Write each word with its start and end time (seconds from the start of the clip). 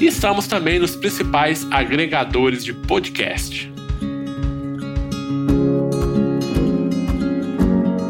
E 0.00 0.06
estamos 0.06 0.46
também 0.46 0.78
nos 0.78 0.96
principais 0.96 1.66
agregadores 1.70 2.64
de 2.64 2.72
podcast. 2.72 3.70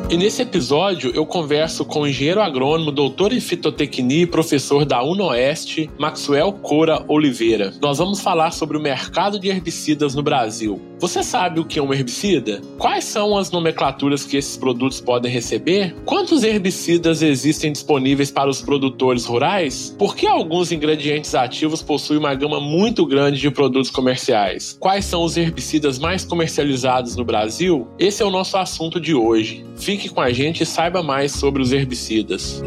E 0.09 0.17
nesse 0.17 0.41
episódio 0.43 1.11
eu 1.15 1.27
converso 1.27 1.85
com 1.85 2.03
o 2.03 2.07
engenheiro 2.07 2.41
agrônomo, 2.41 2.93
doutor 2.93 3.33
em 3.33 3.41
fitotecnia 3.41 4.23
e 4.23 4.27
professor 4.27 4.85
da 4.85 5.03
UNOeste, 5.03 5.91
Maxwell 5.99 6.53
Cora 6.53 7.05
Oliveira. 7.09 7.73
Nós 7.81 7.99
vamos 7.99 8.21
falar 8.21 8.53
sobre 8.53 8.77
o 8.77 8.81
mercado 8.81 9.39
de 9.41 9.49
herbicidas 9.49 10.15
no 10.15 10.23
Brasil. 10.23 10.90
Você 11.01 11.23
sabe 11.23 11.61
o 11.61 11.65
que 11.65 11.79
é 11.79 11.83
um 11.83 11.95
herbicida? 11.95 12.61
Quais 12.77 13.05
são 13.05 13.39
as 13.39 13.51
nomenclaturas 13.51 14.27
que 14.27 14.37
esses 14.37 14.59
produtos 14.59 15.01
podem 15.01 15.33
receber? 15.33 15.97
Quantos 16.05 16.45
herbicidas 16.45 17.23
existem 17.23 17.73
disponíveis 17.73 18.31
para 18.31 18.51
os 18.51 18.61
produtores 18.61 19.25
rurais? 19.25 19.97
Por 19.99 20.15
que 20.15 20.27
alguns 20.27 20.71
ingredientes 20.71 21.35
ativos 21.35 21.81
possuem 21.81 22.19
uma 22.19 22.35
gama 22.35 22.61
muito 22.61 23.07
grande 23.07 23.41
de 23.41 23.51
produtos 23.51 23.91
comerciais? 23.91 24.77
Quais 24.79 25.07
são 25.07 25.25
os 25.25 25.39
herbicidas 25.39 25.99
mais 25.99 26.23
comercializados 26.23 27.17
no 27.17 27.25
Brasil? 27.25 27.89
Esse 27.99 28.23
é 28.23 28.27
o 28.27 28.31
nosso 28.31 28.59
assunto 28.59 29.01
de 29.01 29.15
hoje. 29.15 29.65
Fique 29.77 30.11
com 30.11 30.21
a 30.21 30.31
gente 30.31 30.65
e 30.65 30.67
saiba 30.67 31.03
mais 31.03 31.33
sobre 31.33 31.63
os 31.63 31.73
herbicidas. 31.73 32.63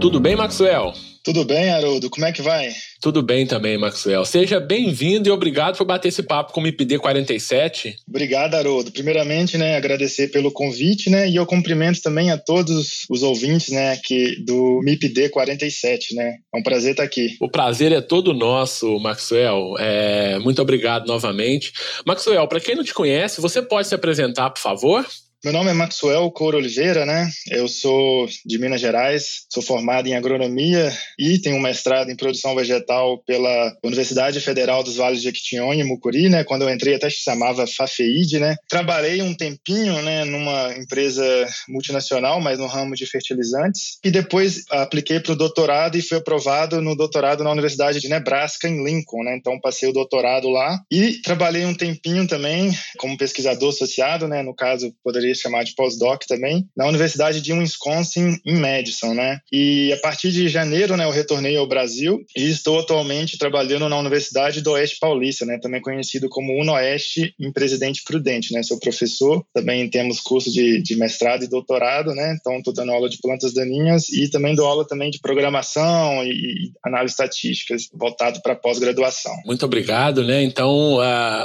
Tudo 0.00 0.20
bem, 0.20 0.36
Maxwell? 0.36 0.94
Tudo 1.24 1.44
bem, 1.44 1.70
Haroldo? 1.70 2.10
Como 2.10 2.26
é 2.26 2.32
que 2.32 2.42
vai? 2.42 2.72
Tudo 3.00 3.22
bem 3.22 3.46
também, 3.46 3.78
Maxwell. 3.78 4.24
Seja 4.24 4.58
bem-vindo 4.58 5.28
e 5.28 5.32
obrigado 5.32 5.76
por 5.76 5.84
bater 5.84 6.08
esse 6.08 6.22
papo 6.22 6.52
com 6.52 6.60
o 6.60 6.62
MIPD 6.62 6.98
47. 6.98 7.96
Obrigado, 8.08 8.54
Haroldo. 8.54 8.90
Primeiramente, 8.90 9.56
né, 9.56 9.76
agradecer 9.76 10.28
pelo 10.28 10.50
convite, 10.50 11.08
né, 11.08 11.28
e 11.28 11.36
eu 11.36 11.46
cumprimento 11.46 12.02
também 12.02 12.32
a 12.32 12.38
todos 12.38 13.04
os 13.08 13.22
ouvintes, 13.22 13.70
né, 13.72 13.92
aqui 13.92 14.42
do 14.44 14.80
MIPD 14.82 15.28
47, 15.28 16.14
né. 16.16 16.38
É 16.52 16.58
um 16.58 16.62
prazer 16.62 16.92
estar 16.92 17.04
aqui. 17.04 17.36
O 17.40 17.48
prazer 17.48 17.92
é 17.92 18.00
todo 18.00 18.34
nosso, 18.34 18.98
Maxwell. 18.98 19.76
É... 19.78 20.38
Muito 20.40 20.60
obrigado 20.60 21.06
novamente. 21.06 21.72
Maxwell, 22.04 22.48
para 22.48 22.60
quem 22.60 22.74
não 22.74 22.82
te 22.82 22.94
conhece, 22.94 23.40
você 23.40 23.62
pode 23.62 23.86
se 23.86 23.94
apresentar, 23.94 24.50
por 24.50 24.60
favor? 24.60 25.06
Meu 25.44 25.52
nome 25.52 25.70
é 25.70 25.74
Maxwell 25.74 26.30
Couro 26.30 26.56
Oliveira, 26.56 27.04
né? 27.04 27.28
Eu 27.50 27.66
sou 27.66 28.28
de 28.46 28.60
Minas 28.60 28.80
Gerais, 28.80 29.44
sou 29.50 29.60
formado 29.60 30.06
em 30.06 30.14
agronomia 30.14 30.96
e 31.18 31.36
tenho 31.36 31.56
um 31.56 31.60
mestrado 31.60 32.12
em 32.12 32.16
produção 32.16 32.54
vegetal 32.54 33.18
pela 33.26 33.76
Universidade 33.82 34.40
Federal 34.40 34.84
dos 34.84 34.94
Vales 34.94 35.18
de 35.18 35.24
Jequitinhonha, 35.24 35.84
Mucuri, 35.84 36.28
né? 36.28 36.44
Quando 36.44 36.62
eu 36.62 36.70
entrei 36.70 36.94
até 36.94 37.10
se 37.10 37.24
chamava 37.24 37.66
FAFEID, 37.66 38.38
né? 38.38 38.54
Trabalhei 38.68 39.20
um 39.20 39.34
tempinho, 39.34 40.00
né, 40.02 40.24
numa 40.24 40.74
empresa 40.76 41.24
multinacional, 41.68 42.40
mas 42.40 42.60
no 42.60 42.68
ramo 42.68 42.94
de 42.94 43.04
fertilizantes, 43.04 43.98
e 44.04 44.12
depois 44.12 44.62
apliquei 44.70 45.18
para 45.18 45.32
o 45.32 45.36
doutorado 45.36 45.98
e 45.98 46.02
fui 46.02 46.18
aprovado 46.18 46.80
no 46.80 46.94
doutorado 46.94 47.42
na 47.42 47.50
Universidade 47.50 47.98
de 47.98 48.08
Nebraska 48.08 48.68
em 48.68 48.84
Lincoln, 48.84 49.24
né? 49.24 49.36
Então 49.36 49.58
passei 49.58 49.88
o 49.88 49.92
doutorado 49.92 50.48
lá 50.48 50.80
e 50.88 51.20
trabalhei 51.20 51.64
um 51.64 51.74
tempinho 51.74 52.28
também 52.28 52.70
como 52.96 53.18
pesquisador 53.18 53.70
associado, 53.70 54.28
né? 54.28 54.40
No 54.40 54.54
caso, 54.54 54.94
poderia 55.02 55.31
poderia 55.32 55.34
chamar 55.34 55.64
de 55.64 55.74
pós-doc 55.74 56.22
também, 56.26 56.66
na 56.76 56.86
Universidade 56.86 57.40
de 57.40 57.52
Wisconsin, 57.52 58.36
em 58.44 58.56
Madison, 58.58 59.14
né? 59.14 59.40
E 59.50 59.92
a 59.92 59.96
partir 59.98 60.30
de 60.30 60.48
janeiro, 60.48 60.96
né, 60.96 61.04
eu 61.04 61.10
retornei 61.10 61.56
ao 61.56 61.66
Brasil 61.66 62.20
e 62.36 62.50
estou 62.50 62.80
atualmente 62.80 63.38
trabalhando 63.38 63.88
na 63.88 63.98
Universidade 63.98 64.60
do 64.60 64.72
Oeste 64.72 64.98
Paulista, 65.00 65.44
né? 65.44 65.58
Também 65.60 65.80
conhecido 65.80 66.28
como 66.28 66.60
UNOeste 66.60 67.34
em 67.40 67.52
Presidente 67.52 68.02
Prudente, 68.04 68.52
né? 68.52 68.62
Sou 68.62 68.78
professor, 68.78 69.44
também 69.54 69.88
temos 69.88 70.20
curso 70.20 70.52
de, 70.52 70.82
de 70.82 70.96
mestrado 70.96 71.44
e 71.44 71.48
doutorado, 71.48 72.14
né? 72.14 72.36
Então, 72.38 72.58
estou 72.58 72.74
dando 72.74 72.92
aula 72.92 73.08
de 73.08 73.18
plantas 73.18 73.52
daninhas 73.54 74.08
e 74.10 74.30
também 74.30 74.54
dou 74.54 74.66
aula 74.66 74.86
também 74.86 75.10
de 75.10 75.20
programação 75.20 76.22
e, 76.24 76.30
e 76.30 76.72
análise 76.84 77.12
estatística, 77.12 77.74
voltado 77.94 78.40
para 78.42 78.54
pós-graduação. 78.54 79.32
Muito 79.44 79.64
obrigado, 79.64 80.24
né? 80.24 80.42
Então, 80.42 80.98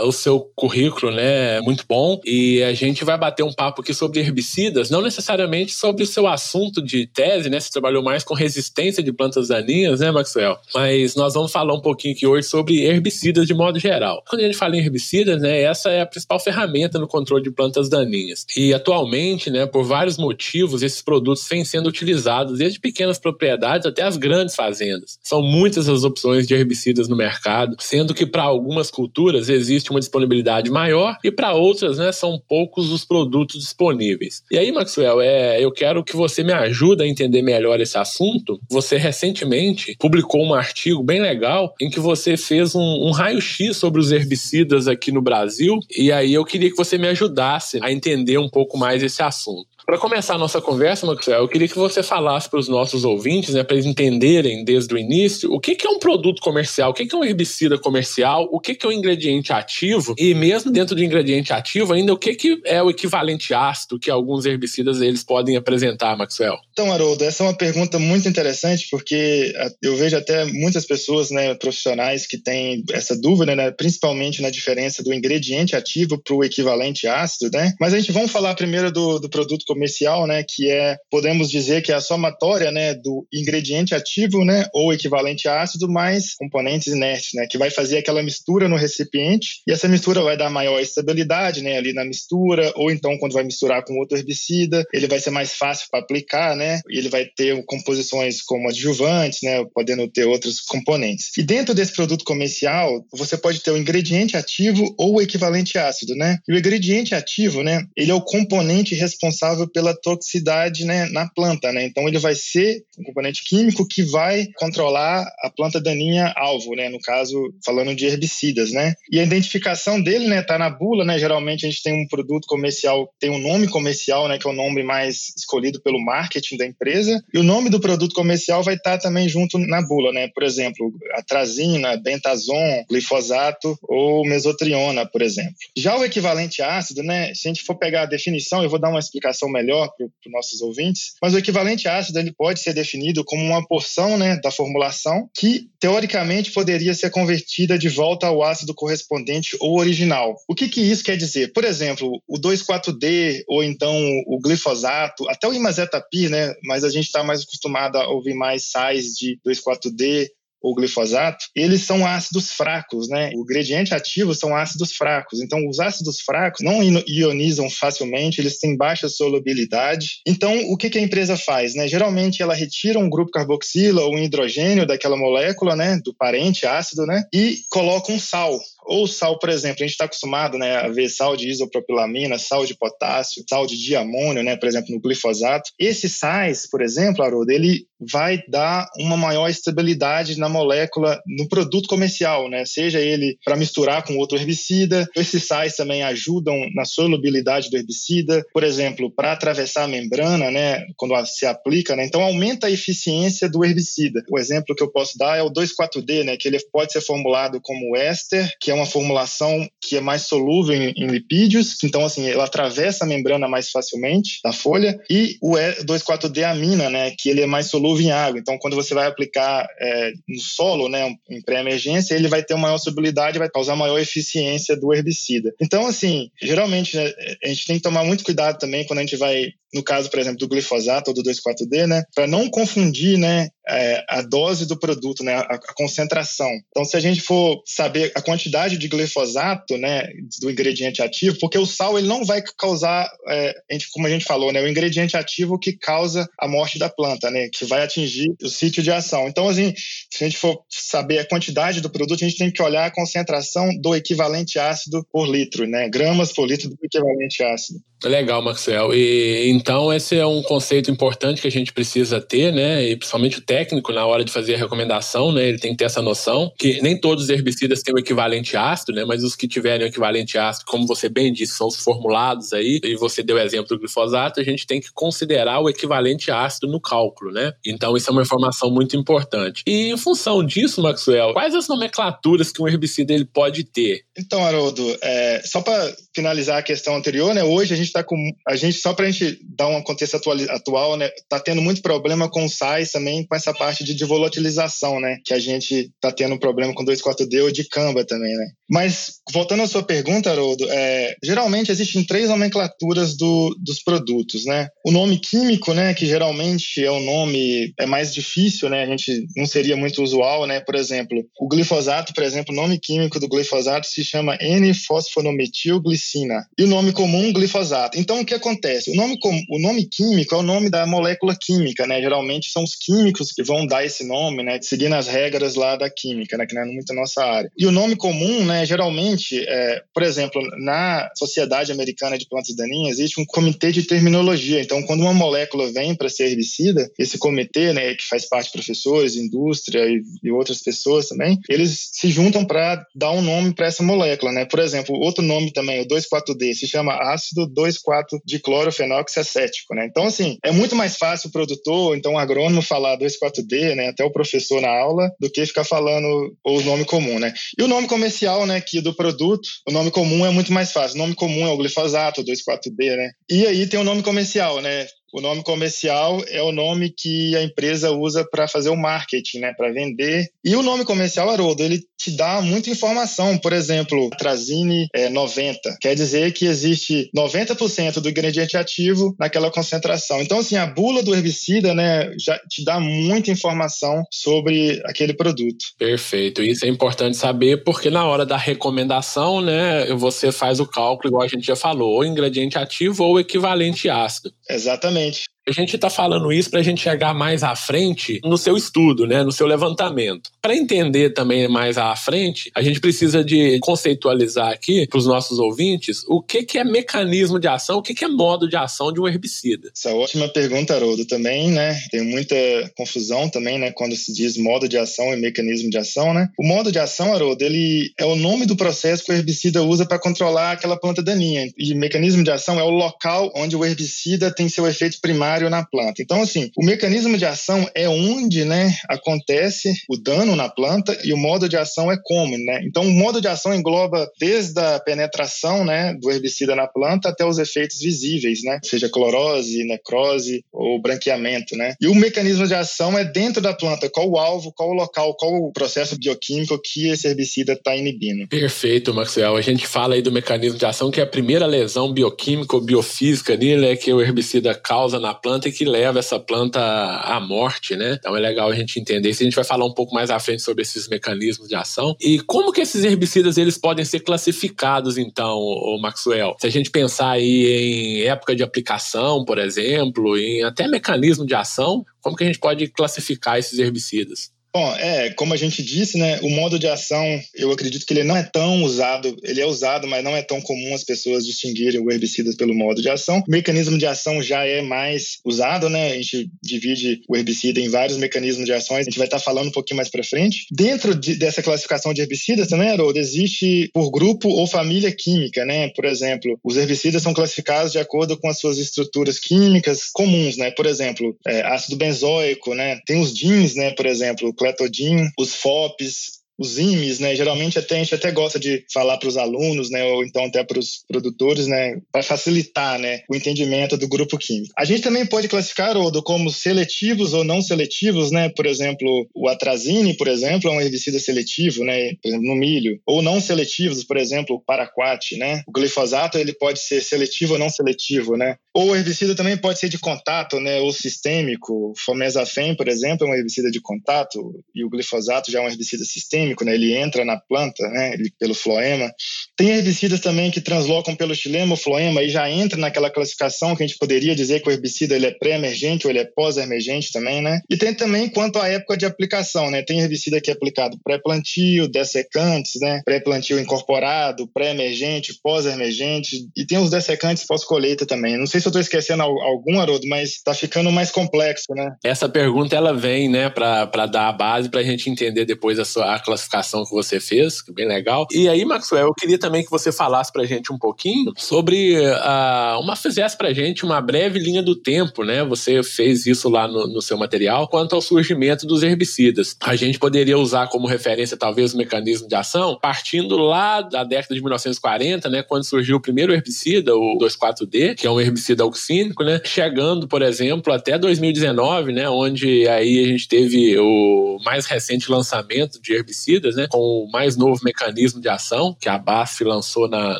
o 0.03 0.11
seu 0.11 0.51
currículo, 0.55 1.11
né, 1.11 1.57
é 1.57 1.61
muito 1.61 1.85
bom 1.87 2.19
e 2.25 2.63
a 2.63 2.73
gente 2.73 3.03
vai 3.03 3.17
bater 3.17 3.43
um 3.43 3.53
papo 3.53 3.76
papo 3.77 3.81
aqui 3.81 3.93
sobre 3.93 4.19
herbicidas, 4.19 4.89
não 4.89 5.01
necessariamente 5.01 5.73
sobre 5.73 6.03
o 6.03 6.07
seu 6.07 6.27
assunto 6.27 6.81
de 6.81 7.05
tese, 7.07 7.49
né? 7.49 7.59
Você 7.59 7.71
trabalhou 7.71 8.03
mais 8.03 8.23
com 8.23 8.33
resistência 8.33 9.03
de 9.03 9.13
plantas 9.13 9.49
daninhas, 9.49 9.99
né, 9.99 10.11
Maxwell? 10.11 10.57
Mas 10.73 11.15
nós 11.15 11.33
vamos 11.33 11.51
falar 11.51 11.73
um 11.73 11.81
pouquinho 11.81 12.15
aqui 12.15 12.25
hoje 12.25 12.47
sobre 12.47 12.83
herbicidas 12.83 13.45
de 13.45 13.53
modo 13.53 13.79
geral. 13.79 14.23
Quando 14.27 14.41
a 14.41 14.45
gente 14.45 14.57
fala 14.57 14.75
em 14.75 14.79
herbicidas, 14.79 15.41
né, 15.41 15.61
essa 15.61 15.89
é 15.89 16.01
a 16.01 16.05
principal 16.05 16.39
ferramenta 16.39 16.99
no 16.99 17.07
controle 17.07 17.43
de 17.43 17.51
plantas 17.51 17.89
daninhas. 17.89 18.45
E 18.55 18.73
atualmente, 18.73 19.49
né, 19.49 19.65
por 19.65 19.83
vários 19.83 20.17
motivos, 20.17 20.81
esses 20.81 21.01
produtos 21.01 21.47
vêm 21.49 21.63
sendo 21.63 21.87
utilizados 21.87 22.57
desde 22.57 22.79
pequenas 22.79 23.19
propriedades 23.19 23.85
até 23.85 24.03
as 24.03 24.17
grandes 24.17 24.55
fazendas. 24.55 25.19
São 25.21 25.41
muitas 25.41 25.87
as 25.87 26.03
opções 26.03 26.47
de 26.47 26.53
herbicidas 26.53 27.07
no 27.07 27.15
mercado, 27.15 27.75
sendo 27.79 28.13
que 28.13 28.25
para 28.25 28.43
algumas 28.43 28.89
culturas 28.89 29.49
existe 29.49 29.91
uma 29.91 29.99
disponibilidade 29.99 30.71
maior 30.71 31.17
e 31.23 31.31
para 31.31 31.53
outras, 31.53 31.97
né, 31.97 32.11
são 32.11 32.41
poucos 32.47 32.91
os 32.91 33.05
produtos 33.05 33.66
disponíveis. 33.67 34.43
E 34.51 34.57
aí, 34.57 34.71
Maxwell, 34.71 35.21
é, 35.21 35.63
eu 35.63 35.71
quero 35.71 36.03
que 36.03 36.15
você 36.15 36.43
me 36.43 36.53
ajude 36.53 37.03
a 37.03 37.07
entender 37.07 37.41
melhor 37.41 37.79
esse 37.79 37.97
assunto. 37.97 38.59
Você 38.69 38.97
recentemente 38.97 39.95
publicou 39.99 40.43
um 40.43 40.53
artigo 40.53 41.03
bem 41.03 41.21
legal 41.21 41.73
em 41.79 41.89
que 41.89 41.99
você 41.99 42.37
fez 42.37 42.75
um, 42.75 43.07
um 43.07 43.11
raio-x 43.11 43.77
sobre 43.77 43.99
os 43.99 44.11
herbicidas 44.11 44.87
aqui 44.87 45.11
no 45.11 45.21
Brasil. 45.21 45.79
E 45.95 46.11
aí 46.11 46.33
eu 46.33 46.45
queria 46.45 46.69
que 46.69 46.77
você 46.77 46.97
me 46.97 47.07
ajudasse 47.07 47.79
a 47.81 47.91
entender 47.91 48.37
um 48.37 48.49
pouco 48.49 48.77
mais 48.77 49.03
esse 49.03 49.21
assunto. 49.21 49.76
Para 49.87 49.97
começar 49.97 50.35
a 50.35 50.37
nossa 50.37 50.59
conversa, 50.59 51.07
Maxwell, 51.07 51.39
eu 51.39 51.47
queria 51.47 51.65
que 51.65 51.77
você 51.77 52.03
falasse 52.03 52.49
para 52.49 52.59
os 52.59 52.67
nossos 52.67 53.05
ouvintes, 53.05 53.53
né, 53.53 53.63
para 53.63 53.73
eles 53.73 53.85
entenderem 53.85 54.65
desde 54.65 54.93
o 54.93 54.97
início, 54.97 55.49
o 55.49 55.61
que, 55.61 55.75
que 55.75 55.87
é 55.87 55.89
um 55.89 55.97
produto 55.97 56.41
comercial, 56.41 56.91
o 56.91 56.93
que, 56.93 57.05
que 57.05 57.15
é 57.15 57.17
um 57.17 57.23
herbicida 57.23 57.79
comercial, 57.79 58.49
o 58.51 58.59
que, 58.59 58.75
que 58.75 58.85
é 58.85 58.89
um 58.89 58.91
ingrediente 58.91 59.53
ativo, 59.53 60.13
e 60.17 60.33
mesmo 60.33 60.73
dentro 60.73 60.93
do 60.93 61.01
ingrediente 61.01 61.53
ativo, 61.53 61.93
ainda 61.93 62.11
o 62.11 62.17
que, 62.17 62.35
que 62.35 62.61
é 62.65 62.83
o 62.83 62.89
equivalente 62.89 63.53
ácido 63.53 63.97
que 63.97 64.11
alguns 64.11 64.45
herbicidas 64.45 64.99
eles 64.99 65.23
podem 65.23 65.55
apresentar, 65.55 66.17
Maxwell? 66.17 66.57
Então, 66.73 66.91
Haroldo, 66.91 67.23
essa 67.23 67.43
é 67.43 67.47
uma 67.47 67.57
pergunta 67.57 67.97
muito 67.97 68.27
interessante, 68.27 68.89
porque 68.91 69.53
eu 69.81 69.95
vejo 69.95 70.17
até 70.17 70.43
muitas 70.43 70.85
pessoas, 70.85 71.31
né, 71.31 71.55
profissionais, 71.55 72.27
que 72.27 72.37
têm 72.37 72.83
essa 72.91 73.17
dúvida, 73.17 73.55
né, 73.55 73.71
principalmente 73.71 74.41
na 74.41 74.49
diferença 74.49 75.01
do 75.01 75.13
ingrediente 75.13 75.77
ativo 75.77 76.21
para 76.21 76.35
o 76.35 76.43
equivalente 76.43 77.07
ácido, 77.07 77.49
né? 77.53 77.73
Mas 77.79 77.93
a 77.93 77.97
gente 77.97 78.11
vamos 78.11 78.31
falar 78.31 78.53
primeiro 78.53 78.91
do, 78.91 79.17
do 79.17 79.29
produto 79.29 79.63
comercial 79.65 79.76
comercial, 79.77 80.25
né, 80.25 80.43
que 80.43 80.69
é, 80.69 80.97
podemos 81.09 81.49
dizer 81.49 81.83
que 81.83 81.91
é 81.91 81.95
a 81.95 82.01
somatória, 82.01 82.71
né, 82.71 82.95
do 82.95 83.27
ingrediente 83.31 83.93
ativo, 83.93 84.43
né, 84.43 84.65
ou 84.73 84.91
equivalente 84.91 85.47
ácido 85.47 85.87
mais 85.87 86.33
componentes 86.35 86.87
inertes, 86.87 87.29
né, 87.35 87.45
que 87.49 87.57
vai 87.57 87.69
fazer 87.69 87.99
aquela 87.99 88.23
mistura 88.23 88.67
no 88.67 88.75
recipiente 88.75 89.61
e 89.67 89.71
essa 89.71 89.87
mistura 89.87 90.21
vai 90.21 90.35
dar 90.35 90.49
maior 90.49 90.79
estabilidade, 90.79 91.61
né, 91.61 91.77
ali 91.77 91.93
na 91.93 92.03
mistura, 92.03 92.73
ou 92.75 92.89
então 92.89 93.17
quando 93.19 93.33
vai 93.33 93.43
misturar 93.43 93.83
com 93.83 93.99
outro 93.99 94.17
herbicida, 94.17 94.83
ele 94.91 95.07
vai 95.07 95.19
ser 95.19 95.29
mais 95.29 95.53
fácil 95.53 95.87
para 95.91 95.99
aplicar, 95.99 96.55
né, 96.55 96.81
e 96.89 96.97
ele 96.97 97.09
vai 97.09 97.25
ter 97.25 97.63
composições 97.65 98.41
como 98.41 98.69
adjuvantes, 98.69 99.39
né, 99.43 99.63
podendo 99.73 100.07
ter 100.07 100.25
outros 100.25 100.61
componentes. 100.61 101.37
E 101.37 101.43
dentro 101.43 101.75
desse 101.75 101.93
produto 101.93 102.25
comercial, 102.25 103.05
você 103.13 103.37
pode 103.37 103.59
ter 103.59 103.71
o 103.71 103.77
ingrediente 103.77 104.35
ativo 104.35 104.95
ou 104.97 105.17
o 105.17 105.21
equivalente 105.21 105.77
ácido, 105.77 106.15
né, 106.15 106.39
e 106.47 106.53
o 106.53 106.57
ingrediente 106.57 107.13
ativo, 107.13 107.61
né, 107.61 107.83
ele 107.95 108.11
é 108.11 108.15
o 108.15 108.21
componente 108.21 108.95
responsável 108.95 109.66
responsável 109.67 109.69
pela 109.69 109.93
toxicidade 109.93 110.85
né, 110.85 111.07
na 111.09 111.27
planta. 111.27 111.71
Né? 111.71 111.85
Então, 111.85 112.07
ele 112.07 112.17
vai 112.17 112.35
ser 112.35 112.83
um 112.97 113.03
componente 113.03 113.43
químico 113.43 113.87
que 113.87 114.03
vai 114.03 114.47
controlar 114.55 115.25
a 115.41 115.49
planta 115.49 115.81
daninha 115.81 116.33
alvo, 116.35 116.75
né? 116.75 116.89
no 116.89 116.99
caso, 116.99 117.37
falando 117.65 117.95
de 117.95 118.05
herbicidas. 118.05 118.71
Né? 118.71 118.93
E 119.11 119.19
a 119.19 119.23
identificação 119.23 120.01
dele 120.01 120.25
está 120.25 120.35
né, 120.35 120.41
tá 120.41 120.57
na 120.57 120.69
bula. 120.69 121.05
Né? 121.05 121.19
Geralmente, 121.19 121.65
a 121.65 121.69
gente 121.69 121.83
tem 121.83 121.93
um 121.93 122.07
produto 122.07 122.47
comercial, 122.47 123.09
tem 123.19 123.29
um 123.29 123.39
nome 123.39 123.67
comercial, 123.67 124.27
né, 124.27 124.37
que 124.37 124.47
é 124.47 124.49
o 124.49 124.55
nome 124.55 124.83
mais 124.83 125.33
escolhido 125.35 125.81
pelo 125.81 126.03
marketing 126.03 126.57
da 126.57 126.65
empresa, 126.65 127.21
e 127.33 127.39
o 127.39 127.43
nome 127.43 127.69
do 127.69 127.79
produto 127.79 128.13
comercial 128.13 128.63
vai 128.63 128.75
estar 128.75 128.97
tá 128.97 129.03
também 129.03 129.27
junto 129.27 129.57
na 129.57 129.81
bula. 129.81 130.11
Né? 130.11 130.29
Por 130.33 130.43
exemplo, 130.43 130.91
atrazina, 131.13 131.97
bentazon, 131.97 132.83
glifosato 132.89 133.77
ou 133.83 134.25
mesotriona, 134.25 135.05
por 135.05 135.21
exemplo. 135.21 135.53
Já 135.75 135.97
o 135.97 136.05
equivalente 136.05 136.61
ácido, 136.61 137.03
né, 137.03 137.33
se 137.33 137.47
a 137.47 137.53
gente 137.53 137.63
for 137.63 137.75
pegar 137.75 138.03
a 138.03 138.05
definição, 138.05 138.63
eu 138.63 138.69
vou 138.69 138.79
dar 138.79 138.89
uma 138.89 138.99
explicação 138.99 139.49
melhor 139.57 139.89
para 139.97 140.05
os 140.05 140.31
nossos 140.31 140.61
ouvintes, 140.61 141.13
mas 141.21 141.33
o 141.33 141.37
equivalente 141.37 141.87
ácido 141.87 142.19
ele 142.19 142.31
pode 142.31 142.59
ser 142.59 142.73
definido 142.73 143.23
como 143.23 143.43
uma 143.43 143.65
porção 143.65 144.17
né, 144.17 144.39
da 144.41 144.51
formulação 144.51 145.29
que, 145.35 145.67
teoricamente, 145.79 146.51
poderia 146.51 146.93
ser 146.93 147.09
convertida 147.09 147.77
de 147.77 147.89
volta 147.89 148.27
ao 148.27 148.43
ácido 148.43 148.73
correspondente 148.73 149.57
ou 149.59 149.79
original. 149.79 150.35
O 150.47 150.55
que, 150.55 150.69
que 150.69 150.81
isso 150.81 151.03
quer 151.03 151.17
dizer? 151.17 151.51
Por 151.53 151.63
exemplo, 151.63 152.21
o 152.27 152.39
2,4-D 152.39 153.43
ou 153.47 153.63
então 153.63 153.95
o 154.27 154.39
glifosato, 154.39 155.27
até 155.29 155.47
o 155.47 155.53
imazetapir, 155.53 156.29
né, 156.29 156.53
mas 156.63 156.83
a 156.83 156.89
gente 156.89 157.05
está 157.05 157.23
mais 157.23 157.41
acostumado 157.41 157.97
a 157.97 158.09
ouvir 158.09 158.33
mais 158.33 158.69
sais 158.69 159.13
de 159.17 159.39
2,4-D 159.45 160.31
ou 160.61 160.75
glifosato, 160.75 161.45
eles 161.55 161.81
são 161.81 162.05
ácidos 162.05 162.51
fracos, 162.51 163.07
né? 163.09 163.31
O 163.35 163.41
ingrediente 163.41 163.93
ativo 163.93 164.33
são 164.33 164.55
ácidos 164.55 164.93
fracos. 164.93 165.39
Então, 165.41 165.67
os 165.67 165.79
ácidos 165.79 166.19
fracos 166.21 166.61
não 166.63 166.81
ionizam 167.07 167.69
facilmente, 167.69 168.41
eles 168.41 168.59
têm 168.59 168.75
baixa 168.75 169.07
solubilidade. 169.07 170.21
Então, 170.25 170.53
o 170.71 170.77
que, 170.77 170.97
a 170.97 171.01
empresa 171.01 171.37
faz, 171.37 171.75
né? 171.75 171.87
Geralmente, 171.87 172.41
ela 172.41 172.53
retira 172.53 172.99
um 172.99 173.09
grupo 173.09 173.31
carboxila 173.31 174.01
ou 174.03 174.15
um 174.15 174.19
hidrogênio 174.19 174.85
daquela 174.85 175.15
molécula, 175.15 175.75
né? 175.75 175.99
Do 176.03 176.13
parente 176.13 176.65
ácido, 176.65 177.05
né? 177.05 177.23
E 177.33 177.59
coloca 177.69 178.11
um 178.11 178.19
sal. 178.19 178.57
Ou 178.87 179.07
sal, 179.07 179.37
por 179.39 179.49
exemplo, 179.49 179.77
a 179.83 179.85
gente 179.85 179.91
está 179.91 180.05
acostumado 180.05 180.57
né, 180.57 180.77
a 180.77 180.87
ver 180.87 181.09
sal 181.09 181.35
de 181.35 181.49
isopropilamina, 181.49 182.37
sal 182.37 182.65
de 182.65 182.75
potássio, 182.75 183.43
sal 183.47 183.65
de 183.65 183.77
diamônio, 183.77 184.43
né, 184.43 184.55
por 184.55 184.67
exemplo, 184.67 184.93
no 184.93 185.01
glifosato. 185.01 185.71
Esses 185.79 186.13
sais, 186.13 186.69
por 186.69 186.81
exemplo, 186.81 187.23
Haroldo, 187.23 187.51
ele 187.51 187.85
vai 187.99 188.41
dar 188.47 188.87
uma 188.99 189.17
maior 189.17 189.49
estabilidade 189.49 190.37
na 190.37 190.47
molécula 190.47 191.19
no 191.25 191.47
produto 191.47 191.87
comercial, 191.87 192.49
né? 192.49 192.63
Seja 192.65 192.99
ele 192.99 193.37
para 193.43 193.55
misturar 193.55 194.03
com 194.03 194.17
outro 194.17 194.37
herbicida. 194.37 195.07
Esses 195.15 195.45
sais 195.47 195.75
também 195.75 196.03
ajudam 196.03 196.55
na 196.75 196.85
solubilidade 196.85 197.69
do 197.69 197.77
herbicida, 197.77 198.45
por 198.53 198.63
exemplo, 198.63 199.11
para 199.11 199.31
atravessar 199.31 199.83
a 199.83 199.87
membrana, 199.87 200.51
né? 200.51 200.85
Quando 200.95 201.13
se 201.25 201.45
aplica, 201.45 201.95
né? 201.95 202.05
Então 202.05 202.21
aumenta 202.21 202.67
a 202.67 202.71
eficiência 202.71 203.49
do 203.49 203.65
herbicida. 203.65 204.23
O 204.29 204.37
exemplo 204.37 204.75
que 204.75 204.83
eu 204.83 204.91
posso 204.91 205.17
dar 205.17 205.37
é 205.37 205.41
o 205.41 205.51
2,4-D, 205.51 206.23
né? 206.23 206.37
Que 206.37 206.47
ele 206.47 206.59
pode 206.71 206.91
ser 206.91 207.01
formulado 207.01 207.59
como 207.61 207.95
éster, 207.95 208.47
que 208.61 208.69
é 208.69 208.75
uma 208.77 208.85
formulação 208.85 209.67
que 209.81 209.97
é 209.97 210.01
mais 210.01 210.23
solúvel 210.23 210.75
em, 210.75 210.93
em 210.95 211.07
lipídios, 211.07 211.77
então 211.83 212.05
assim 212.05 212.27
ela 212.27 212.45
atravessa 212.45 213.05
a 213.05 213.07
membrana 213.07 213.47
mais 213.47 213.69
facilmente 213.69 214.39
da 214.43 214.53
folha, 214.53 214.99
e 215.09 215.37
o 215.41 215.53
2,4-D 215.53 216.43
amina, 216.43 216.89
né? 216.89 217.13
Que 217.17 217.29
ele 217.29 217.41
é 217.41 217.47
mais 217.47 217.67
solúvel 217.67 217.87
solúvel 217.87 218.05
em 218.05 218.11
água. 218.11 218.39
Então, 218.39 218.57
quando 218.57 218.75
você 218.75 218.93
vai 218.93 219.07
aplicar 219.07 219.67
é, 219.79 220.11
no 220.27 220.39
solo, 220.39 220.89
né, 220.89 221.15
em 221.29 221.41
pré-emergência, 221.41 222.15
ele 222.15 222.27
vai 222.27 222.43
ter 222.43 222.53
uma 222.53 222.67
maior 222.67 222.77
solubilidade, 222.77 223.39
vai 223.39 223.49
causar 223.49 223.75
maior 223.75 223.99
eficiência 223.99 224.75
do 224.75 224.93
herbicida. 224.93 225.53
Então, 225.61 225.87
assim, 225.87 226.29
geralmente 226.41 226.97
né, 226.97 227.11
a 227.43 227.47
gente 227.47 227.65
tem 227.65 227.75
que 227.77 227.81
tomar 227.81 228.03
muito 228.03 228.23
cuidado 228.23 228.57
também 228.57 228.85
quando 228.85 228.99
a 228.99 229.01
gente 229.03 229.15
vai 229.15 229.51
no 229.73 229.83
caso, 229.83 230.09
por 230.09 230.19
exemplo, 230.19 230.39
do 230.39 230.47
glifosato 230.47 231.11
ou 231.11 231.15
do 231.15 231.23
2,4-D, 231.23 231.87
né, 231.87 232.03
para 232.15 232.27
não 232.27 232.49
confundir, 232.49 233.17
né, 233.17 233.49
é, 233.67 234.03
a 234.09 234.21
dose 234.21 234.65
do 234.65 234.79
produto, 234.79 235.23
né, 235.23 235.35
a, 235.35 235.41
a, 235.41 235.73
concentração. 235.75 236.49
Então, 236.69 236.85
se 236.85 236.95
a 236.95 236.99
gente 236.99 237.21
for 237.21 237.61
saber 237.65 238.11
a 238.15 238.21
quantidade 238.21 238.66
de 238.75 238.87
glifosato, 238.87 239.77
né, 239.77 240.07
do 240.41 240.49
ingrediente 240.49 241.01
ativo, 241.01 241.37
porque 241.39 241.57
o 241.57 241.65
sal 241.65 241.97
ele 241.97 242.07
não 242.07 242.25
vai 242.25 242.41
causar, 242.57 243.07
é, 243.29 243.53
como 243.93 244.07
a 244.07 244.09
gente 244.09 244.25
falou, 244.25 244.51
né, 244.51 244.61
o 244.61 244.67
ingrediente 244.67 245.15
ativo 245.15 245.59
que 245.59 245.73
causa 245.73 246.27
a 246.39 246.47
morte 246.47 246.79
da 246.79 246.89
planta, 246.89 247.29
né, 247.29 247.47
que 247.53 247.65
vai 247.65 247.83
atingir 247.83 248.33
o 248.41 248.49
sítio 248.49 248.81
de 248.81 248.91
ação. 248.91 249.27
Então, 249.27 249.47
assim, 249.47 249.73
se 250.11 250.23
a 250.23 250.27
gente 250.27 250.37
for 250.37 250.59
saber 250.69 251.19
a 251.19 251.27
quantidade 251.27 251.81
do 251.81 251.89
produto, 251.89 252.23
a 252.23 252.27
gente 252.27 252.39
tem 252.39 252.51
que 252.51 252.61
olhar 252.61 252.85
a 252.85 252.91
concentração 252.91 253.69
do 253.79 253.95
equivalente 253.95 254.57
ácido 254.57 255.05
por 255.11 255.27
litro, 255.27 255.67
né, 255.67 255.87
gramas 255.87 256.33
por 256.33 256.47
litro 256.47 256.69
do 256.69 256.77
equivalente 256.83 257.43
ácido. 257.43 257.79
Legal, 258.03 258.43
Marcel. 258.43 258.93
E 258.93 259.49
então 259.49 259.91
esse 259.91 260.15
é 260.15 260.25
um 260.25 260.43
conceito 260.43 260.91
importante 260.91 261.41
que 261.41 261.47
a 261.47 261.51
gente 261.51 261.73
precisa 261.73 262.21
ter, 262.21 262.53
né? 262.53 262.83
E 262.83 262.95
principalmente 262.95 263.39
o 263.39 263.41
técnico 263.41 263.91
na 263.91 264.05
hora 264.05 264.23
de 264.23 264.31
fazer 264.31 264.53
a 264.53 264.57
recomendação, 264.57 265.31
né? 265.31 265.47
Ele 265.47 265.57
tem 265.57 265.71
que 265.71 265.77
ter 265.77 265.85
essa 265.85 266.01
noção 266.01 266.51
que 266.59 266.79
nem 266.81 266.99
todos 266.99 267.23
os 267.23 267.29
herbicidas 267.29 267.81
têm 267.81 267.95
o 267.95 267.99
equivalente 267.99 268.55
ácido, 268.57 268.93
né? 268.93 269.05
Mas 269.05 269.23
os 269.23 269.35
que 269.35 269.47
tiverem 269.47 269.85
o 269.85 269.89
equivalente 269.89 270.37
ácido, 270.37 270.65
como 270.65 270.85
você 270.85 271.07
bem 271.07 271.31
disse, 271.31 271.53
são 271.53 271.67
os 271.67 271.77
formulados 271.77 272.53
aí. 272.53 272.79
E 272.83 272.95
você 272.95 273.23
deu 273.23 273.37
o 273.37 273.39
exemplo 273.39 273.67
do 273.69 273.79
glifosato, 273.79 274.39
a 274.39 274.43
gente 274.43 274.65
tem 274.65 274.81
que 274.81 274.91
considerar 274.91 275.59
o 275.59 275.69
equivalente 275.69 276.31
ácido 276.31 276.67
no 276.67 276.81
cálculo, 276.81 277.31
né? 277.31 277.53
Então 277.65 277.95
isso 277.95 278.09
é 278.09 278.13
uma 278.13 278.21
informação 278.21 278.71
muito 278.71 278.97
importante. 278.97 279.63
E 279.65 279.91
em 279.91 279.97
função 279.97 280.43
disso, 280.43 280.81
Maxwell, 280.81 281.33
quais 281.33 281.55
as 281.55 281.67
nomenclaturas 281.67 282.51
que 282.51 282.61
um 282.61 282.67
herbicida 282.67 283.13
ele 283.13 283.25
pode 283.25 283.63
ter? 283.63 284.01
Então, 284.17 284.43
Haroldo, 284.43 284.97
é, 285.01 285.41
só 285.45 285.61
para 285.61 285.95
finalizar 286.15 286.57
a 286.57 286.63
questão 286.63 286.95
anterior, 286.95 287.33
né? 287.33 287.43
Hoje 287.43 287.73
a 287.73 287.77
gente 287.77 287.87
está 287.87 288.03
com 288.03 288.17
a 288.47 288.55
gente 288.55 288.79
só 288.79 288.93
para 288.93 289.05
a 289.05 289.11
gente 289.11 289.39
dar 289.43 289.67
um 289.67 289.81
contexto 289.83 290.15
atual, 290.15 290.37
atual 290.49 290.97
né? 290.97 291.09
Tá 291.29 291.39
tendo 291.39 291.61
muito 291.61 291.81
problema 291.81 292.29
com 292.29 292.49
sais 292.49 292.91
também 292.91 293.25
com 293.25 293.35
essa 293.35 293.53
parte 293.53 293.83
de 293.83 294.05
volatilização, 294.05 294.99
né? 294.99 295.17
Que 295.23 295.33
a 295.33 295.39
gente 295.39 295.91
tá 296.01 296.11
tendo 296.11 296.39
problema 296.39 296.73
com 296.73 296.83
2,4-D 296.83 297.41
ou 297.41 297.51
de 297.51 297.67
camba 297.67 298.03
também, 298.03 298.35
né? 298.35 298.46
Mas 298.69 299.21
voltando 299.31 299.63
à 299.63 299.67
sua 299.67 299.81
pergunta, 299.81 300.29
Haroldo, 300.29 300.67
é, 300.69 301.15
geralmente 301.23 301.71
existem 301.71 302.03
três 302.03 302.27
nomenclaturas 302.29 303.15
do, 303.15 303.55
dos 303.63 303.81
produtos, 303.81 304.43
né? 304.45 304.67
O 304.85 304.91
nome 304.91 305.17
químico, 305.19 305.73
né? 305.73 305.93
Que 305.93 306.05
geralmente 306.05 306.83
é 306.83 306.91
o 306.91 306.99
nome 306.99 307.73
é 307.79 307.85
mais 307.85 308.13
difícil, 308.13 308.69
né? 308.69 308.83
A 308.83 308.85
gente 308.85 309.25
não 309.37 309.45
seria 309.45 309.77
muito 309.77 310.03
usual, 310.03 310.45
né? 310.45 310.59
Por 310.59 310.75
exemplo, 310.75 311.23
o 311.39 311.47
glifosato, 311.47 312.13
por 312.13 312.23
exemplo, 312.23 312.53
o 312.53 312.55
nome 312.55 312.77
químico 312.77 313.21
do 313.21 313.29
glifosato 313.29 313.87
se 313.87 314.03
chama 314.03 314.37
N-fosfonometilglicina 314.41 316.45
e 316.57 316.63
o 316.63 316.67
nome 316.67 316.91
comum 316.91 317.31
glifosato. 317.31 317.97
Então, 317.97 318.19
o 318.19 318.25
que 318.25 318.33
acontece? 318.33 318.91
O 318.91 318.95
nome, 318.95 319.17
o 319.49 319.59
nome 319.59 319.87
químico 319.89 320.35
é 320.35 320.37
o 320.37 320.43
nome 320.43 320.69
da 320.69 320.85
molécula 320.85 321.37
química, 321.39 321.87
né? 321.87 322.01
Geralmente 322.01 322.51
são 322.51 322.63
os 322.63 322.75
químicos 322.75 323.31
que 323.31 323.43
vão 323.43 323.65
dar 323.65 323.85
esse 323.85 324.05
nome, 324.05 324.43
né? 324.43 324.59
Seguindo 324.61 324.95
as 324.95 325.07
regras 325.07 325.55
lá 325.55 325.77
da 325.77 325.89
química, 325.89 326.37
né? 326.37 326.45
Que 326.45 326.53
não 326.53 326.63
é 326.63 326.65
muito 326.65 326.91
a 326.91 326.95
nossa 326.95 327.23
área. 327.23 327.49
E 327.57 327.65
o 327.65 327.71
nome 327.71 327.95
comum, 327.95 328.26
né? 328.45 328.65
Geralmente, 328.65 329.43
é, 329.47 329.81
por 329.93 330.03
exemplo, 330.03 330.41
na 330.57 331.09
Sociedade 331.15 331.71
Americana 331.71 332.17
de 332.17 332.27
Plantas 332.27 332.55
Daninhas, 332.55 332.99
existe 332.99 333.19
um 333.19 333.25
comitê 333.25 333.71
de 333.71 333.83
terminologia. 333.83 334.61
Então, 334.61 334.81
quando 334.83 335.01
uma 335.01 335.13
molécula 335.13 335.71
vem 335.71 335.95
para 335.95 336.09
ser 336.09 336.29
herbicida, 336.29 336.89
esse 336.97 337.17
comitê, 337.17 337.73
né? 337.73 337.95
Que 337.95 338.07
faz 338.07 338.27
parte 338.27 338.47
de 338.47 338.53
professores, 338.53 339.15
indústria 339.15 339.85
e, 339.85 340.01
e 340.23 340.31
outras 340.31 340.61
pessoas 340.61 341.07
também, 341.07 341.39
eles 341.49 341.89
se 341.91 342.09
juntam 342.09 342.45
para 342.45 342.85
dar 342.95 343.11
um 343.11 343.21
nome 343.21 343.53
para 343.53 343.67
essa 343.67 343.83
molécula, 343.83 344.31
né? 344.31 344.45
Por 344.45 344.59
exemplo, 344.59 344.95
outro 344.95 345.23
nome 345.23 345.51
também, 345.51 345.81
o 345.81 345.87
2,4-D, 345.87 346.53
se 346.53 346.67
chama 346.67 346.93
ácido 347.13 347.47
2,4 347.47 348.19
de 348.25 348.39
clorofenóxiacético, 348.39 349.75
né? 349.75 349.85
Então, 349.85 350.05
assim, 350.05 350.37
é 350.43 350.51
muito 350.51 350.75
mais 350.75 350.97
fácil 350.97 351.29
o 351.29 351.31
produtor, 351.31 351.95
então 351.95 352.13
o 352.13 352.17
agrônomo 352.17 352.61
falar 352.61 352.97
2,4-D, 352.97 353.75
né, 353.75 353.89
até 353.89 354.03
o 354.03 354.11
professor 354.11 354.61
na 354.61 354.69
aula, 354.69 355.11
do 355.19 355.29
que 355.29 355.45
ficar 355.45 355.63
falando 355.63 356.35
o 356.43 356.61
nome 356.61 356.85
comum, 356.85 357.19
né? 357.19 357.33
E 357.57 357.63
o 357.63 357.67
nome 357.67 357.87
comercial, 357.87 358.16
né, 358.45 358.61
que 358.61 358.81
do 358.81 358.93
produto, 358.93 359.47
o 359.67 359.71
nome 359.71 359.91
comum 359.91 360.25
é 360.25 360.29
muito 360.29 360.51
mais 360.51 360.71
fácil. 360.71 360.95
O 360.95 360.99
nome 360.99 361.15
comum 361.15 361.45
é 361.47 361.51
o 361.51 361.57
glifosato, 361.57 362.23
2,4-D, 362.23 362.95
né? 362.95 363.11
E 363.29 363.45
aí 363.45 363.67
tem 363.67 363.79
o 363.79 363.83
nome 363.83 364.03
comercial, 364.03 364.61
né? 364.61 364.87
O 365.13 365.21
nome 365.21 365.43
comercial 365.43 366.21
é 366.27 366.41
o 366.41 366.51
nome 366.51 366.89
que 366.89 367.35
a 367.35 367.43
empresa 367.43 367.91
usa 367.91 368.27
para 368.29 368.47
fazer 368.47 368.69
o 368.69 368.75
marketing, 368.75 369.39
né, 369.39 369.53
para 369.53 369.71
vender. 369.71 370.27
E 370.43 370.55
o 370.55 370.61
nome 370.61 370.83
comercial, 370.83 371.29
Haroldo, 371.29 371.63
ele 371.63 371.81
te 371.97 372.11
dá 372.11 372.41
muita 372.41 372.69
informação. 372.69 373.37
Por 373.37 373.53
exemplo, 373.53 374.09
Trazine 374.17 374.87
é 374.93 375.09
90. 375.09 375.77
Quer 375.81 375.95
dizer 375.95 376.33
que 376.33 376.45
existe 376.45 377.09
90% 377.15 377.99
do 377.99 378.09
ingrediente 378.09 378.57
ativo 378.57 379.15
naquela 379.19 379.49
concentração. 379.49 380.21
Então, 380.21 380.39
assim, 380.39 380.57
a 380.57 380.65
bula 380.65 381.01
do 381.01 381.15
herbicida, 381.15 381.73
né, 381.73 382.11
já 382.19 382.37
te 382.49 382.63
dá 382.63 382.79
muita 382.79 383.31
informação 383.31 384.03
sobre 384.11 384.81
aquele 384.85 385.13
produto. 385.13 385.65
Perfeito. 385.77 386.41
Isso 386.43 386.65
é 386.65 386.67
importante 386.67 387.17
saber 387.17 387.63
porque 387.63 387.89
na 387.89 388.05
hora 388.05 388.25
da 388.25 388.37
recomendação, 388.37 389.41
né, 389.41 389.87
você 389.95 390.31
faz 390.31 390.59
o 390.59 390.67
cálculo, 390.67 391.09
igual 391.09 391.23
a 391.23 391.27
gente 391.27 391.45
já 391.45 391.55
falou, 391.55 391.95
ou 391.95 392.05
ingrediente 392.05 392.57
ativo 392.57 393.03
ou 393.03 393.19
equivalente 393.19 393.89
ácido. 393.89 394.31
Exatamente. 394.49 395.25
A 395.47 395.51
gente 395.53 395.75
está 395.75 395.89
falando 395.89 396.31
isso 396.31 396.49
para 396.49 396.59
a 396.59 396.63
gente 396.63 396.81
chegar 396.81 397.13
mais 397.13 397.41
à 397.41 397.55
frente 397.55 398.19
no 398.23 398.37
seu 398.37 398.57
estudo, 398.57 399.07
né, 399.07 399.23
no 399.23 399.31
seu 399.31 399.47
levantamento. 399.47 400.29
Para 400.41 400.53
entender 400.55 401.11
também 401.11 401.47
mais 401.47 401.77
à 401.77 401.95
frente, 401.95 402.51
a 402.53 402.61
gente 402.61 402.81
precisa 402.81 403.23
de 403.23 403.57
conceitualizar 403.61 404.51
aqui 404.51 404.85
para 404.87 404.99
os 404.99 405.05
nossos 405.05 405.39
ouvintes 405.39 406.03
o 406.07 406.21
que, 406.21 406.43
que 406.43 406.57
é 406.57 406.65
mecanismo 406.65 407.39
de 407.39 407.47
ação, 407.47 407.77
o 407.77 407.81
que, 407.81 407.93
que 407.93 408.03
é 408.03 408.09
modo 408.09 408.49
de 408.49 408.57
ação 408.57 408.91
de 408.91 408.99
um 408.99 409.07
herbicida. 409.07 409.71
Essa 409.73 409.93
ótima 409.93 410.27
pergunta, 410.27 410.75
Haroldo, 410.75 411.05
também, 411.05 411.49
né? 411.49 411.79
Tem 411.91 412.01
muita 412.01 412.35
confusão 412.75 413.29
também, 413.29 413.57
né, 413.57 413.71
quando 413.71 413.95
se 413.95 414.13
diz 414.13 414.35
modo 414.37 414.67
de 414.67 414.77
ação 414.77 415.13
e 415.13 415.17
mecanismo 415.17 415.69
de 415.69 415.77
ação, 415.77 416.13
né? 416.13 416.27
O 416.37 416.45
modo 416.45 416.73
de 416.73 416.79
ação, 416.79 417.13
Haroldo, 417.13 417.41
ele 417.41 417.93
é 417.97 418.05
o 418.05 418.17
nome 418.17 418.45
do 418.45 418.57
processo 418.57 419.05
que 419.05 419.13
o 419.13 419.15
herbicida 419.15 419.63
usa 419.63 419.85
para 419.85 419.97
controlar 419.97 420.51
aquela 420.51 420.77
planta 420.77 421.01
daninha. 421.01 421.49
E 421.57 421.73
mecanismo 421.73 422.21
de 422.21 422.31
ação 422.31 422.59
é 422.59 422.63
o 422.63 422.69
local 422.69 423.31
onde 423.33 423.55
o 423.55 423.63
herbicida 423.63 424.33
tem 424.33 424.49
seu 424.49 424.67
efeito 424.67 424.99
primário 424.99 425.36
na 425.49 425.63
planta. 425.63 426.01
Então, 426.01 426.21
assim, 426.21 426.51
o 426.57 426.65
mecanismo 426.65 427.17
de 427.17 427.25
ação 427.25 427.69
é 427.75 427.87
onde, 427.87 428.43
né, 428.43 428.75
acontece 428.87 429.73
o 429.89 429.97
dano 429.97 430.35
na 430.35 430.49
planta 430.49 430.97
e 431.03 431.13
o 431.13 431.17
modo 431.17 431.47
de 431.47 431.57
ação 431.57 431.91
é 431.91 431.97
como, 432.03 432.37
né? 432.37 432.61
Então, 432.63 432.83
o 432.83 432.91
modo 432.91 433.21
de 433.21 433.27
ação 433.27 433.53
engloba 433.53 434.09
desde 434.19 434.59
a 434.59 434.79
penetração, 434.79 435.63
né, 435.63 435.93
do 435.99 436.11
herbicida 436.11 436.55
na 436.55 436.67
planta 436.67 437.09
até 437.09 437.25
os 437.25 437.37
efeitos 437.37 437.79
visíveis, 437.79 438.43
né? 438.43 438.59
Seja 438.63 438.89
clorose, 438.89 439.63
necrose 439.63 440.43
ou 440.51 440.81
branqueamento, 440.81 441.55
né? 441.55 441.75
E 441.79 441.87
o 441.87 441.95
mecanismo 441.95 442.47
de 442.47 442.53
ação 442.53 442.97
é 442.97 443.03
dentro 443.03 443.41
da 443.41 443.53
planta, 443.53 443.89
qual 443.89 444.09
o 444.09 444.17
alvo, 444.17 444.51
qual 444.55 444.69
o 444.69 444.73
local, 444.73 445.15
qual 445.15 445.33
o 445.33 445.51
processo 445.51 445.97
bioquímico 445.97 446.59
que 446.63 446.87
esse 446.89 447.07
herbicida 447.07 447.53
está 447.53 447.75
inibindo. 447.75 448.27
Perfeito, 448.27 448.93
Maxwell. 448.93 449.35
A 449.35 449.41
gente 449.41 449.67
fala 449.67 449.95
aí 449.95 450.01
do 450.01 450.11
mecanismo 450.11 450.57
de 450.57 450.65
ação, 450.65 450.91
que 450.91 450.99
é 450.99 451.03
a 451.03 451.07
primeira 451.07 451.45
lesão 451.45 451.93
bioquímica 451.93 452.55
ou 452.55 452.61
biofísica 452.61 453.33
ali, 453.33 453.55
né, 453.55 453.75
que 453.75 453.91
o 453.93 454.01
herbicida 454.01 454.53
causa 454.55 454.99
na 454.99 455.13
planta 455.13 455.26
e 455.47 455.51
que 455.51 455.65
leva 455.65 455.99
essa 455.99 456.19
planta 456.19 456.59
à 456.61 457.19
morte, 457.19 457.75
né? 457.75 457.97
Então 457.99 458.15
é 458.15 458.19
legal 458.19 458.49
a 458.49 458.55
gente 458.55 458.79
entender 458.79 459.09
isso. 459.09 459.23
A 459.23 459.25
gente 459.25 459.35
vai 459.35 459.43
falar 459.43 459.65
um 459.65 459.73
pouco 459.73 459.93
mais 459.93 460.09
à 460.09 460.19
frente 460.19 460.41
sobre 460.41 460.61
esses 460.61 460.87
mecanismos 460.87 461.47
de 461.47 461.55
ação. 461.55 461.95
E 462.01 462.19
como 462.19 462.51
que 462.51 462.61
esses 462.61 462.83
herbicidas 462.83 463.37
eles 463.37 463.57
podem 463.57 463.83
ser 463.83 463.99
classificados, 464.01 464.97
então, 464.97 465.37
o 465.37 465.79
Maxwell? 465.81 466.35
Se 466.39 466.47
a 466.47 466.49
gente 466.49 466.69
pensar 466.69 467.11
aí 467.11 467.45
em 467.45 468.01
época 468.03 468.35
de 468.35 468.43
aplicação, 468.43 469.25
por 469.25 469.37
exemplo, 469.37 470.17
em 470.17 470.43
até 470.43 470.67
mecanismo 470.67 471.25
de 471.25 471.35
ação, 471.35 471.83
como 472.01 472.15
que 472.15 472.23
a 472.23 472.27
gente 472.27 472.39
pode 472.39 472.67
classificar 472.67 473.37
esses 473.37 473.59
herbicidas? 473.59 474.36
Bom, 474.57 474.75
é, 474.75 475.11
como 475.11 475.35
a 475.35 475.37
gente 475.37 475.61
disse, 475.61 475.99
né, 475.99 476.19
o 476.23 476.31
modo 476.31 476.57
de 476.57 476.67
ação, 476.67 477.21
eu 477.35 477.51
acredito 477.51 477.85
que 477.85 477.93
ele 477.93 478.03
não 478.03 478.17
é 478.17 478.23
tão 478.23 478.63
usado, 478.63 479.15
ele 479.21 479.39
é 479.39 479.45
usado, 479.45 479.87
mas 479.87 480.03
não 480.03 480.17
é 480.17 480.23
tão 480.23 480.41
comum 480.41 480.73
as 480.73 480.83
pessoas 480.83 481.27
distinguirem 481.27 481.79
o 481.79 481.91
herbicida 481.91 482.31
pelo 482.35 482.55
modo 482.55 482.81
de 482.81 482.89
ação. 482.89 483.19
O 483.27 483.31
mecanismo 483.31 483.77
de 483.77 483.85
ação 483.85 484.19
já 484.19 484.43
é 484.47 484.63
mais 484.63 485.19
usado, 485.23 485.69
né? 485.69 485.91
A 485.91 485.95
gente 485.97 486.27
divide 486.41 487.01
o 487.07 487.15
herbicida 487.15 487.59
em 487.59 487.69
vários 487.69 487.99
mecanismos 487.99 488.45
de 488.45 488.51
ações, 488.51 488.79
a 488.79 488.83
gente 488.85 488.97
vai 488.97 489.05
estar 489.05 489.19
falando 489.19 489.49
um 489.49 489.51
pouquinho 489.51 489.77
mais 489.77 489.91
para 489.91 490.03
frente. 490.03 490.47
Dentro 490.51 490.95
de, 490.95 491.13
dessa 491.17 491.43
classificação 491.43 491.93
de 491.93 492.01
herbicidas 492.01 492.47
também, 492.47 492.71
Haroldo, 492.71 492.97
existe 492.97 493.69
por 493.71 493.91
grupo 493.91 494.27
ou 494.27 494.47
família 494.47 494.91
química, 494.91 495.45
né? 495.45 495.69
Por 495.75 495.85
exemplo, 495.85 496.35
os 496.43 496.57
herbicidas 496.57 497.03
são 497.03 497.13
classificados 497.13 497.73
de 497.73 497.77
acordo 497.77 498.17
com 498.17 498.27
as 498.27 498.39
suas 498.39 498.57
estruturas 498.57 499.19
químicas 499.19 499.83
comuns, 499.93 500.35
né? 500.35 500.49
Por 500.49 500.65
exemplo, 500.65 501.15
é, 501.27 501.41
ácido 501.41 501.75
benzoico, 501.75 502.55
né? 502.55 502.79
Tem 502.87 502.99
os 502.99 503.13
DINs, 503.13 503.53
né? 503.53 503.69
Por 503.69 503.85
exemplo, 503.85 504.33
cletodin, 504.47 505.09
os 505.17 505.35
FOPs, 505.35 506.16
os 506.37 506.57
IMEs, 506.57 506.99
né? 506.99 507.15
Geralmente 507.15 507.57
até, 507.57 507.75
a 507.75 507.79
gente 507.79 507.95
até 507.95 508.11
gosta 508.11 508.39
de 508.39 508.63
falar 508.71 508.97
para 508.97 509.09
os 509.09 509.17
alunos, 509.17 509.69
né? 509.69 509.83
Ou 509.83 510.03
então 510.03 510.25
até 510.25 510.43
para 510.43 510.59
os 510.59 510.83
produtores, 510.87 511.47
né? 511.47 511.79
Para 511.91 512.03
facilitar, 512.03 512.77
né? 512.79 513.01
O 513.09 513.15
entendimento 513.15 513.77
do 513.77 513.87
grupo 513.87 514.17
químico. 514.17 514.53
A 514.57 514.65
gente 514.65 514.81
também 514.81 515.05
pode 515.05 515.27
classificar, 515.27 515.75
Odo, 515.77 516.03
como 516.03 516.29
seletivos 516.29 517.13
ou 517.13 517.23
não 517.23 517.41
seletivos, 517.41 518.11
né? 518.11 518.29
Por 518.29 518.45
exemplo, 518.45 519.07
o 519.15 519.27
atrazine, 519.27 519.95
por 519.97 520.07
exemplo, 520.07 520.49
é 520.49 520.53
um 520.53 520.61
herbicida 520.61 520.99
seletivo, 520.99 521.63
né? 521.63 521.93
Por 522.01 522.09
exemplo, 522.09 522.27
no 522.27 522.35
milho. 522.35 522.79
Ou 522.85 523.01
não 523.01 523.19
seletivos, 523.19 523.83
por 523.83 523.97
exemplo, 523.97 524.35
o 524.35 524.41
paraquat, 524.41 525.17
né? 525.17 525.41
O 525.47 525.51
glifosato, 525.51 526.17
ele 526.17 526.33
pode 526.33 526.59
ser 526.59 526.83
seletivo 526.83 527.33
ou 527.33 527.39
não 527.39 527.49
seletivo, 527.49 528.15
né? 528.15 528.35
Ou 528.53 528.69
o 528.69 528.75
herbicida 528.75 529.15
também 529.15 529.37
pode 529.37 529.59
ser 529.59 529.69
de 529.69 529.79
contato, 529.79 530.39
né? 530.39 530.59
Ou 530.59 530.71
sistêmico. 530.71 531.71
O 531.71 531.73
fomezafem, 531.77 532.55
por 532.55 532.67
exemplo, 532.67 533.07
é 533.07 533.09
um 533.09 533.13
herbicida 533.13 533.49
de 533.49 533.61
contato 533.61 534.43
e 534.53 534.63
o 534.63 534.69
glifosato 534.69 535.31
já 535.31 535.39
é 535.39 535.41
um 535.41 535.49
herbicida 535.49 535.83
sistêmico 535.83 536.26
químico, 536.27 536.43
né? 536.43 536.53
Ele 536.53 536.75
entra 536.75 537.05
na 537.05 537.17
planta, 537.17 537.67
né? 537.69 537.93
Ele, 537.93 538.11
pelo 538.19 538.33
floema. 538.33 538.91
Tem 539.35 539.49
herbicidas 539.49 539.99
também 539.99 540.29
que 540.31 540.41
translocam 540.41 540.95
pelo 540.95 541.15
xilema 541.15 541.51
ou 541.51 541.57
floema 541.57 542.03
e 542.03 542.09
já 542.09 542.29
entra 542.29 542.59
naquela 542.59 542.89
classificação 542.89 543.55
que 543.55 543.63
a 543.63 543.67
gente 543.67 543.77
poderia 543.77 544.15
dizer 544.15 544.41
que 544.41 544.49
o 544.49 544.51
herbicida 544.51 544.95
ele 544.95 545.05
é 545.05 545.11
pré-emergente 545.11 545.85
ou 545.85 545.91
ele 545.91 545.99
é 545.99 546.05
pós-emergente 546.05 546.91
também, 546.91 547.21
né? 547.21 547.39
E 547.49 547.55
tem 547.55 547.73
também 547.73 548.09
quanto 548.09 548.39
à 548.39 548.47
época 548.47 548.77
de 548.77 548.85
aplicação, 548.85 549.49
né? 549.49 549.61
Tem 549.61 549.79
herbicida 549.79 550.19
que 550.19 550.29
é 550.29 550.33
aplicado 550.33 550.77
pré-plantio, 550.83 551.67
dessecantes, 551.67 552.59
né? 552.61 552.81
Pré-plantio 552.83 553.39
incorporado, 553.39 554.27
pré-emergente, 554.27 555.17
pós-emergente 555.23 556.27
e 556.35 556.45
tem 556.45 556.57
os 556.57 556.69
dessecantes 556.69 557.25
pós-colheita 557.25 557.85
também. 557.85 558.17
Não 558.17 558.27
sei 558.27 558.41
se 558.41 558.47
eu 558.47 558.49
estou 558.49 558.61
esquecendo 558.61 559.03
algum, 559.03 559.59
Haroldo, 559.59 559.87
mas 559.87 560.11
está 560.11 560.33
ficando 560.33 560.71
mais 560.71 560.91
complexo, 560.91 561.53
né? 561.53 561.75
Essa 561.83 562.09
pergunta 562.09 562.55
ela 562.55 562.73
vem, 562.73 563.09
né, 563.09 563.29
para 563.29 563.85
dar 563.85 564.09
a 564.09 564.11
base 564.11 564.49
para 564.49 564.61
a 564.61 564.63
gente 564.63 564.89
entender 564.89 565.25
depois 565.25 565.59
a 565.59 565.65
sua 565.65 565.99
classificação 565.99 566.16
que 566.27 566.71
você 566.71 566.99
fez, 566.99 567.41
que 567.41 567.51
é 567.51 567.53
bem 567.53 567.67
legal. 567.67 568.07
E 568.11 568.27
aí, 568.27 568.45
Maxwell, 568.45 568.87
eu 568.87 568.93
queria 568.93 569.17
também 569.17 569.43
que 569.43 569.51
você 569.51 569.71
falasse 569.71 570.11
pra 570.11 570.25
gente 570.25 570.51
um 570.51 570.57
pouquinho 570.57 571.13
sobre 571.17 571.77
uh, 571.77 572.59
uma 572.61 572.75
fizesse 572.75 573.17
pra 573.17 573.33
gente 573.33 573.65
uma 573.65 573.81
breve 573.81 574.19
linha 574.19 574.41
do 574.41 574.55
tempo, 574.55 575.03
né? 575.03 575.23
Você 575.23 575.61
fez 575.63 576.05
isso 576.05 576.29
lá 576.29 576.47
no, 576.47 576.67
no 576.67 576.81
seu 576.81 576.97
material 576.97 577.47
quanto 577.47 577.75
ao 577.75 577.81
surgimento 577.81 578.45
dos 578.45 578.63
herbicidas. 578.63 579.35
A 579.41 579.55
gente 579.55 579.79
poderia 579.79 580.17
usar 580.17 580.47
como 580.47 580.67
referência 580.67 581.17
talvez 581.17 581.53
o 581.53 581.57
mecanismo 581.57 582.07
de 582.07 582.15
ação 582.15 582.57
partindo 582.61 583.17
lá 583.17 583.61
da 583.61 583.83
década 583.83 584.15
de 584.15 584.21
1940, 584.21 585.09
né, 585.09 585.23
quando 585.23 585.43
surgiu 585.43 585.77
o 585.77 585.81
primeiro 585.81 586.13
herbicida, 586.13 586.75
o 586.75 586.97
2,4-D, 586.99 587.75
que 587.75 587.87
é 587.87 587.91
um 587.91 587.99
herbicida 587.99 588.43
auxínico, 588.43 589.03
né, 589.03 589.21
chegando, 589.23 589.87
por 589.87 590.01
exemplo, 590.01 590.53
até 590.53 590.77
2019, 590.77 591.71
né, 591.71 591.89
onde 591.89 592.47
aí 592.47 592.83
a 592.83 592.87
gente 592.87 593.07
teve 593.07 593.57
o 593.59 594.17
mais 594.23 594.45
recente 594.45 594.91
lançamento 594.91 595.61
de 595.61 595.73
herbicida 595.73 596.06
herbicidas, 596.07 596.35
né? 596.35 596.47
Com 596.49 596.57
o 596.57 596.89
mais 596.91 597.17
novo 597.17 597.41
mecanismo 597.43 597.99
de 597.99 598.07
ação 598.09 598.55
que 598.59 598.69
a 598.69 598.77
BASF 598.77 599.23
lançou 599.23 599.67
na, 599.67 599.99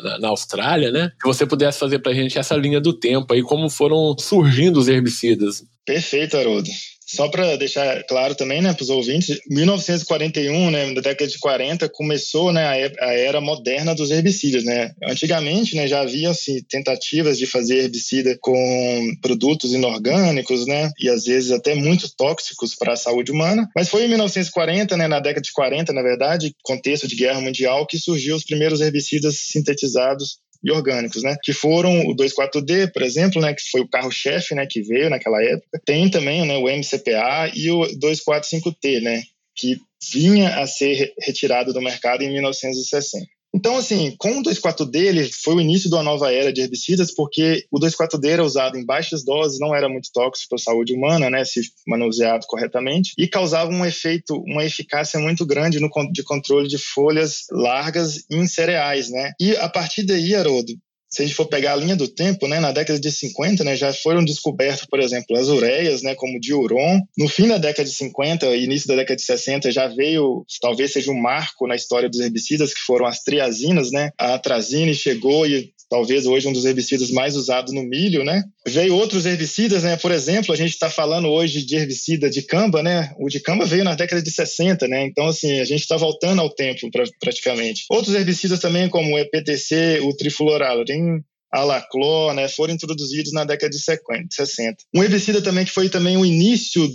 na, 0.00 0.18
na 0.18 0.28
Austrália, 0.28 0.90
né? 0.90 1.12
Que 1.20 1.26
você 1.26 1.46
pudesse 1.46 1.78
fazer 1.78 1.98
para 1.98 2.12
a 2.12 2.14
gente 2.14 2.38
essa 2.38 2.56
linha 2.56 2.80
do 2.80 2.92
tempo 2.92 3.32
aí, 3.32 3.42
como 3.42 3.68
foram 3.68 4.16
surgindo 4.18 4.78
os 4.78 4.88
herbicidas. 4.88 5.62
Perfeito, 5.84 6.36
Haroldo. 6.36 6.68
Só 7.08 7.28
para 7.28 7.56
deixar 7.56 8.04
claro 8.04 8.34
também, 8.34 8.60
né, 8.60 8.74
para 8.74 8.82
os 8.82 8.90
ouvintes, 8.90 9.40
1941, 9.48 10.70
né, 10.70 10.86
na 10.92 11.00
década 11.00 11.30
de 11.30 11.38
40, 11.38 11.88
começou, 11.88 12.52
né, 12.52 12.92
a 13.00 13.14
era 13.14 13.40
moderna 13.40 13.94
dos 13.94 14.10
herbicidas, 14.10 14.62
né. 14.62 14.92
Antigamente, 15.02 15.74
né, 15.74 15.86
já 15.86 16.02
havia 16.02 16.30
assim, 16.30 16.62
tentativas 16.68 17.38
de 17.38 17.46
fazer 17.46 17.78
herbicida 17.78 18.36
com 18.40 19.12
produtos 19.22 19.72
inorgânicos, 19.72 20.66
né, 20.66 20.90
e 21.00 21.08
às 21.08 21.24
vezes 21.24 21.50
até 21.50 21.74
muito 21.74 22.14
tóxicos 22.14 22.74
para 22.74 22.92
a 22.92 22.96
saúde 22.96 23.32
humana. 23.32 23.66
Mas 23.74 23.88
foi 23.88 24.04
em 24.04 24.08
1940, 24.08 24.96
né, 24.96 25.08
na 25.08 25.18
década 25.18 25.40
de 25.40 25.52
40, 25.52 25.92
na 25.92 26.02
verdade, 26.02 26.54
contexto 26.62 27.08
de 27.08 27.16
guerra 27.16 27.40
mundial, 27.40 27.86
que 27.86 27.98
surgiu 27.98 28.36
os 28.36 28.44
primeiros 28.44 28.80
herbicidas 28.82 29.38
sintetizados 29.38 30.38
e 30.62 30.70
orgânicos, 30.70 31.22
né? 31.22 31.36
Que 31.42 31.52
foram 31.52 32.06
o 32.06 32.16
24D, 32.16 32.92
por 32.92 33.02
exemplo, 33.02 33.40
né? 33.40 33.54
Que 33.54 33.62
foi 33.70 33.80
o 33.80 33.88
carro-chefe, 33.88 34.54
né? 34.54 34.66
Que 34.68 34.82
veio 34.82 35.10
naquela 35.10 35.42
época. 35.42 35.80
Tem 35.84 36.10
também, 36.10 36.46
né? 36.46 36.56
O 36.56 36.68
MCPA 36.68 37.50
e 37.54 37.70
o 37.70 37.82
245T, 37.98 39.00
né? 39.00 39.22
Que 39.56 39.76
vinha 40.12 40.60
a 40.60 40.66
ser 40.66 41.12
retirado 41.20 41.72
do 41.72 41.80
mercado 41.80 42.22
em 42.22 42.32
1960. 42.32 43.26
Então, 43.54 43.76
assim, 43.76 44.14
com 44.18 44.38
o 44.38 44.42
2,4-D, 44.42 44.98
ele 44.98 45.30
foi 45.32 45.54
o 45.54 45.60
início 45.60 45.88
de 45.88 45.94
uma 45.94 46.02
nova 46.02 46.32
era 46.32 46.52
de 46.52 46.60
herbicidas, 46.60 47.14
porque 47.14 47.64
o 47.70 47.80
2,4-D 47.80 48.28
era 48.28 48.44
usado 48.44 48.76
em 48.76 48.84
baixas 48.84 49.24
doses, 49.24 49.58
não 49.58 49.74
era 49.74 49.88
muito 49.88 50.10
tóxico 50.12 50.50
para 50.50 50.56
a 50.56 50.62
saúde 50.62 50.94
humana, 50.94 51.30
né, 51.30 51.44
se 51.44 51.62
manuseado 51.86 52.46
corretamente, 52.46 53.12
e 53.16 53.26
causava 53.26 53.70
um 53.70 53.84
efeito, 53.84 54.34
uma 54.46 54.64
eficácia 54.64 55.18
muito 55.18 55.46
grande 55.46 55.80
no, 55.80 55.88
de 56.12 56.22
controle 56.22 56.68
de 56.68 56.78
folhas 56.78 57.46
largas 57.50 58.24
em 58.30 58.46
cereais, 58.46 59.10
né. 59.10 59.32
E 59.40 59.56
a 59.56 59.68
partir 59.68 60.02
daí, 60.02 60.34
Haroldo, 60.34 60.74
se 61.08 61.22
a 61.22 61.26
gente 61.26 61.34
for 61.34 61.46
pegar 61.46 61.72
a 61.72 61.76
linha 61.76 61.96
do 61.96 62.06
tempo, 62.06 62.46
né, 62.46 62.60
na 62.60 62.72
década 62.72 63.00
de 63.00 63.10
50, 63.10 63.64
né, 63.64 63.76
já 63.76 63.92
foram 63.92 64.24
descobertos, 64.24 64.86
por 64.86 65.00
exemplo, 65.00 65.36
as 65.36 65.48
ureias, 65.48 66.02
né, 66.02 66.14
como 66.14 66.40
diuron. 66.40 67.00
No 67.16 67.28
fim 67.28 67.48
da 67.48 67.58
década 67.58 67.88
de 67.88 67.94
50 67.94 68.46
e 68.54 68.64
início 68.64 68.88
da 68.88 68.96
década 68.96 69.16
de 69.16 69.22
60 69.22 69.70
já 69.72 69.88
veio, 69.88 70.44
talvez 70.60 70.92
seja 70.92 71.10
um 71.10 71.20
marco 71.20 71.66
na 71.66 71.74
história 71.76 72.08
dos 72.08 72.20
herbicidas, 72.20 72.74
que 72.74 72.80
foram 72.80 73.06
as 73.06 73.22
triazinas, 73.22 73.90
né? 73.90 74.10
A 74.18 74.34
atrazine 74.34 74.94
chegou 74.94 75.46
e 75.46 75.72
talvez 75.88 76.26
hoje 76.26 76.46
um 76.46 76.52
dos 76.52 76.64
herbicidas 76.64 77.10
mais 77.10 77.36
usados 77.36 77.72
no 77.72 77.82
milho, 77.82 78.24
né? 78.24 78.44
Veio 78.66 78.94
outros 78.94 79.26
herbicidas, 79.26 79.82
né? 79.82 79.96
Por 79.96 80.10
exemplo, 80.10 80.52
a 80.52 80.56
gente 80.56 80.70
está 80.70 80.90
falando 80.90 81.28
hoje 81.28 81.64
de 81.64 81.76
herbicida 81.76 82.28
de 82.28 82.42
camba, 82.42 82.82
né? 82.82 83.12
O 83.18 83.28
de 83.28 83.40
camba 83.40 83.64
veio 83.64 83.84
na 83.84 83.94
década 83.94 84.22
de 84.22 84.30
60, 84.30 84.86
né? 84.86 85.04
Então, 85.04 85.26
assim, 85.26 85.60
a 85.60 85.64
gente 85.64 85.80
está 85.80 85.96
voltando 85.96 86.40
ao 86.40 86.50
tempo 86.50 86.90
pra, 86.90 87.04
praticamente. 87.20 87.84
Outros 87.90 88.14
herbicidas 88.14 88.60
também, 88.60 88.88
como 88.88 89.14
o 89.14 89.18
EPTC, 89.18 90.00
o 90.02 90.14
trifluoralarin, 90.14 91.22
alaclor, 91.50 92.34
né, 92.34 92.48
foram 92.48 92.74
introduzidos 92.74 93.32
na 93.32 93.44
década 93.44 93.70
de 93.70 93.80
60. 93.80 94.76
Um 94.94 95.02
herbicida 95.02 95.40
também 95.40 95.64
que 95.64 95.70
foi 95.70 95.88
também 95.88 96.16
o 96.16 96.26
início 96.26 96.86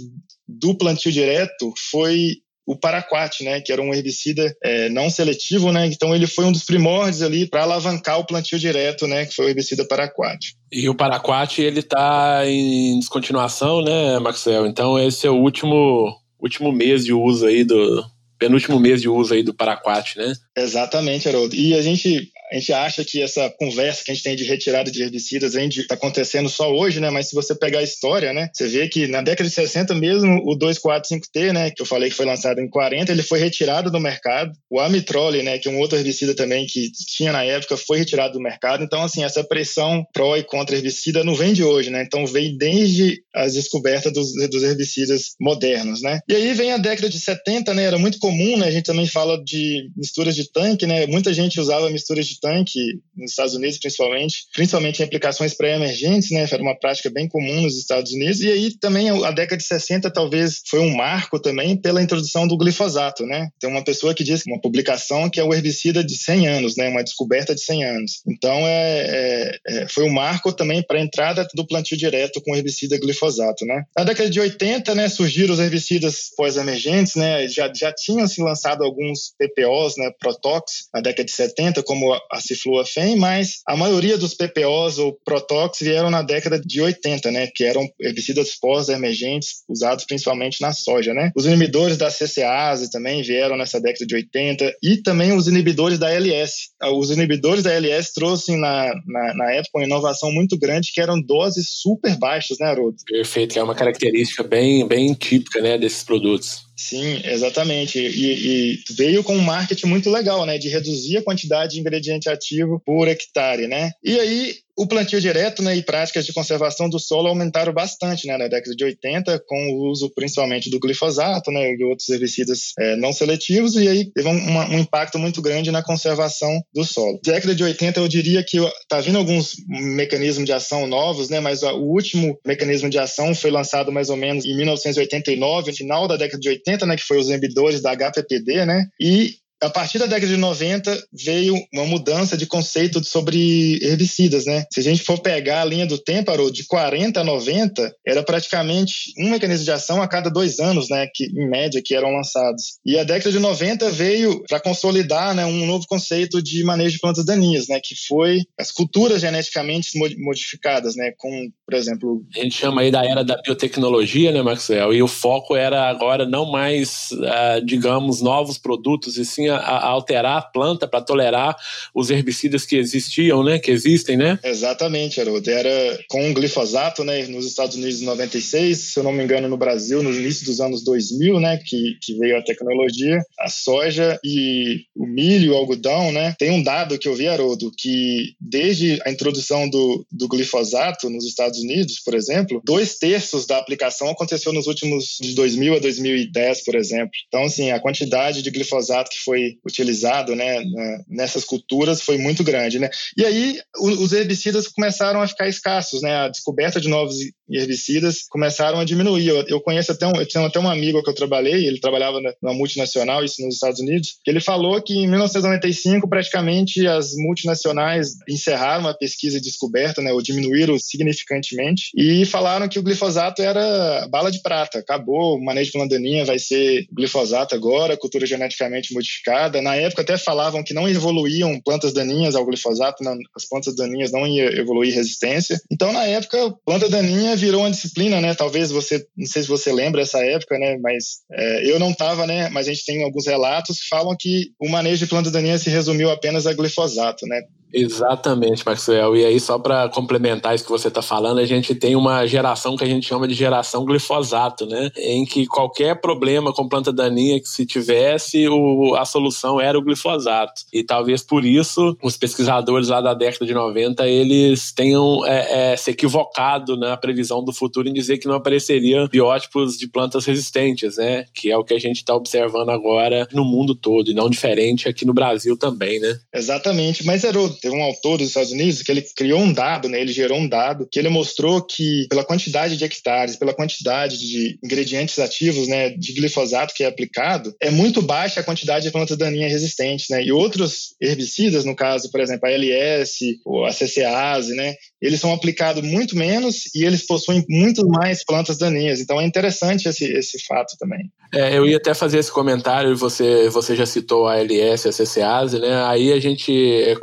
do 0.47 0.77
plantio 0.77 1.11
direto 1.11 1.73
foi 1.89 2.35
o 2.65 2.77
paraquat, 2.77 3.43
né, 3.43 3.59
que 3.61 3.71
era 3.71 3.81
um 3.81 3.93
herbicida 3.93 4.55
é, 4.63 4.89
não 4.89 5.09
seletivo, 5.09 5.71
né, 5.71 5.85
então 5.85 6.15
ele 6.15 6.27
foi 6.27 6.45
um 6.45 6.51
dos 6.51 6.63
primórdios 6.63 7.21
ali 7.21 7.47
para 7.47 7.63
alavancar 7.63 8.19
o 8.19 8.25
plantio 8.25 8.57
direto, 8.57 9.05
né, 9.05 9.25
que 9.25 9.35
foi 9.35 9.45
o 9.45 9.49
herbicida 9.49 9.85
paraquat. 9.85 10.55
E 10.71 10.87
o 10.87 10.95
paraquat 10.95 11.61
ele 11.61 11.79
está 11.79 12.41
em 12.45 12.97
descontinuação, 12.99 13.81
né, 13.81 14.17
Maxwell? 14.19 14.65
Então 14.65 14.97
esse 14.97 15.27
é 15.27 15.29
o 15.29 15.35
último 15.35 16.15
último 16.39 16.73
mês 16.73 17.05
de 17.05 17.13
uso 17.13 17.45
aí 17.45 17.63
do 17.63 18.03
penúltimo 18.37 18.77
mês 18.77 19.01
de 19.01 19.07
uso 19.07 19.33
aí 19.33 19.41
do 19.41 19.53
paraquat, 19.53 20.17
né? 20.17 20.33
Exatamente, 20.57 21.29
Haroldo. 21.29 21.55
E 21.55 21.73
a 21.73 21.81
gente 21.81 22.29
a 22.53 22.59
gente 22.59 22.71
acha 22.71 23.03
que 23.03 23.19
essa 23.19 23.49
conversa 23.57 24.03
que 24.03 24.11
a 24.11 24.13
gente 24.13 24.23
tem 24.23 24.35
de 24.35 24.43
retirada 24.43 24.91
de 24.91 25.01
herbicidas 25.01 25.55
está 25.55 25.95
acontecendo 25.95 26.47
só 26.47 26.71
hoje, 26.71 26.99
né? 26.99 27.09
Mas 27.09 27.29
se 27.29 27.35
você 27.35 27.55
pegar 27.55 27.79
a 27.79 27.83
história, 27.83 28.31
né? 28.31 28.47
Você 28.53 28.67
vê 28.67 28.87
que 28.87 29.07
na 29.07 29.23
década 29.23 29.49
de 29.49 29.55
60 29.55 29.95
mesmo, 29.95 30.39
o 30.45 30.55
2,4,5-T, 30.55 31.51
né? 31.51 31.71
Que 31.71 31.81
eu 31.81 31.85
falei 31.85 32.11
que 32.11 32.15
foi 32.15 32.27
lançado 32.27 32.61
em 32.61 32.69
40, 32.69 33.11
ele 33.11 33.23
foi 33.23 33.39
retirado 33.39 33.89
do 33.89 33.99
mercado. 33.99 34.51
O 34.69 34.79
Amitrole, 34.79 35.41
né? 35.41 35.57
Que 35.57 35.67
é 35.67 35.71
um 35.71 35.79
outro 35.79 35.97
herbicida 35.97 36.35
também 36.35 36.67
que 36.67 36.91
tinha 36.91 37.31
na 37.31 37.43
época, 37.43 37.75
foi 37.75 37.97
retirado 37.97 38.33
do 38.33 38.39
mercado. 38.39 38.83
Então, 38.83 39.01
assim, 39.01 39.23
essa 39.23 39.43
pressão 39.43 40.05
pró 40.13 40.37
e 40.37 40.43
contra 40.43 40.75
herbicida 40.75 41.23
não 41.23 41.33
vem 41.33 41.53
de 41.53 41.63
hoje, 41.63 41.89
né? 41.89 42.03
Então, 42.03 42.23
vem 42.27 42.55
desde 42.55 43.23
as 43.33 43.53
descobertas 43.53 44.13
dos, 44.13 44.31
dos 44.51 44.61
herbicidas 44.61 45.33
modernos, 45.41 46.03
né? 46.03 46.19
E 46.29 46.35
aí 46.35 46.53
vem 46.53 46.71
a 46.71 46.77
década 46.77 47.09
de 47.09 47.19
70, 47.19 47.73
né? 47.73 47.85
Era 47.85 47.97
muito 47.97 48.19
comum, 48.19 48.57
né? 48.57 48.67
A 48.67 48.71
gente 48.71 48.85
também 48.85 49.07
fala 49.07 49.43
de 49.43 49.89
misturas 49.97 50.35
de 50.35 50.51
tanque, 50.51 50.85
né? 50.85 51.07
Muita 51.07 51.33
gente 51.33 51.59
usava 51.59 51.89
misturas 51.89 52.27
de 52.27 52.42
tanque, 52.43 52.99
nos 53.15 53.31
Estados 53.31 53.53
Unidos 53.53 53.77
principalmente, 53.77 54.35
principalmente 54.53 54.99
em 54.99 55.05
aplicações 55.05 55.53
pré-emergentes, 55.53 56.29
né? 56.31 56.45
Era 56.51 56.61
uma 56.61 56.77
prática 56.77 57.09
bem 57.09 57.27
comum 57.27 57.61
nos 57.61 57.77
Estados 57.77 58.11
Unidos. 58.11 58.41
E 58.41 58.51
aí 58.51 58.77
também 58.77 59.09
a 59.09 59.31
década 59.31 59.57
de 59.57 59.63
60 59.63 60.11
talvez 60.11 60.61
foi 60.67 60.79
um 60.81 60.93
marco 60.93 61.39
também 61.39 61.77
pela 61.77 62.01
introdução 62.01 62.45
do 62.45 62.57
glifosato, 62.57 63.25
né? 63.25 63.47
Tem 63.59 63.69
uma 63.69 63.83
pessoa 63.83 64.13
que 64.13 64.23
diz, 64.23 64.43
uma 64.45 64.59
publicação 64.59 65.29
que 65.29 65.39
é 65.39 65.43
o 65.43 65.53
herbicida 65.53 66.03
de 66.03 66.17
100 66.17 66.47
anos, 66.47 66.75
né? 66.75 66.89
Uma 66.89 67.03
descoberta 67.03 67.55
de 67.55 67.61
100 67.61 67.85
anos. 67.85 68.11
Então 68.27 68.67
é, 68.67 69.05
é, 69.07 69.59
é 69.67 69.87
foi 69.87 70.03
um 70.03 70.13
marco 70.13 70.51
também 70.51 70.83
para 70.83 70.97
a 70.97 71.01
entrada 71.01 71.47
do 71.55 71.65
plantio 71.65 71.97
direto 71.97 72.41
com 72.41 72.55
herbicida 72.55 72.99
glifosato, 72.99 73.65
né? 73.65 73.83
Na 73.97 74.03
década 74.03 74.29
de 74.29 74.39
80, 74.39 74.93
né, 74.95 75.07
surgiram 75.07 75.53
os 75.53 75.59
herbicidas 75.59 76.29
pós-emergentes, 76.35 77.15
né? 77.15 77.47
Já, 77.47 77.71
já 77.73 77.93
tinham 77.93 78.27
se 78.27 78.41
lançado 78.41 78.83
alguns 78.83 79.33
PPOs, 79.37 79.95
né? 79.97 80.11
Protox, 80.19 80.89
na 80.93 81.01
década 81.01 81.25
de 81.25 81.31
70, 81.31 81.83
como 81.83 82.13
a 82.33 82.41
cifluofen, 82.41 83.15
mas 83.15 83.61
a 83.67 83.75
maioria 83.75 84.17
dos 84.17 84.33
PPOs 84.33 84.97
ou 84.97 85.17
Protox 85.25 85.79
vieram 85.79 86.09
na 86.09 86.21
década 86.21 86.59
de 86.59 86.81
80, 86.81 87.31
né, 87.31 87.47
que 87.47 87.63
eram 87.63 87.87
herbicidas 87.99 88.57
pós-emergentes 88.59 89.63
usados 89.69 90.05
principalmente 90.05 90.61
na 90.61 90.73
soja, 90.73 91.13
né. 91.13 91.31
Os 91.35 91.45
inibidores 91.45 91.97
da 91.97 92.09
CCase 92.09 92.91
também 92.91 93.21
vieram 93.21 93.55
nessa 93.55 93.79
década 93.79 94.05
de 94.05 94.15
80 94.15 94.73
e 94.81 94.97
também 94.97 95.33
os 95.33 95.47
inibidores 95.47 95.99
da 95.99 96.11
LS. 96.11 96.69
Os 96.95 97.11
inibidores 97.11 97.63
da 97.63 97.71
LS 97.71 98.13
trouxeram 98.13 98.59
na, 98.59 98.93
na, 99.05 99.33
na 99.35 99.51
época 99.51 99.77
uma 99.77 99.85
inovação 99.85 100.31
muito 100.31 100.57
grande 100.57 100.91
que 100.93 101.01
eram 101.01 101.21
doses 101.21 101.67
super 101.69 102.17
baixas, 102.17 102.57
né, 102.59 102.67
Haroldo? 102.67 102.97
Perfeito, 103.05 103.57
é 103.57 103.63
uma 103.63 103.75
característica 103.75 104.43
bem, 104.43 104.87
bem 104.87 105.13
típica, 105.13 105.61
né, 105.61 105.77
desses 105.77 106.03
produtos. 106.03 106.72
Sim, 106.83 107.21
exatamente. 107.23 107.97
E, 107.97 108.73
e, 108.73 108.83
veio 108.93 109.23
com 109.23 109.37
um 109.37 109.41
marketing 109.41 109.85
muito 109.85 110.09
legal, 110.09 110.45
né? 110.45 110.57
De 110.57 110.67
reduzir 110.67 111.17
a 111.17 111.23
quantidade 111.23 111.75
de 111.75 111.79
ingrediente 111.79 112.27
ativo 112.27 112.81
por 112.85 113.07
hectare, 113.07 113.67
né? 113.67 113.91
E 114.03 114.19
aí 114.19 114.57
o 114.75 114.87
plantio 114.87 115.21
direto 115.21 115.61
né, 115.61 115.75
e 115.75 115.83
práticas 115.83 116.25
de 116.25 116.33
conservação 116.33 116.89
do 116.89 116.99
solo 116.99 117.27
aumentaram 117.27 117.73
bastante 117.73 118.27
né, 118.27 118.37
na 118.37 118.47
década 118.47 118.75
de 118.75 118.83
80, 118.83 119.43
com 119.47 119.69
o 119.71 119.89
uso 119.89 120.11
principalmente 120.15 120.69
do 120.69 120.79
glifosato 120.79 121.51
né, 121.51 121.73
e 121.73 121.83
outros 121.83 122.09
herbicidas 122.09 122.73
é, 122.79 122.95
não 122.95 123.13
seletivos, 123.13 123.75
e 123.75 123.87
aí 123.87 124.11
teve 124.11 124.27
um, 124.27 124.33
um, 124.33 124.79
impacto 124.79 125.19
muito 125.19 125.41
grande 125.41 125.71
na 125.71 125.83
conservação 125.83 126.61
do 126.73 126.83
solo. 126.83 127.19
Na 127.25 127.33
década 127.33 127.53
de 127.53 127.63
80, 127.63 127.99
eu 127.99 128.07
diria 128.07 128.43
que 128.43 128.57
está 128.57 128.99
vindo 128.99 129.17
alguns 129.17 129.55
mecanismos 129.67 130.45
de 130.45 130.53
ação 130.53 130.87
novos, 130.87 131.29
né, 131.29 131.39
mas 131.39 131.61
o 131.63 131.77
último 131.77 132.37
mecanismo 132.45 132.89
de 132.89 132.97
ação 132.97 133.35
foi 133.35 133.51
lançado 133.51 133.91
mais 133.91 134.09
ou 134.09 134.17
menos 134.17 134.45
em 134.45 134.55
1989, 134.55 135.71
no 135.71 135.77
final 135.77 136.07
da 136.07 136.17
década 136.17 136.39
de 136.39 136.49
80, 136.49 136.85
né, 136.85 136.95
que 136.95 137.03
foi 137.03 137.17
os 137.17 137.27
inibidores 137.27 137.81
da 137.81 137.95
HPPD, 137.95 138.65
né, 138.65 138.87
e 138.99 139.35
a 139.63 139.69
partir 139.69 139.97
da 139.97 140.05
década 140.05 140.27
de 140.27 140.37
90 140.37 141.07
veio 141.13 141.55
uma 141.73 141.85
mudança 141.85 142.35
de 142.35 142.45
conceito 142.45 143.03
sobre 143.03 143.79
herbicidas, 143.81 144.45
né? 144.45 144.65
Se 144.71 144.81
a 144.81 144.83
gente 144.83 145.03
for 145.03 145.19
pegar 145.19 145.61
a 145.61 145.65
linha 145.65 145.85
do 145.85 145.97
tempo, 145.97 146.33
de 146.51 146.65
40 146.65 147.21
a 147.21 147.23
90, 147.23 147.95
era 148.05 148.23
praticamente 148.23 149.13
um 149.17 149.29
mecanismo 149.29 149.63
de 149.63 149.71
ação 149.71 150.01
a 150.01 150.07
cada 150.07 150.29
dois 150.29 150.59
anos, 150.59 150.89
né? 150.89 151.07
Que, 151.13 151.25
em 151.25 151.49
média, 151.49 151.81
que 151.83 151.95
eram 151.95 152.11
lançados. 152.11 152.79
E 152.85 152.97
a 152.97 153.03
década 153.03 153.31
de 153.31 153.39
90 153.39 153.89
veio 153.91 154.43
para 154.47 154.59
consolidar 154.59 155.33
né, 155.33 155.45
um 155.45 155.65
novo 155.65 155.85
conceito 155.87 156.41
de 156.41 156.63
manejo 156.63 156.95
de 156.95 156.99
plantas 156.99 157.25
daninhas, 157.25 157.67
né? 157.67 157.79
Que 157.81 157.95
foi 158.07 158.41
as 158.59 158.71
culturas 158.71 159.21
geneticamente 159.21 159.97
modificadas, 160.17 160.95
né? 160.95 161.13
Com, 161.17 161.49
por 161.65 161.75
exemplo... 161.75 162.25
A 162.35 162.39
gente 162.39 162.55
chama 162.55 162.81
aí 162.81 162.91
da 162.91 163.05
era 163.05 163.23
da 163.23 163.41
biotecnologia, 163.41 164.31
né, 164.31 164.41
Maxwell? 164.41 164.93
E 164.93 165.01
o 165.01 165.07
foco 165.07 165.55
era 165.55 165.89
agora 165.89 166.25
não 166.25 166.51
mais, 166.51 167.09
uh, 167.13 167.65
digamos, 167.65 168.21
novos 168.21 168.57
produtos, 168.57 169.17
e 169.17 169.25
sim 169.25 169.52
a, 169.55 169.77
a 169.77 169.87
alterar 169.87 170.37
a 170.37 170.41
planta 170.41 170.87
para 170.87 171.01
tolerar 171.01 171.55
os 171.93 172.09
herbicidas 172.09 172.65
que 172.65 172.75
existiam, 172.75 173.43
né? 173.43 173.59
Que 173.59 173.71
existem, 173.71 174.17
né? 174.17 174.39
Exatamente, 174.43 175.19
Haroldo. 175.19 175.49
Era 175.49 175.99
com 176.07 176.29
o 176.29 176.33
glifosato, 176.33 177.03
né? 177.03 177.25
Nos 177.27 177.45
Estados 177.45 177.75
Unidos 177.75 178.01
em 178.01 178.05
96, 178.05 178.77
se 178.77 178.99
eu 178.99 179.03
não 179.03 179.11
me 179.11 179.23
engano, 179.23 179.47
no 179.47 179.57
Brasil, 179.57 180.01
no 180.01 180.13
início 180.13 180.45
dos 180.45 180.59
anos 180.59 180.83
2000, 180.83 181.39
né? 181.39 181.59
Que, 181.65 181.97
que 182.01 182.17
veio 182.17 182.37
a 182.37 182.43
tecnologia, 182.43 183.21
a 183.39 183.49
soja 183.49 184.19
e 184.23 184.85
o 184.95 185.05
milho, 185.05 185.53
o 185.53 185.57
algodão, 185.57 186.11
né? 186.11 186.35
Tem 186.37 186.51
um 186.51 186.61
dado 186.63 186.97
que 186.97 187.07
eu 187.07 187.15
vi, 187.15 187.27
Haroldo, 187.27 187.71
que 187.77 188.35
desde 188.39 188.99
a 189.05 189.11
introdução 189.11 189.69
do, 189.69 190.05
do 190.11 190.27
glifosato 190.27 191.09
nos 191.09 191.25
Estados 191.25 191.59
Unidos, 191.59 191.99
por 191.99 192.13
exemplo, 192.13 192.61
dois 192.63 192.97
terços 192.97 193.45
da 193.45 193.57
aplicação 193.57 194.09
aconteceu 194.09 194.53
nos 194.53 194.67
últimos 194.67 195.17
de 195.21 195.33
2000 195.33 195.75
a 195.75 195.79
2010, 195.79 196.63
por 196.63 196.75
exemplo. 196.75 197.11
Então, 197.27 197.43
assim, 197.43 197.71
a 197.71 197.79
quantidade 197.79 198.41
de 198.41 198.51
glifosato 198.51 199.09
que 199.09 199.19
foi 199.19 199.32
utilizado 199.65 200.35
né, 200.35 200.63
nessas 201.07 201.43
culturas 201.43 202.01
foi 202.01 202.17
muito 202.17 202.43
grande. 202.43 202.79
Né? 202.79 202.89
E 203.17 203.25
aí 203.25 203.59
os 203.79 204.11
herbicidas 204.13 204.67
começaram 204.67 205.21
a 205.21 205.27
ficar 205.27 205.47
escassos, 205.47 206.01
né? 206.01 206.15
a 206.15 206.27
descoberta 206.29 206.79
de 206.79 206.87
novos 206.89 207.15
herbicidas 207.49 208.23
começaram 208.29 208.79
a 208.79 208.85
diminuir. 208.85 209.27
Eu, 209.27 209.45
eu 209.47 209.61
conheço 209.61 209.91
até 209.91 210.07
um, 210.07 210.15
eu 210.15 210.25
tinha 210.25 210.45
até 210.45 210.59
um 210.59 210.69
amigo 210.69 211.03
que 211.03 211.09
eu 211.09 211.15
trabalhei, 211.15 211.65
ele 211.65 211.79
trabalhava 211.79 212.19
numa 212.41 212.53
multinacional, 212.53 213.23
isso 213.23 213.41
nos 213.43 213.55
Estados 213.55 213.79
Unidos, 213.79 214.17
que 214.23 214.31
ele 214.31 214.39
falou 214.39 214.81
que 214.81 214.93
em 214.93 215.07
1995 215.07 216.07
praticamente 216.07 216.85
as 216.87 217.13
multinacionais 217.15 218.09
encerraram 218.27 218.87
a 218.87 218.93
pesquisa 218.93 219.37
e 219.37 219.41
descoberta, 219.41 220.01
né, 220.01 220.11
ou 220.11 220.21
diminuíram 220.21 220.77
significantemente, 220.79 221.91
e 221.95 222.25
falaram 222.25 222.67
que 222.67 222.79
o 222.79 222.83
glifosato 222.83 223.41
era 223.41 224.07
bala 224.09 224.31
de 224.31 224.41
prata, 224.41 224.79
acabou, 224.79 225.37
o 225.37 225.43
manejo 225.43 225.71
de 225.71 225.77
plantaninha 225.77 226.25
vai 226.25 226.39
ser 226.39 226.85
glifosato 226.91 227.55
agora, 227.55 227.97
cultura 227.97 228.25
geneticamente 228.25 228.93
modificada, 228.93 229.22
na 229.61 229.75
época 229.75 230.01
até 230.01 230.17
falavam 230.17 230.63
que 230.63 230.73
não 230.73 230.87
evoluíam 230.87 231.59
plantas 231.61 231.93
daninhas 231.93 232.35
ao 232.35 232.45
glifosato, 232.45 233.03
não, 233.03 233.17
as 233.35 233.47
plantas 233.47 233.75
daninhas 233.75 234.11
não 234.11 234.25
iam 234.27 234.47
evoluir 234.47 234.93
resistência. 234.93 235.59
Então, 235.71 235.91
na 235.93 236.05
época, 236.05 236.53
planta 236.65 236.89
daninha 236.89 237.35
virou 237.35 237.61
uma 237.61 237.71
disciplina, 237.71 238.19
né? 238.21 238.33
Talvez 238.33 238.71
você, 238.71 239.05
não 239.15 239.25
sei 239.25 239.43
se 239.43 239.47
você 239.47 239.71
lembra 239.71 240.01
essa 240.01 240.19
época, 240.19 240.57
né? 240.57 240.77
Mas 240.81 241.21
é, 241.31 241.71
eu 241.71 241.79
não 241.79 241.91
estava, 241.91 242.25
né? 242.27 242.49
Mas 242.49 242.67
a 242.67 242.73
gente 242.73 242.85
tem 242.85 243.03
alguns 243.03 243.27
relatos 243.27 243.79
que 243.79 243.87
falam 243.87 244.15
que 244.19 244.51
o 244.59 244.69
manejo 244.69 245.05
de 245.05 245.09
plantas 245.09 245.31
daninhas 245.31 245.61
se 245.61 245.69
resumiu 245.69 246.09
apenas 246.09 246.47
a 246.47 246.53
glifosato, 246.53 247.25
né? 247.27 247.41
Exatamente, 247.73 248.63
Maxwell. 248.65 249.17
E 249.17 249.25
aí, 249.25 249.39
só 249.39 249.57
para 249.57 249.89
complementar 249.89 250.53
isso 250.53 250.63
que 250.63 250.69
você 250.69 250.89
está 250.89 251.01
falando, 251.01 251.39
a 251.39 251.45
gente 251.45 251.73
tem 251.73 251.95
uma 251.95 252.25
geração 252.27 252.75
que 252.77 252.83
a 252.83 252.87
gente 252.87 253.07
chama 253.07 253.27
de 253.27 253.33
geração 253.33 253.83
glifosato, 253.83 254.65
né? 254.65 254.91
Em 254.97 255.25
que 255.25 255.47
qualquer 255.47 255.99
problema 255.99 256.53
com 256.53 256.67
planta 256.67 256.93
daninha 256.93 257.39
que 257.39 257.47
se 257.47 257.65
tivesse, 257.65 258.47
o, 258.47 258.95
a 258.95 259.05
solução 259.05 259.59
era 259.59 259.77
o 259.77 259.81
glifosato. 259.81 260.61
E 260.71 260.83
talvez 260.83 261.23
por 261.23 261.43
isso 261.43 261.97
os 262.01 262.15
pesquisadores 262.15 262.89
lá 262.89 263.01
da 263.01 263.13
década 263.13 263.45
de 263.45 263.53
90 263.53 264.07
eles 264.07 264.71
tenham 264.71 265.25
é, 265.25 265.73
é, 265.73 265.77
se 265.77 265.91
equivocado 265.91 266.77
na 266.77 266.95
previsão 266.95 267.43
do 267.43 267.53
futuro 267.53 267.89
em 267.89 267.93
dizer 267.93 268.17
que 268.17 268.27
não 268.27 268.35
apareceriam 268.35 269.07
biótipos 269.07 269.77
de 269.77 269.87
plantas 269.87 270.25
resistentes, 270.25 270.97
né? 270.97 271.25
Que 271.33 271.51
é 271.51 271.57
o 271.57 271.63
que 271.63 271.73
a 271.73 271.79
gente 271.79 271.97
está 271.97 272.13
observando 272.13 272.69
agora 272.69 273.27
no 273.33 273.43
mundo 273.43 273.73
todo, 273.73 274.11
e 274.11 274.13
não 274.13 274.29
diferente 274.29 274.87
aqui 274.87 275.05
no 275.05 275.13
Brasil 275.13 275.57
também, 275.57 275.99
né? 275.99 276.19
Exatamente. 276.33 277.05
Mas, 277.05 277.25
Haroldo, 277.25 277.57
teve 277.63 277.75
um 277.75 277.83
autor 277.83 278.17
dos 278.17 278.27
Estados 278.27 278.51
Unidos 278.51 278.81
que 278.81 278.91
ele 278.91 279.01
criou 279.15 279.39
um 279.39 279.53
dado, 279.53 279.87
né? 279.87 280.01
Ele 280.01 280.11
gerou 280.11 280.37
um 280.37 280.47
dado 280.47 280.87
que 280.91 280.99
ele 280.99 281.07
mostrou 281.07 281.61
que 281.61 282.05
pela 282.09 282.25
quantidade 282.25 282.75
de 282.75 282.83
hectares, 282.83 283.37
pela 283.37 283.53
quantidade 283.53 284.17
de 284.17 284.59
ingredientes 284.61 285.17
ativos, 285.17 285.67
né, 285.67 285.89
de 285.91 286.11
glifosato 286.11 286.73
que 286.73 286.83
é 286.83 286.87
aplicado, 286.87 287.55
é 287.61 287.71
muito 287.71 288.01
baixa 288.01 288.41
a 288.41 288.43
quantidade 288.43 288.85
de 288.85 288.91
plantas 288.91 289.17
daninhas 289.17 289.51
resistentes, 289.51 290.07
né? 290.09 290.21
E 290.21 290.31
outros 290.31 290.93
herbicidas, 291.01 291.63
no 291.63 291.75
caso, 291.75 292.11
por 292.11 292.19
exemplo, 292.19 292.47
a 292.47 292.51
LS, 292.51 293.39
ou 293.45 293.65
a 293.65 293.71
CCase, 293.71 294.53
né? 294.55 294.75
Eles 295.01 295.21
são 295.21 295.33
aplicados 295.33 295.83
muito 295.83 296.17
menos 296.17 296.73
e 296.75 296.83
eles 296.83 297.05
possuem 297.05 297.45
muito 297.49 297.87
mais 297.87 298.25
plantas 298.25 298.57
daninhas. 298.57 298.99
Então 298.99 299.19
é 299.21 299.25
interessante 299.25 299.87
esse, 299.87 300.05
esse 300.05 300.43
fato 300.45 300.75
também. 300.77 301.09
É, 301.33 301.57
eu 301.57 301.65
ia 301.65 301.77
até 301.77 301.93
fazer 301.93 302.19
esse 302.19 302.31
comentário, 302.31 302.95
você, 302.95 303.49
você 303.49 303.75
já 303.75 303.85
citou 303.85 304.27
a 304.27 304.37
LS, 304.37 304.87
a 304.87 304.91
CCase, 304.91 305.59
né? 305.59 305.83
Aí 305.85 306.11
a 306.11 306.19
gente 306.19 306.53
é, 306.83 306.95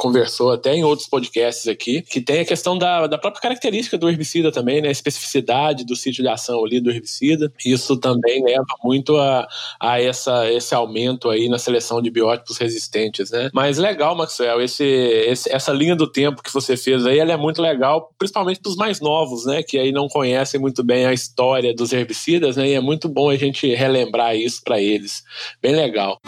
até 0.50 0.74
em 0.74 0.84
outros 0.84 1.08
podcasts 1.08 1.66
aqui, 1.68 2.02
que 2.02 2.20
tem 2.20 2.40
a 2.40 2.44
questão 2.44 2.76
da, 2.76 3.06
da 3.06 3.18
própria 3.18 3.42
característica 3.42 3.98
do 3.98 4.08
herbicida 4.08 4.50
também, 4.52 4.80
né? 4.80 4.88
A 4.88 4.92
especificidade 4.92 5.84
do 5.84 5.96
sítio 5.96 6.22
de 6.22 6.28
ação 6.28 6.64
ali 6.64 6.80
do 6.80 6.90
herbicida. 6.90 7.52
Isso 7.64 7.96
também 7.96 8.42
leva 8.44 8.64
muito 8.82 9.16
a, 9.16 9.46
a 9.78 10.00
essa, 10.00 10.50
esse 10.50 10.74
aumento 10.74 11.28
aí 11.28 11.48
na 11.48 11.58
seleção 11.58 12.00
de 12.00 12.10
biótipos 12.10 12.58
resistentes, 12.58 13.30
né? 13.30 13.50
Mas 13.52 13.78
legal, 13.78 14.14
Maxwell, 14.14 14.60
esse, 14.60 14.84
esse, 14.84 15.50
essa 15.52 15.72
linha 15.72 15.96
do 15.96 16.06
tempo 16.06 16.42
que 16.42 16.52
você 16.52 16.76
fez 16.76 17.06
aí, 17.06 17.18
ela 17.18 17.32
é 17.32 17.36
muito 17.36 17.60
legal, 17.60 18.12
principalmente 18.18 18.60
para 18.60 18.70
os 18.70 18.76
mais 18.76 19.00
novos, 19.00 19.46
né? 19.46 19.62
Que 19.62 19.78
aí 19.78 19.92
não 19.92 20.08
conhecem 20.08 20.60
muito 20.60 20.82
bem 20.82 21.06
a 21.06 21.12
história 21.12 21.74
dos 21.74 21.92
herbicidas, 21.92 22.56
né? 22.56 22.68
E 22.68 22.74
é 22.74 22.80
muito 22.80 23.08
bom 23.08 23.30
a 23.30 23.36
gente 23.36 23.72
relembrar 23.74 24.36
isso 24.36 24.62
para 24.64 24.80
eles. 24.80 25.22
Bem 25.62 25.74
legal. 25.74 26.20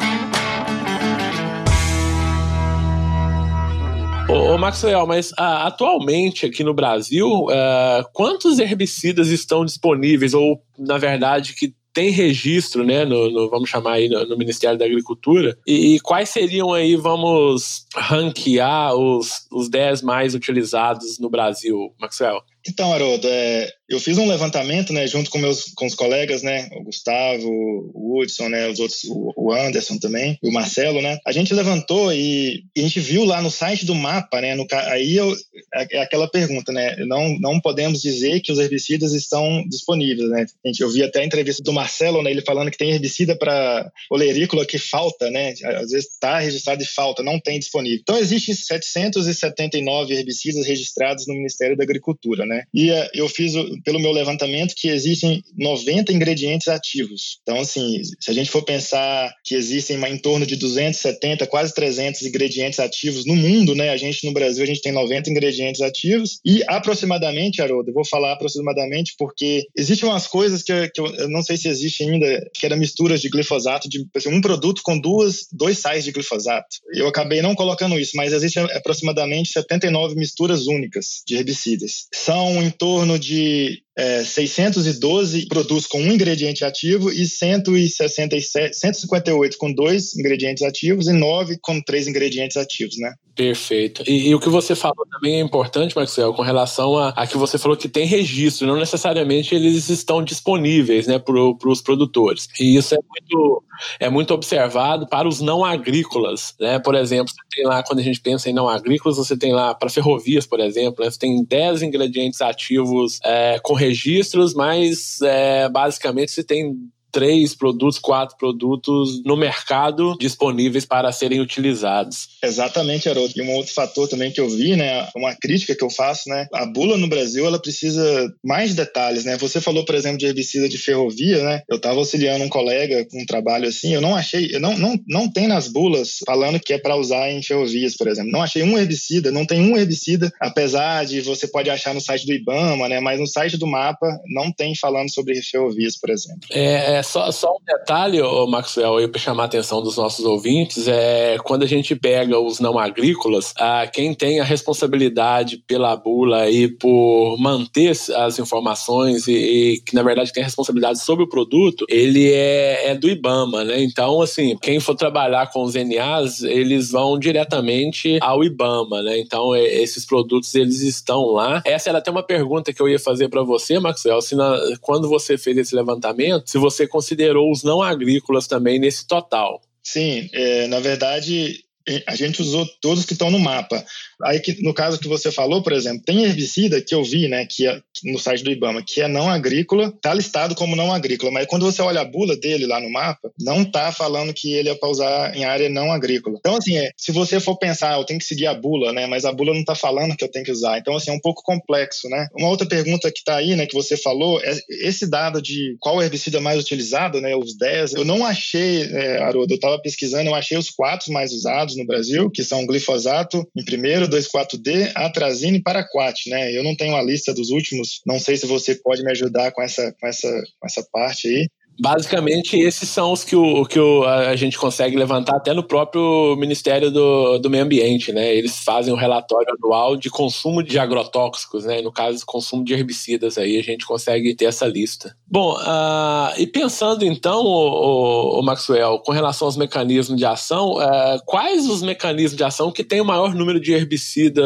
Ô, 4.33 4.57
Maxwell, 4.57 5.07
mas 5.07 5.31
ah, 5.37 5.67
atualmente 5.67 6.47
aqui 6.47 6.65
no 6.65 6.73
Brasil, 6.73 7.29
uh, 7.29 8.03
quantos 8.15 8.59
herbicidas 8.59 9.29
estão 9.29 9.63
disponíveis, 9.63 10.33
ou 10.33 10.63
na 10.79 10.97
verdade 10.97 11.53
que 11.53 11.75
tem 11.93 12.11
registro, 12.11 12.83
né, 12.83 13.05
no, 13.05 13.31
no, 13.31 13.51
vamos 13.51 13.69
chamar 13.69 13.93
aí 13.93 14.09
no, 14.09 14.25
no 14.25 14.39
Ministério 14.39 14.79
da 14.79 14.87
Agricultura, 14.87 15.59
e, 15.67 15.95
e, 15.95 16.01
quais 16.01 16.31
seriam 16.31 16.73
aí, 16.73 16.97
vamos 16.97 17.87
ranquear 17.95 18.95
os, 18.95 19.47
os 19.53 19.69
10 19.69 20.01
mais 20.01 20.35
utilizados 20.35 21.19
no 21.19 21.29
Brasil, 21.29 21.95
Maxwell? 22.01 22.41
Então, 22.67 22.93
Haroldo, 22.93 23.27
é, 23.29 23.69
eu 23.89 23.99
fiz 23.99 24.17
um 24.17 24.27
levantamento, 24.27 24.93
né, 24.93 25.07
junto 25.07 25.31
com 25.31 25.39
meus 25.39 25.65
com 25.75 25.85
os 25.87 25.95
colegas, 25.95 26.43
né, 26.43 26.69
o 26.73 26.85
Gustavo, 26.85 27.49
o 27.93 28.21
Hudson, 28.21 28.49
né, 28.49 28.69
os 28.69 28.79
outros, 28.79 29.01
o 29.05 29.53
Anderson 29.53 29.99
também, 29.99 30.39
o 30.43 30.53
Marcelo, 30.53 31.03
né. 31.03 31.19
A 31.27 31.33
gente 31.33 31.53
levantou 31.53 32.13
e, 32.13 32.65
e 32.77 32.81
a 32.81 32.83
gente 32.83 33.01
viu 33.01 33.25
lá 33.25 33.43
no 33.43 33.51
site 33.51 33.85
do 33.85 33.95
mapa, 33.95 34.41
né, 34.41 34.55
no, 34.55 34.67
aí 34.71 35.17
eu, 35.17 35.35
é, 35.75 35.99
é 35.99 36.03
aquela 36.03 36.29
pergunta, 36.29 36.73
né, 36.73 36.97
não 37.05 37.37
não 37.39 37.61
podemos 37.61 38.01
dizer 38.01 38.41
que 38.41 38.53
os 38.53 38.59
herbicidas 38.59 39.13
estão 39.13 39.65
disponíveis, 39.69 40.31
né. 40.31 40.47
A 40.65 40.69
gente, 40.69 40.81
eu 40.81 40.91
vi 40.91 41.03
até 41.03 41.21
a 41.21 41.25
entrevista 41.25 41.63
do 41.63 41.73
Marcelo, 41.73 42.23
né, 42.23 42.31
ele 42.31 42.43
falando 42.43 42.71
que 42.71 42.79
tem 42.79 42.93
herbicida 42.93 43.37
para 43.37 43.91
olerícola 44.11 44.65
que 44.65 44.79
falta, 44.79 45.29
né, 45.31 45.53
às 45.65 45.91
vezes 45.91 46.13
está 46.13 46.39
registrado 46.39 46.83
e 46.83 46.87
falta, 46.87 47.23
não 47.23 47.41
tem 47.41 47.59
disponível. 47.59 47.99
Então 48.01 48.19
existem 48.19 48.55
779 48.55 50.15
herbicidas 50.15 50.67
registrados 50.67 51.27
no 51.27 51.35
Ministério 51.35 51.77
da 51.77 51.83
Agricultura, 51.83 52.47
né 52.47 52.52
né? 52.53 52.65
E 52.75 52.91
uh, 52.91 53.09
eu 53.15 53.29
fiz, 53.29 53.53
pelo 53.85 53.99
meu 53.99 54.13
levantamento, 54.13 54.75
que 54.77 54.89
existem 54.89 55.43
90 55.57 56.13
ingredientes 56.13 56.69
ativos. 56.69 57.39
Então, 57.43 57.59
assim, 57.59 58.01
se 58.21 58.31
a 58.31 58.35
gente 58.35 58.51
for 58.51 58.63
pensar 58.63 59.35
que 59.45 59.55
existem 59.55 60.03
em 60.03 60.19
torno 60.19 60.45
de 60.45 60.57
270, 60.57 61.47
quase 61.47 61.75
300 61.75 62.23
ingredientes 62.23 62.79
ativos 62.79 63.25
no 63.25 63.35
mundo, 63.35 63.75
né? 63.75 63.91
A 63.91 63.97
gente, 63.97 64.27
no 64.27 64.33
Brasil, 64.33 64.63
a 64.63 64.67
gente 64.67 64.83
tem 64.83 64.93
90 64.93 65.31
ingredientes 65.31 65.81
ativos 65.81 66.41
e 66.45 66.63
aproximadamente, 66.69 67.63
Haroldo, 67.63 67.91
eu 67.91 67.95
vou 67.95 68.07
falar 68.07 68.33
aproximadamente 68.33 69.15
porque 69.19 69.65
existem 69.77 70.09
umas 70.09 70.27
coisas 70.27 70.63
que, 70.63 70.73
eu, 70.73 70.91
que 70.91 71.01
eu, 71.01 71.29
não 71.29 71.43
sei 71.43 71.57
se 71.57 71.69
existe 71.69 72.03
ainda, 72.03 72.51
que 72.55 72.67
era 72.67 72.77
misturas 72.77 73.21
de 73.21 73.29
glifosato, 73.29 73.89
de 73.89 74.07
assim, 74.15 74.29
um 74.31 74.41
produto 74.41 74.83
com 74.85 74.99
duas, 74.99 75.47
dois 75.53 75.79
sais 75.79 76.05
de 76.05 76.13
glifosato. 76.13 76.69
Eu 76.95 77.09
acabei 77.09 77.41
não 77.41 77.55
colocando 77.55 77.99
isso, 77.99 78.13
mas 78.17 78.33
existem 78.33 78.63
aproximadamente 78.65 79.53
79 79.53 80.15
misturas 80.15 80.67
únicas 80.67 81.23
de 81.27 81.37
herbicidas. 81.37 82.07
São 82.13 82.42
são 82.43 82.63
em 82.63 82.71
torno 82.71 83.19
de 83.19 83.83
é, 83.97 84.25
612 84.25 85.47
produtos 85.47 85.87
com 85.87 86.01
um 86.01 86.13
ingrediente 86.13 86.65
ativo 86.65 87.11
e 87.11 87.27
167, 87.27 88.75
158 88.75 89.57
com 89.59 89.73
dois 89.73 90.17
ingredientes 90.17 90.63
ativos 90.63 91.07
e 91.07 91.13
9 91.13 91.59
com 91.61 91.81
três 91.81 92.09
ingredientes 92.09 92.57
ativos, 92.57 92.97
né? 92.99 93.13
Perfeito. 93.35 94.03
E, 94.07 94.29
e, 94.29 94.35
o 94.35 94.41
que 94.41 94.49
você 94.49 94.75
falou 94.75 95.07
também 95.11 95.37
é 95.37 95.41
importante, 95.41 95.97
Maxwell, 95.97 96.35
com 96.35 96.43
relação 96.43 96.99
a, 96.99 97.09
a, 97.11 97.27
que 97.27 97.39
você 97.39 97.57
falou 97.57 97.77
que 97.77 97.89
tem 97.89 98.07
registro, 98.07 98.67
não 98.67 98.77
necessariamente 98.77 99.55
eles 99.55 99.89
estão 99.89 100.23
disponíveis 100.23 101.07
né, 101.07 101.19
para 101.19 101.41
os 101.41 101.81
produtores. 101.81 102.47
E 102.61 102.77
isso 102.77 102.95
é 102.95 102.99
muito, 102.99 103.65
é 103.99 104.11
muito 104.11 104.35
observado 104.35 105.07
para 105.09 105.27
os 105.27 105.41
não 105.41 105.65
agrícolas. 105.65 106.55
Né? 106.61 106.79
Por 106.79 106.95
exemplo, 106.95 107.33
você 107.33 107.57
tem 107.57 107.65
lá, 107.65 107.83
quando 107.83 108.01
a 108.01 108.03
gente 108.03 108.21
pensa 108.21 108.51
em 108.51 108.53
não 108.53 108.69
agrícolas, 108.69 109.17
você 109.17 109.37
tem 109.37 109.53
lá, 109.53 109.75
para 109.75 109.89
ferrovias, 109.89 110.47
por 110.47 110.61
exemplo, 110.61 111.03
né, 111.03 111.11
você 111.11 111.19
tem 111.19 111.43
10 111.43 111.83
ingredientes 111.83 112.32
ativos 112.41 113.19
é, 113.25 113.59
com 113.63 113.75
registros, 113.75 114.55
mas 114.55 115.21
é, 115.23 115.69
basicamente 115.69 116.33
você 116.33 116.43
tem 116.43 116.91
três 117.13 117.55
produtos, 117.55 117.99
quatro 117.99 118.37
produtos 118.37 119.23
no 119.25 119.37
mercado 119.37 120.17
disponíveis 120.19 120.87
para 120.87 121.13
serem 121.13 121.41
utilizados. 121.41 122.29
Exatamente, 122.43 123.09
Haroldo. 123.09 123.35
E 123.37 123.43
um 123.43 123.53
outro 123.53 123.73
fator 123.73 124.09
também 124.09 124.31
que 124.31 124.41
eu 124.41 124.49
vi, 124.49 124.75
né, 124.75 125.07
uma 125.15 125.35
crítica 125.35 125.75
que 125.75 125.85
eu 125.85 125.91
faço, 125.91 126.29
né, 126.29 126.49
a 126.53 126.65
bula 126.65 126.97
no 126.97 127.07
Brasil, 127.07 127.47
ela 127.47 127.61
precisa 127.61 128.33
mais 128.43 128.75
detalhes, 128.75 129.25
né? 129.25 129.37
Você 129.37 129.61
falou, 129.61 129.85
por 129.85 129.95
exemplo, 129.95 130.19
de 130.19 130.27
herbicida 130.27 130.69
de 130.69 130.79
ferrovia, 130.79 131.43
né? 131.45 131.63
Eu 131.69 131.77
estava 131.77 131.99
auxiliando 131.99 132.45
um 132.45 132.49
colega 132.49 133.05
com 133.11 133.23
um 133.23 133.27
trabalho 133.27 133.69
assim, 133.69 133.93
eu 133.93 134.01
não 134.01 134.17
achei, 134.17 134.51
eu 134.53 134.61
não, 134.61 134.77
não, 134.79 134.99
não 135.07 135.31
tem 135.31 135.47
nas 135.47 135.69
bulas 135.69 136.19
falando 136.25 136.59
que 136.59 136.73
é 136.73 136.79
para 136.79 136.97
usar 136.97 137.31
em 137.31 137.43
ferrovias, 137.43 137.97
por 137.97 138.09
exemplo. 138.09 138.31
Não 138.33 138.43
achei 138.43 138.63
um 138.63 138.79
herbicida, 138.79 139.31
não 139.31 139.45
tem 139.45 139.61
um 139.61 139.77
herbicida, 139.77 140.33
apesar 140.41 141.05
de 141.05 141.21
você 141.21 141.47
pode 141.47 141.69
achar 141.69 141.93
no 141.93 142.01
site 142.01 142.25
do 142.25 142.33
IBAMA, 142.33 142.89
né, 142.89 143.01
mas 143.01 143.21
no 143.21 143.27
site 143.27 143.59
do 143.59 143.67
mapa 143.67 144.07
não 144.27 144.51
tem 144.51 144.75
falando 144.75 145.13
sobre 145.13 145.43
ferrovias, 145.43 145.97
por 145.97 146.11
exemplo. 146.11 146.49
É, 146.51 147.02
é 147.03 147.05
só, 147.05 147.31
só 147.33 147.57
detalhe, 147.79 148.19
Maxwell, 148.49 149.09
para 149.09 149.21
chamar 149.21 149.45
a 149.45 149.47
atenção 149.47 149.83
dos 149.83 149.97
nossos 149.97 150.25
ouvintes, 150.25 150.87
é 150.89 151.37
quando 151.43 151.63
a 151.63 151.67
gente 151.67 151.95
pega 151.95 152.39
os 152.39 152.61
não 152.61 152.79
agrícolas, 152.79 153.53
a, 153.59 153.87
quem 153.87 154.15
tem 154.15 154.41
a 154.41 154.45
responsabilidade 154.45 155.59
pela 155.67 155.97
bula 155.97 156.51
e 156.51 156.69
por 156.69 157.37
manter 157.39 157.91
as 157.91 158.39
informações 158.39 159.27
e, 159.27 159.33
e, 159.33 159.81
que, 159.81 159.95
na 159.95 160.03
verdade, 160.03 160.33
tem 160.33 160.43
a 160.43 160.47
responsabilidade 160.47 161.01
sobre 161.01 161.25
o 161.25 161.29
produto, 161.29 161.85
ele 161.89 162.33
é, 162.33 162.91
é 162.91 162.95
do 162.95 163.09
IBAMA, 163.09 163.65
né? 163.65 163.83
Então, 163.83 164.21
assim, 164.21 164.57
quem 164.61 164.81
for 164.81 164.95
trabalhar 164.95 165.51
com 165.51 165.63
os 165.63 165.75
NAs, 165.75 166.43
eles 166.43 166.91
vão 166.91 167.19
diretamente 167.19 168.19
ao 168.21 168.45
IBAMA, 168.45 169.03
né? 169.03 169.19
Então, 169.19 169.55
esses 169.57 170.05
produtos, 170.05 170.55
eles 170.55 170.81
estão 170.83 171.27
lá. 171.27 171.63
Essa 171.65 171.91
era 171.91 171.99
até 171.99 172.11
uma 172.11 172.23
pergunta 172.23 172.73
que 172.73 172.81
eu 172.81 172.89
ia 172.89 172.99
fazer 172.99 173.29
para 173.29 173.43
você, 173.43 173.79
Maxwell, 173.79 174.21
se 174.21 174.35
na, 174.35 174.57
quando 174.81 175.09
você 175.09 175.39
fez 175.39 175.57
esse 175.57 175.75
levantamento, 175.75 176.49
se 176.49 176.59
você 176.59 176.87
considerou 176.87 177.51
os 177.51 177.62
não 177.63 177.83
agrícolas 177.83 178.47
também 178.47 178.79
nesse 178.79 179.07
total. 179.07 179.61
Sim, 179.83 180.29
é, 180.33 180.67
na 180.69 180.81
verdade, 180.81 181.65
a 182.07 182.15
gente 182.15 182.41
usou 182.41 182.67
todos 182.81 183.05
que 183.05 183.13
estão 183.13 183.31
no 183.31 183.39
mapa. 183.39 183.85
Aí, 184.25 184.39
que, 184.39 184.63
no 184.63 184.73
caso 184.73 184.99
que 184.99 185.09
você 185.09 185.33
falou, 185.33 185.63
por 185.63 185.73
exemplo, 185.73 186.03
tem 186.05 186.25
herbicida 186.25 186.81
que 186.81 186.95
eu 186.95 187.03
vi, 187.03 187.29
né, 187.29 187.47
que 187.47 187.67
é, 187.67 187.81
no 188.05 188.19
site 188.19 188.45
do 188.45 188.51
IBAMA, 188.51 188.83
que 188.87 189.01
é 189.01 189.09
não 189.09 189.29
agrícola, 189.29 189.93
tá 190.01 190.15
listado 190.15 190.55
como 190.55 190.77
não 190.77 190.93
agrícola, 190.93 191.33
mas 191.33 191.47
quando 191.47 191.65
você 191.65 191.83
olha 191.83 192.01
a 192.01 192.05
bula 192.05 192.37
dele 192.37 192.67
lá 192.67 192.81
no 192.81 192.91
mapa, 192.91 193.33
não 193.41 193.65
tá 193.65 193.91
falando 193.91 194.33
que 194.33 194.53
ele 194.53 194.69
é 194.69 194.75
para 194.75 194.89
usar 194.89 195.37
em 195.37 195.45
área 195.45 195.69
não 195.69 195.93
agrícola. 195.93 196.37
Então, 196.39 196.57
assim, 196.57 196.77
é, 196.77 196.91
se 196.97 197.11
você 197.11 197.41
for 197.41 197.57
pensar, 197.59 197.99
eu 197.99 198.05
tenho 198.05 198.21
que 198.21 198.25
seguir 198.25 198.47
a 198.47 198.55
bula, 198.55 198.93
né, 198.93 199.07
mas 199.07 199.25
a 199.25 199.33
bula 199.33 199.55
não 199.55 199.65
tá 199.65 199.75
falando 199.75 200.17
que 200.17 200.25
eu 200.25 200.31
tenho 200.31 200.45
que 200.45 200.53
usar. 200.53 200.79
Então, 200.79 200.95
assim, 200.95 201.11
é 201.11 201.15
um 201.15 201.21
pouco 201.21 201.43
complexo, 201.43 202.09
né. 202.09 202.29
Uma 202.39 202.49
outra 202.49 202.67
pergunta 202.67 203.11
que 203.11 203.25
tá 203.25 203.37
aí, 203.37 203.57
né, 203.57 203.67
que 203.67 203.75
você 203.75 203.97
falou, 203.97 204.41
é 204.43 204.57
esse 204.69 205.09
dado 205.09 205.43
de 205.43 205.77
qual 205.81 206.01
herbicida 206.01 206.41
mais 206.41 206.61
utilizado, 206.61 207.21
né, 207.21 207.35
os 207.35 207.57
10, 207.57 207.95
eu 207.95 208.05
não 208.05 208.25
achei, 208.25 208.83
é, 208.83 209.19
Haroldo, 209.19 209.55
eu 209.55 209.61
tava 209.61 209.81
pesquisando, 209.81 210.29
eu 210.29 210.35
achei 210.35 210.57
os 210.57 210.71
quatro 210.71 211.13
mais 211.13 211.33
usados 211.33 211.72
no 211.77 211.87
Brasil, 211.87 212.31
que 212.31 212.45
são 212.45 212.67
glifosato 212.67 213.47
em 213.57 213.65
primeiro, 213.65 214.09
2,4-D, 214.09 214.93
atrazina 214.95 215.57
e 215.57 215.63
paraquat, 215.63 216.29
né? 216.29 216.57
Eu 216.57 216.63
não 216.63 216.77
tenho 216.77 216.97
a 216.97 217.03
lista 217.03 217.33
dos 217.33 217.51
últimos, 217.51 218.01
não 218.07 218.19
sei 218.19 218.37
se 218.37 218.47
você 218.47 218.75
pode 218.75 219.03
me 219.03 219.11
ajudar 219.11 219.53
com 219.53 219.63
essa, 219.63 219.95
com 220.01 220.07
essa, 220.07 220.29
com 220.59 220.67
essa 220.67 220.87
parte 220.93 221.29
aí. 221.29 221.49
Basicamente, 221.81 222.57
esses 222.59 222.89
são 222.89 223.13
os 223.13 223.25
que, 223.25 223.35
o, 223.35 223.65
que 223.65 223.79
o, 223.79 224.05
a 224.05 224.37
gente 224.37 224.59
consegue 224.59 224.97
levantar 224.97 225.37
até 225.37 225.53
no 225.53 225.63
próprio 225.63 226.37
Ministério 226.37 226.91
do, 226.91 227.39
do 227.39 227.51
Meio 227.51 227.65
Ambiente, 227.65 228.13
né? 228.13 228.35
Eles 228.35 228.63
fazem 228.63 228.93
um 228.93 228.97
relatório 228.97 229.55
anual 229.59 229.97
de 229.97 230.11
consumo 230.11 230.63
de 230.63 230.79
agrotóxicos, 230.79 231.65
né? 231.65 231.81
No 231.81 231.93
caso, 231.93 232.25
consumo 232.27 232.65
de 232.65 232.75
herbicidas, 232.75 233.39
aí 233.39 233.59
a 233.59 233.63
gente 233.63 233.87
consegue 233.87 234.35
ter 234.35 234.47
essa 234.47 234.67
lista. 234.67 235.17
Bom, 235.29 235.55
uh, 235.55 236.39
e 236.39 236.47
pensando 236.47 237.05
então, 237.05 237.41
o, 237.41 238.41
o, 238.41 238.43
Maxwell, 238.43 238.99
com 238.99 239.13
relação 239.13 239.47
aos 239.49 239.57
mecanismos 239.57 240.19
de 240.19 240.25
ação, 240.25 240.75
uh, 240.75 241.23
quais 241.25 241.69
os 241.69 241.83
mecanismos 241.83 242.37
de 242.37 242.45
ação 242.45 242.71
que 242.71 242.85
tem 242.85 243.01
o 243.01 243.05
maior 243.05 243.35
número 243.35 243.59
de 243.59 243.73
herbicida 243.73 244.43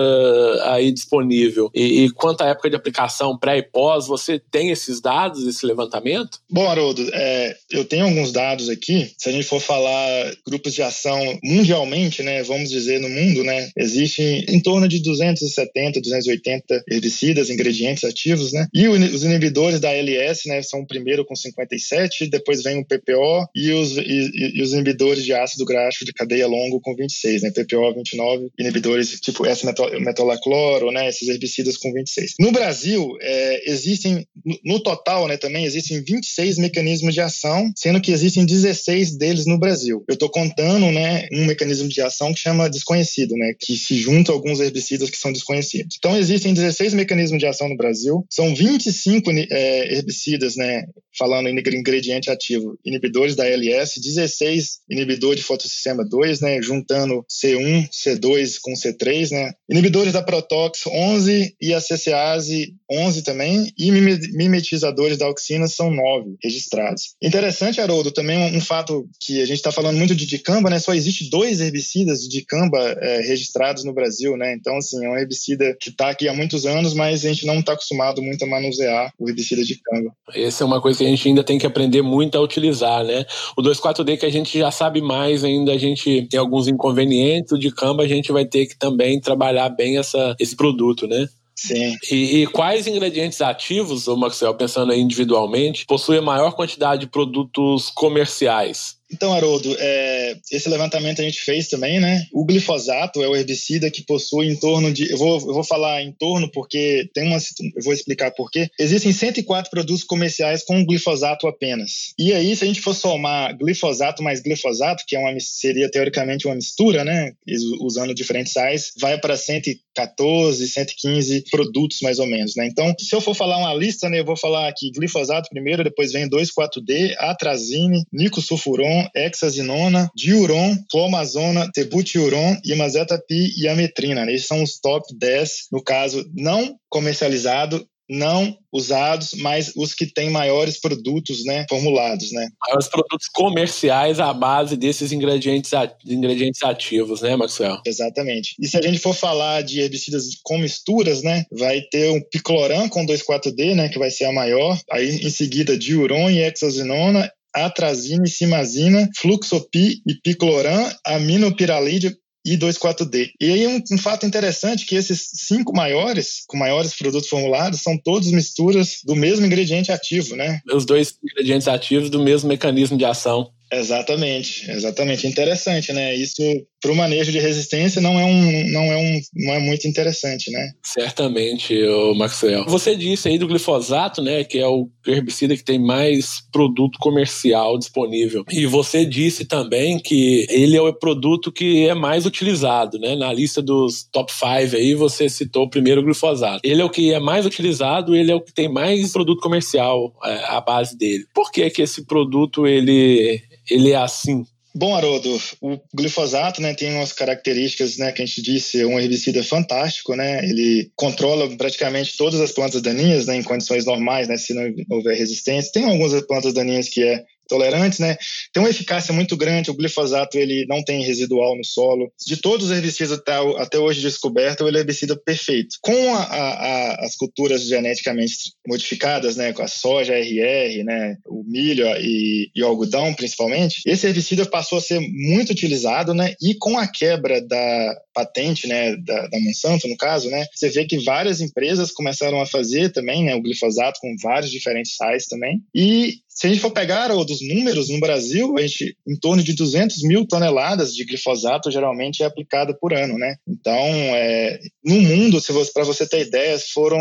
aí 0.64 0.92
disponível? 0.92 1.70
E, 1.74 2.04
e 2.04 2.10
quanto 2.10 2.42
à 2.42 2.48
época 2.48 2.70
de 2.70 2.76
aplicação 2.76 3.36
pré 3.36 3.58
e 3.58 3.62
pós, 3.62 4.06
você 4.06 4.38
tem 4.38 4.70
esses 4.70 5.00
dados, 5.00 5.46
esse 5.46 5.66
levantamento? 5.66 6.38
Bom, 6.50 6.68
Haroldo, 6.68 7.02
é, 7.16 7.56
eu 7.70 7.84
tenho 7.84 8.04
alguns 8.04 8.30
dados 8.30 8.68
aqui. 8.68 9.10
Se 9.16 9.28
a 9.28 9.32
gente 9.32 9.46
for 9.46 9.60
falar 9.60 10.34
grupos 10.46 10.74
de 10.74 10.82
ação 10.82 11.18
mundialmente, 11.42 12.22
né, 12.22 12.42
vamos 12.42 12.70
dizer 12.70 13.00
no 13.00 13.08
mundo, 13.08 13.42
né, 13.42 13.70
existem 13.76 14.44
em 14.48 14.60
torno 14.60 14.86
de 14.86 15.00
270, 15.00 16.00
280 16.00 16.84
herbicidas, 16.90 17.50
ingredientes 17.50 18.04
ativos, 18.04 18.52
né? 18.52 18.66
E 18.74 18.86
os 18.88 19.24
inibidores 19.24 19.80
da 19.80 19.92
LS, 19.92 20.48
né, 20.48 20.62
são 20.62 20.80
o 20.80 20.86
primeiro 20.86 21.24
com 21.24 21.34
57, 21.34 22.28
depois 22.28 22.62
vem 22.62 22.78
o 22.78 22.84
PPO 22.84 23.48
e 23.54 23.72
os, 23.72 23.96
e, 23.96 24.58
e 24.58 24.62
os 24.62 24.72
inibidores 24.72 25.24
de 25.24 25.32
ácido 25.32 25.64
graxo 25.64 26.04
de 26.04 26.12
cadeia 26.12 26.46
longo 26.46 26.80
com 26.80 26.94
26, 26.94 27.42
né? 27.42 27.50
PPO 27.50 27.94
29, 27.94 28.50
inibidores 28.58 29.18
tipo 29.20 29.46
S-metolacloro, 29.46 30.90
né, 30.90 31.08
esses 31.08 31.28
herbicidas 31.28 31.76
com 31.76 31.92
26. 31.92 32.34
No 32.38 32.52
Brasil, 32.52 33.16
é, 33.20 33.70
existem 33.70 34.26
no 34.64 34.80
total, 34.80 35.26
né, 35.26 35.36
também 35.36 35.64
existem 35.64 36.02
26 36.02 36.58
mecanismos 36.58 37.05
mecanismos 37.06 37.14
de 37.14 37.20
ação, 37.20 37.72
sendo 37.76 38.00
que 38.00 38.10
existem 38.10 38.44
16 38.44 39.16
deles 39.16 39.46
no 39.46 39.58
Brasil. 39.58 40.04
Eu 40.08 40.14
estou 40.14 40.28
contando 40.28 40.90
né, 40.90 41.28
um 41.32 41.46
mecanismo 41.46 41.88
de 41.88 42.00
ação 42.00 42.32
que 42.34 42.40
chama 42.40 42.68
desconhecido, 42.68 43.34
né, 43.36 43.54
que 43.58 43.76
se 43.76 43.96
junta 43.96 44.32
a 44.32 44.34
alguns 44.34 44.60
herbicidas 44.60 45.10
que 45.10 45.16
são 45.16 45.32
desconhecidos. 45.32 45.96
Então, 45.98 46.16
existem 46.16 46.52
16 46.52 46.94
mecanismos 46.94 47.38
de 47.38 47.46
ação 47.46 47.68
no 47.68 47.76
Brasil, 47.76 48.26
são 48.30 48.54
25 48.54 49.30
é, 49.30 49.94
herbicidas, 49.94 50.56
né, 50.56 50.84
falando 51.18 51.48
em 51.48 51.56
ingrediente 51.56 52.30
ativo, 52.30 52.78
inibidores 52.84 53.34
da 53.34 53.46
LS, 53.46 54.00
16 54.00 54.80
inibidores 54.90 55.40
de 55.40 55.46
fotossistema 55.46 56.04
2, 56.04 56.40
né, 56.40 56.60
juntando 56.62 57.24
C1, 57.30 57.88
C2 57.90 58.56
com 58.60 58.72
C3, 58.72 59.30
né, 59.30 59.52
inibidores 59.70 60.12
da 60.12 60.22
Protox 60.22 60.86
11 60.86 61.54
e 61.60 61.72
a 61.72 61.80
CCase 61.80 62.74
11 62.90 63.22
também, 63.22 63.72
e 63.78 63.90
mimetizadores 63.90 65.18
da 65.18 65.26
auxina 65.26 65.66
são 65.66 65.90
9 65.90 66.36
registrados. 66.42 66.95
Interessante, 67.22 67.80
Haroldo, 67.80 68.10
também 68.10 68.38
um, 68.38 68.58
um 68.58 68.60
fato 68.60 69.08
que 69.20 69.40
a 69.40 69.46
gente 69.46 69.56
está 69.56 69.72
falando 69.72 69.96
muito 69.96 70.14
de 70.14 70.26
dicamba, 70.26 70.70
né? 70.70 70.78
Só 70.78 70.94
existe 70.94 71.28
dois 71.30 71.60
herbicidas 71.60 72.20
de 72.20 72.28
dicamba 72.28 72.78
é, 72.78 73.20
registrados 73.22 73.84
no 73.84 73.92
Brasil, 73.92 74.36
né? 74.36 74.54
Então, 74.54 74.76
assim, 74.76 75.04
é 75.04 75.08
um 75.08 75.16
herbicida 75.16 75.76
que 75.80 75.90
está 75.90 76.10
aqui 76.10 76.28
há 76.28 76.34
muitos 76.34 76.66
anos, 76.66 76.94
mas 76.94 77.24
a 77.24 77.28
gente 77.28 77.46
não 77.46 77.60
está 77.60 77.72
acostumado 77.72 78.22
muito 78.22 78.44
a 78.44 78.48
manusear 78.48 79.12
o 79.18 79.28
herbicida 79.28 79.62
de 79.62 79.74
dicamba. 79.74 80.12
Essa 80.34 80.64
é 80.64 80.66
uma 80.66 80.80
coisa 80.80 80.98
que 80.98 81.04
a 81.04 81.08
gente 81.08 81.28
ainda 81.28 81.44
tem 81.44 81.58
que 81.58 81.66
aprender 81.66 82.02
muito 82.02 82.36
a 82.36 82.40
utilizar, 82.40 83.04
né? 83.04 83.24
O 83.56 83.62
2,4-D 83.62 84.16
que 84.16 84.26
a 84.26 84.30
gente 84.30 84.58
já 84.58 84.70
sabe 84.70 85.00
mais 85.00 85.44
ainda, 85.44 85.72
a 85.72 85.78
gente 85.78 86.26
tem 86.28 86.38
alguns 86.38 86.68
inconvenientes, 86.68 87.52
o 87.52 87.58
dicamba 87.58 88.02
a 88.02 88.08
gente 88.08 88.32
vai 88.32 88.44
ter 88.44 88.66
que 88.66 88.78
também 88.78 89.20
trabalhar 89.20 89.68
bem 89.68 89.98
essa, 89.98 90.34
esse 90.38 90.56
produto, 90.56 91.06
né? 91.06 91.26
Sim. 91.56 91.96
E, 92.10 92.42
e, 92.42 92.46
quais 92.46 92.86
ingredientes 92.86 93.40
ativos, 93.40 94.06
o 94.06 94.16
Maxwell, 94.16 94.54
pensando 94.54 94.92
individualmente, 94.92 95.86
possuem 95.86 96.18
a 96.18 96.22
maior 96.22 96.52
quantidade 96.52 97.02
de 97.02 97.06
produtos 97.06 97.90
comerciais? 97.90 98.95
Então, 99.12 99.32
Haroldo, 99.32 99.74
é, 99.78 100.36
esse 100.50 100.68
levantamento 100.68 101.20
a 101.20 101.24
gente 101.24 101.40
fez 101.40 101.68
também, 101.68 102.00
né? 102.00 102.26
O 102.32 102.44
glifosato 102.44 103.22
é 103.22 103.28
o 103.28 103.36
herbicida 103.36 103.90
que 103.90 104.02
possui 104.02 104.48
em 104.48 104.56
torno 104.56 104.92
de. 104.92 105.10
Eu 105.10 105.16
vou, 105.16 105.38
eu 105.38 105.54
vou 105.54 105.64
falar 105.64 106.02
em 106.02 106.12
torno 106.12 106.50
porque 106.50 107.08
tem 107.14 107.26
uma. 107.26 107.36
Eu 107.36 107.82
vou 107.84 107.92
explicar 107.92 108.32
por 108.32 108.50
quê. 108.50 108.68
Existem 108.78 109.12
104 109.12 109.70
produtos 109.70 110.02
comerciais 110.02 110.64
com 110.64 110.84
glifosato 110.84 111.46
apenas. 111.46 112.14
E 112.18 112.32
aí, 112.32 112.56
se 112.56 112.64
a 112.64 112.66
gente 112.66 112.80
for 112.80 112.94
somar 112.94 113.56
glifosato 113.56 114.22
mais 114.22 114.40
glifosato, 114.40 115.04
que 115.06 115.14
é 115.14 115.18
uma, 115.18 115.32
seria 115.38 115.88
teoricamente 115.88 116.46
uma 116.46 116.56
mistura, 116.56 117.04
né? 117.04 117.32
Usando 117.80 118.14
diferentes 118.14 118.52
sais, 118.52 118.90
vai 119.00 119.18
para 119.20 119.36
114, 119.36 120.68
115 120.68 121.44
produtos 121.50 121.98
mais 122.02 122.18
ou 122.18 122.26
menos, 122.26 122.56
né? 122.56 122.66
Então, 122.66 122.92
se 122.98 123.14
eu 123.14 123.20
for 123.20 123.34
falar 123.34 123.58
uma 123.58 123.74
lista, 123.74 124.08
né? 124.08 124.18
Eu 124.18 124.24
vou 124.24 124.36
falar 124.36 124.68
aqui 124.68 124.90
glifosato 124.90 125.48
primeiro, 125.48 125.84
depois 125.84 126.10
vem 126.10 126.28
2,4-D, 126.28 127.14
atrazine, 127.18 128.02
nicosulfuron 128.12 128.95
hexazinona, 129.14 130.10
diuron, 130.14 130.76
clomazona, 130.90 131.70
tebutiuron, 131.72 132.56
imazetapi 132.64 133.52
e 133.56 133.68
ametrina. 133.68 134.24
Né? 134.24 134.34
Esses 134.34 134.46
são 134.46 134.62
os 134.62 134.78
top 134.78 135.06
10, 135.16 135.68
no 135.72 135.82
caso, 135.82 136.24
não 136.34 136.76
comercializado 136.88 137.86
não 138.08 138.56
usados, 138.72 139.30
mas 139.38 139.72
os 139.76 139.94
que 139.94 140.06
têm 140.06 140.30
maiores 140.30 140.80
produtos, 140.80 141.44
né, 141.44 141.64
formulados, 141.68 142.30
né? 142.32 142.48
Maiores 142.66 142.88
produtos 142.88 143.28
comerciais 143.28 144.20
à 144.20 144.32
base 144.32 144.76
desses 144.76 145.12
ingredientes, 145.12 145.70
ingredientes 146.04 146.62
ativos, 146.62 147.22
né, 147.22 147.34
Maxwell? 147.36 147.80
Exatamente. 147.86 148.54
E 148.60 148.68
se 148.68 148.76
a 148.76 148.82
gente 148.82 148.98
for 148.98 149.14
falar 149.14 149.62
de 149.62 149.80
herbicidas 149.80 150.24
com 150.42 150.58
misturas, 150.58 151.22
né, 151.22 151.44
vai 151.50 151.80
ter 151.80 152.10
um 152.10 152.20
picloram 152.20 152.88
com 152.88 153.04
2,4-D, 153.04 153.74
né, 153.74 153.88
que 153.88 153.98
vai 153.98 154.10
ser 154.10 154.26
a 154.26 154.32
maior, 154.32 154.78
aí 154.90 155.08
em 155.08 155.30
seguida 155.30 155.76
diuron 155.76 156.30
e 156.30 156.42
hexazinona 156.42 157.30
atrazina, 157.64 158.26
simazina, 158.26 159.08
fluxopi 159.16 160.02
e 160.06 160.14
picloram, 160.22 160.92
aminopiralide 161.06 162.16
e 162.46 162.56
2,4-D. 162.56 163.32
E 163.40 163.52
aí 163.52 163.66
um, 163.66 163.82
um, 163.92 163.98
fato 163.98 164.24
interessante 164.24 164.84
é 164.84 164.86
que 164.86 164.94
esses 164.94 165.30
cinco 165.34 165.74
maiores, 165.74 166.44
com 166.46 166.56
maiores 166.56 166.94
produtos 166.94 167.28
formulados, 167.28 167.80
são 167.80 167.98
todos 167.98 168.30
misturas 168.30 169.00
do 169.04 169.16
mesmo 169.16 169.44
ingrediente 169.44 169.90
ativo, 169.90 170.36
né? 170.36 170.60
Os 170.72 170.86
dois 170.86 171.18
ingredientes 171.24 171.66
ativos 171.66 172.08
do 172.08 172.22
mesmo 172.22 172.48
mecanismo 172.48 172.96
de 172.96 173.04
ação. 173.04 173.50
Exatamente, 173.72 174.70
exatamente. 174.70 175.26
Interessante, 175.26 175.92
né? 175.92 176.14
Isso 176.14 176.40
para 176.86 176.92
o 176.92 176.96
manejo 176.96 177.32
de 177.32 177.40
resistência 177.40 178.00
não 178.00 178.18
é 178.18 178.24
um 178.24 178.70
não 178.70 178.82
é 178.84 178.96
um 178.96 179.20
não 179.34 179.54
é 179.54 179.58
muito 179.58 179.88
interessante, 179.88 180.52
né? 180.52 180.70
Certamente, 180.84 181.76
o 181.82 182.14
Maxwell. 182.14 182.64
Você 182.68 182.94
disse 182.94 183.28
aí 183.28 183.38
do 183.38 183.48
glifosato, 183.48 184.22
né, 184.22 184.44
que 184.44 184.58
é 184.58 184.66
o 184.68 184.88
herbicida 185.04 185.56
que 185.56 185.64
tem 185.64 185.80
mais 185.80 186.42
produto 186.52 186.96
comercial 187.00 187.76
disponível. 187.76 188.44
E 188.52 188.66
você 188.66 189.04
disse 189.04 189.44
também 189.44 189.98
que 189.98 190.46
ele 190.48 190.76
é 190.76 190.80
o 190.80 190.92
produto 190.92 191.50
que 191.50 191.88
é 191.88 191.94
mais 191.94 192.24
utilizado, 192.24 193.00
né? 193.00 193.16
Na 193.16 193.32
lista 193.32 193.60
dos 193.60 194.04
top 194.12 194.32
5 194.32 194.76
aí 194.76 194.94
você 194.94 195.28
citou 195.28 195.64
o 195.64 195.70
primeiro 195.70 196.04
glifosato. 196.04 196.60
Ele 196.62 196.80
é 196.80 196.84
o 196.84 196.90
que 196.90 197.12
é 197.12 197.18
mais 197.18 197.44
utilizado, 197.44 198.14
ele 198.14 198.30
é 198.30 198.34
o 198.34 198.40
que 198.40 198.54
tem 198.54 198.68
mais 198.68 199.12
produto 199.12 199.40
comercial 199.40 200.14
é, 200.22 200.44
à 200.50 200.60
base 200.60 200.96
dele. 200.96 201.24
Por 201.34 201.50
que 201.50 201.68
que 201.68 201.82
esse 201.82 202.06
produto 202.06 202.64
ele 202.64 203.42
ele 203.68 203.90
é 203.90 203.96
assim? 203.96 204.44
Bom, 204.78 204.94
Haroldo, 204.94 205.40
o 205.62 205.78
glifosato 205.94 206.60
né, 206.60 206.74
tem 206.74 206.92
umas 206.92 207.10
características 207.10 207.96
né, 207.96 208.12
que 208.12 208.20
a 208.20 208.26
gente 208.26 208.42
disse, 208.42 208.82
é 208.82 208.86
um 208.86 209.00
herbicida 209.00 209.42
fantástico, 209.42 210.14
né? 210.14 210.44
Ele 210.44 210.92
controla 210.94 211.48
praticamente 211.56 212.14
todas 212.14 212.38
as 212.42 212.52
plantas 212.52 212.82
daninhas 212.82 213.24
né, 213.24 213.36
em 213.36 213.42
condições 213.42 213.86
normais, 213.86 214.28
né, 214.28 214.36
se 214.36 214.52
não 214.52 214.70
houver 214.90 215.16
resistência. 215.16 215.72
Tem 215.72 215.84
algumas 215.84 216.20
plantas 216.26 216.52
daninhas 216.52 216.90
que 216.90 217.02
é 217.02 217.24
tolerantes, 217.48 217.98
né? 217.98 218.16
Tem 218.52 218.62
uma 218.62 218.70
eficácia 218.70 219.12
muito 219.12 219.36
grande. 219.36 219.70
O 219.70 219.76
glifosato 219.76 220.38
ele 220.38 220.66
não 220.68 220.82
tem 220.82 221.02
residual 221.02 221.56
no 221.56 221.64
solo. 221.64 222.12
De 222.26 222.36
todos 222.36 222.66
os 222.66 222.76
herbicidas 222.76 223.18
até, 223.18 223.78
hoje 223.78 224.00
descoberto, 224.00 224.66
ele 224.66 224.76
é 224.76 224.80
herbicida 224.80 225.16
perfeito. 225.16 225.76
Com 225.80 226.14
a, 226.14 226.22
a, 226.22 227.04
as 227.04 227.16
culturas 227.16 227.66
geneticamente 227.66 228.34
modificadas, 228.66 229.36
né, 229.36 229.52
com 229.52 229.62
a 229.62 229.68
soja, 229.68 230.14
RR, 230.14 230.84
né, 230.84 231.16
o 231.26 231.44
milho 231.44 231.86
e, 231.98 232.50
e 232.54 232.62
o 232.62 232.66
algodão, 232.66 233.14
principalmente, 233.14 233.80
esse 233.86 234.06
herbicida 234.06 234.46
passou 234.46 234.78
a 234.78 234.80
ser 234.80 235.00
muito 235.00 235.50
utilizado, 235.50 236.14
né? 236.14 236.34
E 236.40 236.54
com 236.54 236.78
a 236.78 236.86
quebra 236.86 237.40
da 237.40 237.96
patente, 238.14 238.66
né, 238.66 238.96
da, 238.96 239.26
da 239.28 239.40
Monsanto, 239.40 239.86
no 239.88 239.96
caso, 239.96 240.30
né, 240.30 240.46
você 240.54 240.70
vê 240.70 240.86
que 240.86 240.98
várias 241.04 241.40
empresas 241.40 241.92
começaram 241.92 242.40
a 242.40 242.46
fazer 242.46 242.90
também, 242.90 243.24
né, 243.24 243.34
o 243.34 243.42
glifosato 243.42 244.00
com 244.00 244.14
vários 244.22 244.50
diferentes 244.50 244.96
sais 244.96 245.26
também. 245.26 245.60
E 245.74 246.14
se 246.36 246.46
a 246.46 246.50
gente 246.50 246.60
for 246.60 246.70
pegar 246.70 247.10
os 247.16 247.40
números 247.48 247.88
no 247.88 247.98
Brasil, 247.98 248.54
a 248.58 248.60
gente, 248.60 248.94
em 249.08 249.16
torno 249.18 249.42
de 249.42 249.54
200 249.54 250.02
mil 250.02 250.26
toneladas 250.26 250.94
de 250.94 251.02
glifosato 251.02 251.70
geralmente 251.70 252.22
é 252.22 252.26
aplicada 252.26 252.76
por 252.78 252.92
ano, 252.92 253.16
né? 253.16 253.36
Então, 253.48 253.74
é, 253.74 254.60
no 254.84 255.00
mundo, 255.00 255.38
para 255.72 255.84
você 255.84 256.06
ter 256.06 256.26
ideia, 256.26 256.58
foram 256.74 257.00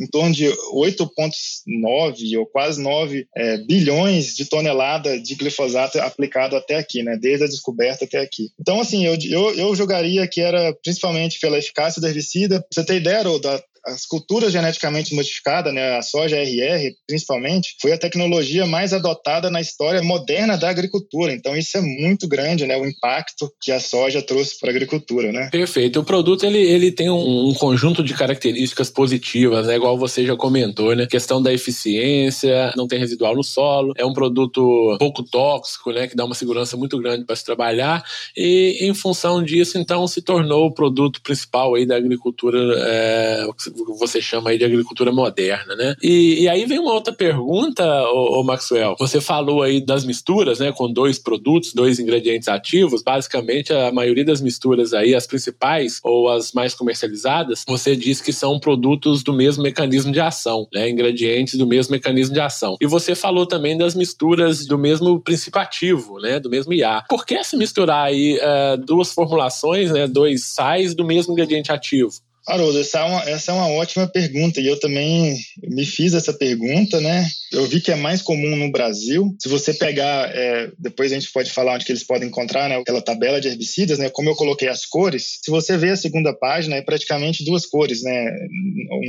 em 0.00 0.06
torno 0.06 0.34
de 0.34 0.46
8,9 0.46 2.38
ou 2.38 2.46
quase 2.46 2.82
9 2.82 3.26
é, 3.36 3.58
bilhões 3.58 4.34
de 4.34 4.46
toneladas 4.46 5.22
de 5.22 5.34
glifosato 5.34 6.00
aplicado 6.00 6.56
até 6.56 6.76
aqui, 6.76 7.02
né? 7.02 7.18
Desde 7.20 7.44
a 7.44 7.48
descoberta 7.48 8.06
até 8.06 8.18
aqui. 8.18 8.48
Então, 8.58 8.80
assim, 8.80 9.04
eu, 9.04 9.14
eu, 9.28 9.54
eu 9.56 9.76
jogaria 9.76 10.26
que 10.26 10.40
era 10.40 10.74
principalmente 10.82 11.38
pela 11.38 11.58
eficácia 11.58 12.00
do 12.00 12.08
herbicida. 12.08 12.64
Você 12.72 12.82
ter 12.82 12.96
ideia, 12.96 13.18
Haroldo, 13.18 13.46
as 13.86 14.06
culturas 14.06 14.52
geneticamente 14.52 15.14
modificadas, 15.14 15.72
né, 15.72 15.96
a 15.96 16.02
soja 16.02 16.36
RR, 16.36 16.94
principalmente, 17.06 17.76
foi 17.80 17.92
a 17.92 17.98
tecnologia 17.98 18.66
mais 18.66 18.92
adotada 18.92 19.50
na 19.50 19.60
história 19.60 20.02
moderna 20.02 20.56
da 20.56 20.68
agricultura. 20.68 21.32
Então, 21.32 21.56
isso 21.56 21.76
é 21.76 21.80
muito 21.80 22.28
grande, 22.28 22.66
né, 22.66 22.76
o 22.76 22.86
impacto 22.86 23.50
que 23.60 23.72
a 23.72 23.80
soja 23.80 24.22
trouxe 24.22 24.58
para 24.58 24.70
a 24.70 24.72
agricultura, 24.72 25.32
né? 25.32 25.48
Perfeito. 25.50 26.00
O 26.00 26.04
produto 26.04 26.44
ele, 26.44 26.58
ele 26.58 26.92
tem 26.92 27.10
um, 27.10 27.48
um 27.50 27.54
conjunto 27.54 28.02
de 28.02 28.14
características 28.14 28.90
positivas, 28.90 29.66
né, 29.66 29.76
igual 29.76 29.98
você 29.98 30.24
já 30.26 30.36
comentou, 30.36 30.94
né? 30.94 31.06
Questão 31.06 31.42
da 31.42 31.52
eficiência, 31.52 32.72
não 32.76 32.86
tem 32.86 32.98
residual 32.98 33.34
no 33.34 33.42
solo, 33.42 33.92
é 33.96 34.04
um 34.04 34.12
produto 34.12 34.96
pouco 34.98 35.22
tóxico, 35.22 35.92
né, 35.92 36.06
que 36.06 36.16
dá 36.16 36.24
uma 36.24 36.34
segurança 36.34 36.76
muito 36.76 36.98
grande 36.98 37.24
para 37.24 37.36
se 37.36 37.44
trabalhar 37.44 38.04
e, 38.36 38.78
em 38.80 38.94
função 38.94 39.42
disso, 39.42 39.78
então, 39.78 40.06
se 40.06 40.22
tornou 40.22 40.66
o 40.66 40.74
produto 40.74 41.20
principal 41.22 41.74
aí 41.74 41.86
da 41.86 41.96
agricultura, 41.96 42.58
é, 42.78 43.46
você 43.98 44.20
chama 44.20 44.50
aí 44.50 44.58
de 44.58 44.64
agricultura 44.64 45.12
moderna, 45.12 45.74
né? 45.74 45.94
E, 46.02 46.42
e 46.42 46.48
aí 46.48 46.64
vem 46.64 46.78
uma 46.78 46.92
outra 46.92 47.12
pergunta, 47.12 47.84
ô, 48.10 48.40
ô, 48.40 48.44
Maxwell. 48.44 48.96
Você 48.98 49.20
falou 49.20 49.62
aí 49.62 49.84
das 49.84 50.04
misturas, 50.04 50.58
né, 50.58 50.72
com 50.72 50.92
dois 50.92 51.18
produtos, 51.18 51.72
dois 51.74 51.98
ingredientes 51.98 52.48
ativos. 52.48 53.02
Basicamente, 53.02 53.72
a 53.72 53.92
maioria 53.92 54.24
das 54.24 54.40
misturas 54.40 54.92
aí, 54.92 55.14
as 55.14 55.26
principais 55.26 56.00
ou 56.02 56.28
as 56.28 56.52
mais 56.52 56.74
comercializadas, 56.74 57.64
você 57.66 57.94
diz 57.96 58.20
que 58.20 58.32
são 58.32 58.58
produtos 58.58 59.22
do 59.22 59.32
mesmo 59.32 59.62
mecanismo 59.62 60.12
de 60.12 60.20
ação, 60.20 60.66
né? 60.72 60.88
Ingredientes 60.88 61.58
do 61.58 61.66
mesmo 61.66 61.92
mecanismo 61.92 62.34
de 62.34 62.40
ação. 62.40 62.76
E 62.80 62.86
você 62.86 63.14
falou 63.14 63.46
também 63.46 63.76
das 63.76 63.94
misturas 63.94 64.66
do 64.66 64.78
mesmo 64.78 65.20
princípio 65.20 65.60
ativo, 65.60 66.18
né? 66.18 66.38
Do 66.40 66.50
mesmo 66.50 66.72
IA. 66.72 67.04
Por 67.08 67.26
que 67.26 67.42
se 67.44 67.56
misturar 67.56 68.06
aí 68.06 68.38
uh, 68.38 68.76
duas 68.78 69.12
formulações, 69.12 69.90
né? 69.90 70.06
Dois 70.06 70.44
sais 70.44 70.94
do 70.94 71.04
mesmo 71.04 71.32
ingrediente 71.32 71.72
ativo? 71.72 72.12
Haroldo, 72.46 72.80
essa 72.80 72.98
é, 73.00 73.04
uma, 73.04 73.22
essa 73.22 73.52
é 73.52 73.54
uma 73.54 73.68
ótima 73.68 74.06
pergunta 74.06 74.60
e 74.60 74.66
eu 74.66 74.78
também 74.78 75.38
me 75.62 75.84
fiz 75.84 76.14
essa 76.14 76.32
pergunta, 76.32 77.00
né? 77.00 77.26
Eu 77.52 77.66
vi 77.66 77.80
que 77.80 77.90
é 77.90 77.96
mais 77.96 78.22
comum 78.22 78.56
no 78.56 78.70
Brasil. 78.70 79.36
Se 79.40 79.48
você 79.48 79.74
pegar, 79.74 80.30
é, 80.34 80.70
depois 80.78 81.12
a 81.12 81.14
gente 81.16 81.32
pode 81.32 81.50
falar 81.50 81.74
onde 81.74 81.84
que 81.84 81.92
eles 81.92 82.04
podem 82.04 82.28
encontrar, 82.28 82.68
né? 82.68 82.76
Aquela 82.76 83.02
tabela 83.02 83.40
de 83.40 83.48
herbicidas, 83.48 83.98
né? 83.98 84.08
Como 84.08 84.30
eu 84.30 84.36
coloquei 84.36 84.68
as 84.68 84.86
cores, 84.86 85.38
se 85.42 85.50
você 85.50 85.76
ver 85.76 85.90
a 85.90 85.96
segunda 85.96 86.32
página, 86.32 86.76
é 86.76 86.82
praticamente 86.82 87.44
duas 87.44 87.66
cores, 87.66 88.02
né? 88.02 88.30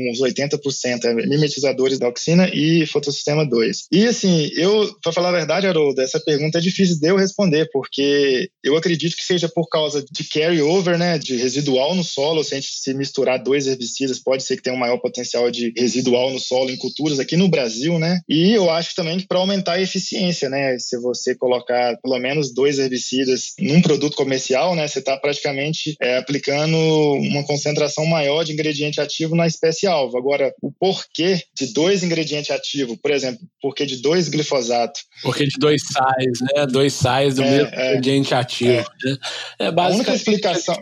Uns 0.10 0.20
80%, 0.20 1.06
é 1.06 1.14
mimetizadores 1.14 2.00
da 2.00 2.08
oxina 2.08 2.50
e 2.54 2.86
fotossistema 2.86 3.46
2. 3.46 3.86
E 3.92 4.06
assim, 4.06 4.50
eu, 4.56 4.94
para 5.02 5.14
falar 5.14 5.30
a 5.30 5.34
verdade, 5.34 5.68
Haroldo, 5.68 6.02
essa 6.02 6.20
pergunta 6.20 6.58
é 6.58 6.62
difícil 6.62 7.00
de 7.00 7.08
eu 7.08 7.16
responder, 7.16 7.70
porque 7.72 8.50
eu 8.64 8.76
acredito 8.76 9.16
que 9.16 9.24
seja 9.26 9.48
por 9.48 9.68
causa 9.70 10.04
de 10.12 10.24
carry-over, 10.26 10.98
né? 10.98 11.18
De 11.18 11.38
residual 11.38 11.96
no 11.96 12.04
solo, 12.04 12.44
se 12.44 12.54
a 12.54 12.60
gente 12.60 12.72
se 12.74 12.94
misturar 12.94 13.21
misturar 13.22 13.42
dois 13.42 13.68
herbicidas 13.68 14.20
pode 14.20 14.44
ser 14.44 14.56
que 14.58 14.64
tenha 14.64 14.76
um 14.76 14.80
maior 14.80 14.98
potencial 14.98 15.50
de 15.52 15.72
residual 15.78 16.32
no 16.32 16.40
solo 16.40 16.72
em 16.72 16.78
culturas 16.78 17.20
aqui 17.20 17.38
no 17.38 17.48
Brasil, 17.48 18.00
né? 18.00 18.20
E 18.28 18.52
eu 18.52 18.70
acho 18.70 18.96
também 18.96 19.20
que 19.20 19.28
para 19.28 19.38
aumentar 19.38 19.74
a 19.74 19.82
eficiência, 19.82 20.50
né? 20.50 20.78
Se 20.80 20.98
você 21.00 21.36
colocar 21.36 21.98
pelo 22.02 22.18
menos 22.20 22.54
dois 22.54 22.80
herbicidas 22.80 23.54
num 23.60 23.82
produto 23.82 24.16
comercial, 24.16 24.76
né? 24.76 24.88
Você 24.88 25.00
está 25.00 25.18
praticamente 25.18 25.96
é, 26.02 26.18
aplicando 26.18 26.76
uma 26.78 27.44
concentração 27.46 28.06
maior 28.06 28.44
de 28.44 28.54
ingrediente 28.54 29.00
ativo 29.00 29.36
na 29.36 29.46
espécie 29.46 29.86
alvo. 29.86 30.18
Agora, 30.18 30.52
o 30.62 30.72
porquê 30.72 31.42
de 31.56 31.74
dois 31.74 32.04
ingredientes 32.04 32.50
ativos, 32.50 32.98
por 33.02 33.12
exemplo, 33.12 33.42
porquê 33.62 33.86
de 33.86 34.02
dois 34.02 34.30
glifosato? 34.30 35.00
Porquê 35.22 35.46
de 35.46 35.58
dois 35.60 35.82
sais, 35.84 36.40
né? 36.56 36.66
Dois 36.66 36.94
sais 36.94 37.36
do 37.36 37.44
é, 37.44 37.52
mesmo 37.52 37.70
é, 37.74 37.90
ingrediente 37.90 38.34
ativo. 38.34 38.72
É. 38.72 39.10
Né? 39.10 39.18
É 39.60 39.72
basicamente 39.72 39.92
a 39.92 39.96
única 39.96 40.16
explicação 40.16 40.76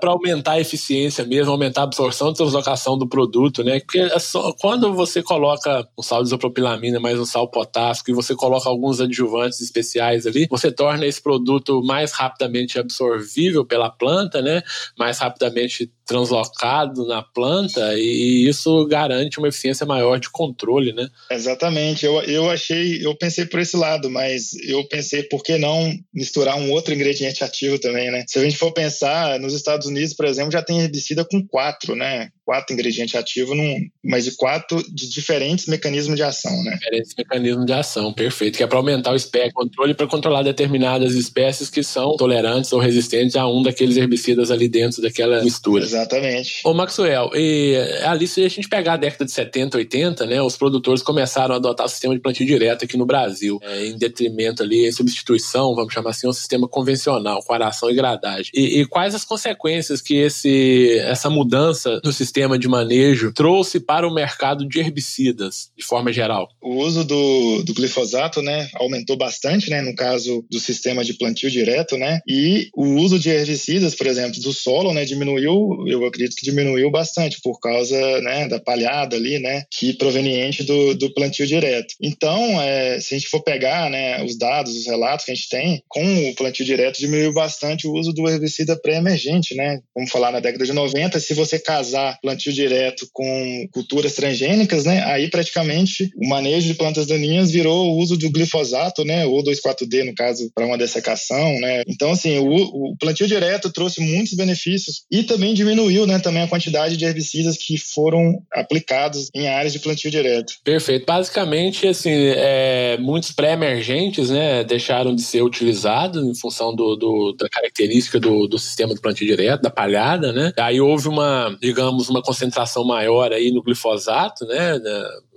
para 0.00 0.10
aumentar 0.10 0.52
a 0.52 0.60
eficiência 0.60 1.24
mesmo, 1.24 1.52
aumentar 1.62 1.82
a 1.82 1.84
absorção 1.84 2.30
e 2.30 2.34
translocação 2.34 2.98
do 2.98 3.08
produto, 3.08 3.62
né? 3.62 3.80
Porque 3.80 3.98
é 3.98 4.18
só, 4.18 4.52
quando 4.60 4.92
você 4.94 5.22
coloca 5.22 5.88
um 5.98 6.02
sal 6.02 6.22
de 6.22 6.28
isopropilamina 6.28 6.98
mais 6.98 7.18
um 7.18 7.24
sal 7.24 7.48
potássico 7.48 8.10
e 8.10 8.14
você 8.14 8.34
coloca 8.34 8.68
alguns 8.68 9.00
adjuvantes 9.00 9.60
especiais 9.60 10.26
ali, 10.26 10.46
você 10.50 10.70
torna 10.72 11.06
esse 11.06 11.22
produto 11.22 11.82
mais 11.82 12.12
rapidamente 12.12 12.78
absorvível 12.78 13.64
pela 13.64 13.90
planta, 13.90 14.42
né? 14.42 14.62
Mais 14.98 15.18
rapidamente 15.18 15.90
translocado 16.12 17.06
na 17.06 17.22
planta 17.22 17.94
e 17.94 18.46
isso 18.46 18.86
garante 18.86 19.38
uma 19.38 19.48
eficiência 19.48 19.86
maior 19.86 20.20
de 20.20 20.28
controle, 20.30 20.92
né? 20.92 21.08
Exatamente. 21.30 22.04
Eu, 22.04 22.20
eu 22.22 22.50
achei, 22.50 23.04
eu 23.04 23.16
pensei 23.16 23.46
por 23.46 23.60
esse 23.60 23.76
lado, 23.76 24.10
mas 24.10 24.52
eu 24.62 24.86
pensei 24.88 25.22
por 25.22 25.42
que 25.42 25.56
não 25.56 25.92
misturar 26.12 26.58
um 26.58 26.70
outro 26.70 26.92
ingrediente 26.92 27.42
ativo 27.42 27.78
também, 27.78 28.10
né? 28.10 28.24
Se 28.28 28.38
a 28.38 28.42
gente 28.42 28.58
for 28.58 28.72
pensar, 28.72 29.40
nos 29.40 29.54
Estados 29.54 29.86
Unidos, 29.86 30.12
por 30.12 30.26
exemplo, 30.26 30.52
já 30.52 30.62
tem 30.62 30.80
herbicida 30.80 31.24
com 31.24 31.46
quatro, 31.46 31.96
né? 31.96 32.28
Quatro 32.44 32.74
ingredientes 32.74 33.14
ativos, 33.14 33.56
num, 33.56 33.88
mas 34.04 34.24
de 34.24 34.32
quatro 34.36 34.82
de 34.92 35.08
diferentes 35.08 35.66
mecanismos 35.66 36.16
de 36.16 36.22
ação, 36.22 36.62
né? 36.64 36.74
Diferentes 36.74 37.14
mecanismos 37.16 37.66
de 37.66 37.72
ação, 37.72 38.12
perfeito. 38.12 38.56
Que 38.56 38.64
é 38.64 38.66
para 38.66 38.78
aumentar 38.78 39.12
o 39.12 39.16
espectro 39.16 39.52
controle 39.54 39.94
para 39.94 40.06
controlar 40.06 40.42
determinadas 40.42 41.14
espécies 41.14 41.70
que 41.70 41.82
são 41.82 42.16
tolerantes 42.16 42.72
ou 42.72 42.80
resistentes 42.80 43.36
a 43.36 43.46
um 43.46 43.62
daqueles 43.62 43.96
herbicidas 43.96 44.50
ali 44.50 44.68
dentro 44.68 45.00
daquela 45.00 45.42
mistura. 45.42 45.84
Exatamente. 45.84 46.60
Ô 46.64 46.74
Maxwell, 46.74 47.30
e 47.34 47.76
ali 48.04 48.26
se 48.26 48.44
a 48.44 48.48
gente 48.48 48.68
pegar 48.68 48.94
a 48.94 48.96
década 48.96 49.24
de 49.24 49.32
70, 49.32 49.78
80, 49.78 50.26
né, 50.26 50.42
os 50.42 50.56
produtores 50.56 51.02
começaram 51.02 51.54
a 51.54 51.58
adotar 51.58 51.86
o 51.86 51.88
sistema 51.88 52.14
de 52.14 52.20
plantio 52.20 52.46
direto 52.46 52.84
aqui 52.84 52.96
no 52.96 53.06
Brasil, 53.06 53.58
é, 53.62 53.86
em 53.86 53.96
detrimento 53.96 54.62
ali, 54.62 54.86
em 54.86 54.92
substituição, 54.92 55.74
vamos 55.74 55.92
chamar 55.92 56.10
assim, 56.10 56.28
um 56.28 56.32
sistema 56.32 56.66
convencional, 56.68 57.42
com 57.42 57.52
aração 57.52 57.90
e 57.90 57.94
gradagem. 57.94 58.50
E, 58.54 58.80
e, 58.80 58.86
quais 58.86 59.14
as 59.14 59.24
consequências 59.24 60.00
que 60.00 60.16
esse, 60.16 60.98
essa 61.00 61.30
mudança 61.30 62.00
no 62.04 62.12
sistema 62.12 62.31
de 62.32 62.68
manejo 62.68 63.32
trouxe 63.32 63.78
para 63.80 64.06
o 64.06 64.14
mercado 64.14 64.66
de 64.66 64.80
herbicidas, 64.80 65.70
de 65.76 65.84
forma 65.84 66.12
geral? 66.12 66.48
O 66.62 66.76
uso 66.76 67.04
do, 67.04 67.62
do 67.62 67.74
glifosato, 67.74 68.42
né, 68.42 68.68
aumentou 68.74 69.16
bastante, 69.16 69.70
né, 69.70 69.82
no 69.82 69.94
caso 69.94 70.44
do 70.50 70.58
sistema 70.58 71.04
de 71.04 71.14
plantio 71.14 71.50
direto, 71.50 71.96
né, 71.96 72.20
e 72.26 72.68
o 72.74 72.96
uso 72.96 73.18
de 73.18 73.30
herbicidas, 73.30 73.94
por 73.94 74.06
exemplo, 74.06 74.40
do 74.40 74.52
solo, 74.52 74.92
né, 74.92 75.04
diminuiu 75.04 75.52
eu 75.86 76.04
acredito 76.06 76.36
que 76.36 76.44
diminuiu 76.44 76.90
bastante 76.90 77.40
por 77.42 77.58
causa 77.60 77.96
né, 78.20 78.48
da 78.48 78.60
palhada 78.60 79.16
ali, 79.16 79.38
né, 79.38 79.64
que 79.70 79.92
proveniente 79.94 80.62
do, 80.62 80.94
do 80.94 81.12
plantio 81.12 81.46
direto. 81.46 81.94
Então, 82.00 82.60
é, 82.60 83.00
se 83.00 83.14
a 83.14 83.18
gente 83.18 83.28
for 83.28 83.42
pegar 83.42 83.90
né, 83.90 84.22
os 84.24 84.36
dados, 84.36 84.76
os 84.76 84.86
relatos 84.86 85.24
que 85.24 85.32
a 85.32 85.34
gente 85.34 85.48
tem, 85.48 85.82
com 85.88 86.30
o 86.30 86.34
plantio 86.34 86.64
direto 86.64 86.98
diminuiu 86.98 87.32
bastante 87.32 87.86
o 87.86 87.92
uso 87.92 88.12
do 88.12 88.28
herbicida 88.28 88.78
pré-emergente, 88.80 89.54
né? 89.54 89.80
Vamos 89.94 90.10
falar 90.10 90.32
na 90.32 90.40
década 90.40 90.64
de 90.64 90.72
90, 90.72 91.18
se 91.20 91.34
você 91.34 91.58
casar 91.58 92.18
plantio 92.22 92.52
direto 92.52 93.08
com 93.12 93.68
culturas 93.72 94.14
transgênicas, 94.14 94.84
né, 94.84 95.02
aí 95.04 95.28
praticamente 95.28 96.10
o 96.16 96.28
manejo 96.28 96.68
de 96.68 96.74
plantas 96.74 97.06
daninhas 97.06 97.50
virou 97.50 97.88
o 97.88 97.98
uso 97.98 98.16
do 98.16 98.30
glifosato, 98.30 99.04
né, 99.04 99.26
ou 99.26 99.42
2,4-D 99.42 100.04
no 100.04 100.14
caso 100.14 100.50
para 100.54 100.66
uma 100.66 100.78
dessecação, 100.78 101.60
né? 101.60 101.82
Então, 101.88 102.10
assim, 102.10 102.38
o, 102.38 102.92
o 102.92 102.96
plantio 102.96 103.26
direto 103.26 103.72
trouxe 103.72 104.00
muitos 104.00 104.34
benefícios 104.34 105.02
e 105.10 105.22
também 105.22 105.54
diminuiu 105.54 106.06
né, 106.06 106.18
também 106.18 106.42
a 106.42 106.48
quantidade 106.48 106.96
de 106.96 107.04
herbicidas 107.04 107.56
que 107.56 107.76
foram 107.76 108.40
aplicados 108.52 109.28
em 109.34 109.48
áreas 109.48 109.72
de 109.72 109.78
plantio 109.78 110.10
direto. 110.10 110.54
Perfeito. 110.64 111.04
Basicamente, 111.06 111.86
assim, 111.86 112.10
é, 112.10 112.96
muitos 112.98 113.32
pré-emergentes 113.32 114.30
né, 114.30 114.64
deixaram 114.64 115.14
de 115.14 115.22
ser 115.22 115.42
utilizados 115.42 116.24
em 116.24 116.34
função 116.34 116.74
do, 116.74 116.96
do 116.96 117.32
da 117.38 117.48
característica 117.48 118.20
do, 118.20 118.46
do, 118.46 118.58
sistema 118.58 118.94
de 118.94 119.00
plantio 119.00 119.26
direto, 119.26 119.62
da 119.62 119.70
palhada, 119.70 120.32
né? 120.32 120.52
Aí 120.58 120.80
houve 120.80 121.08
uma, 121.08 121.56
digamos, 121.60 122.08
uma 122.12 122.22
concentração 122.22 122.84
maior 122.84 123.32
aí 123.32 123.50
no 123.50 123.62
glifosato, 123.62 124.46
né? 124.46 124.78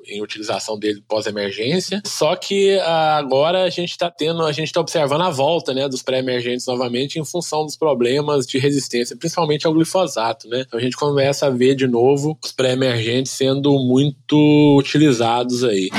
em 0.08 0.22
utilização 0.22 0.78
dele 0.78 1.02
pós-emergência. 1.08 2.02
Só 2.06 2.36
que 2.36 2.78
ah, 2.80 3.18
agora 3.18 3.64
a 3.64 3.70
gente 3.70 3.92
está 3.92 4.10
tendo, 4.10 4.44
a 4.44 4.52
gente 4.52 4.68
está 4.68 4.80
observando 4.80 5.22
a 5.22 5.30
volta, 5.30 5.74
né, 5.74 5.88
dos 5.88 6.02
pré-emergentes 6.02 6.66
novamente 6.68 7.20
em 7.20 7.26
função 7.26 7.66
dos 7.66 7.76
problemas 7.76 8.46
de 8.46 8.58
resistência, 8.58 9.18
principalmente 9.18 9.66
ao 9.66 9.74
glifosato, 9.74 10.48
né? 10.48 10.64
Então 10.66 10.80
a 10.80 10.84
gente 10.84 10.96
começa 10.96 11.48
a 11.48 11.50
ver 11.50 11.76
de 11.76 11.88
novo 11.88 12.38
os 12.44 12.52
pré-emergentes 12.52 13.32
sendo 13.32 13.72
muito 13.80 14.78
utilizados 14.78 15.64
aí. 15.64 15.90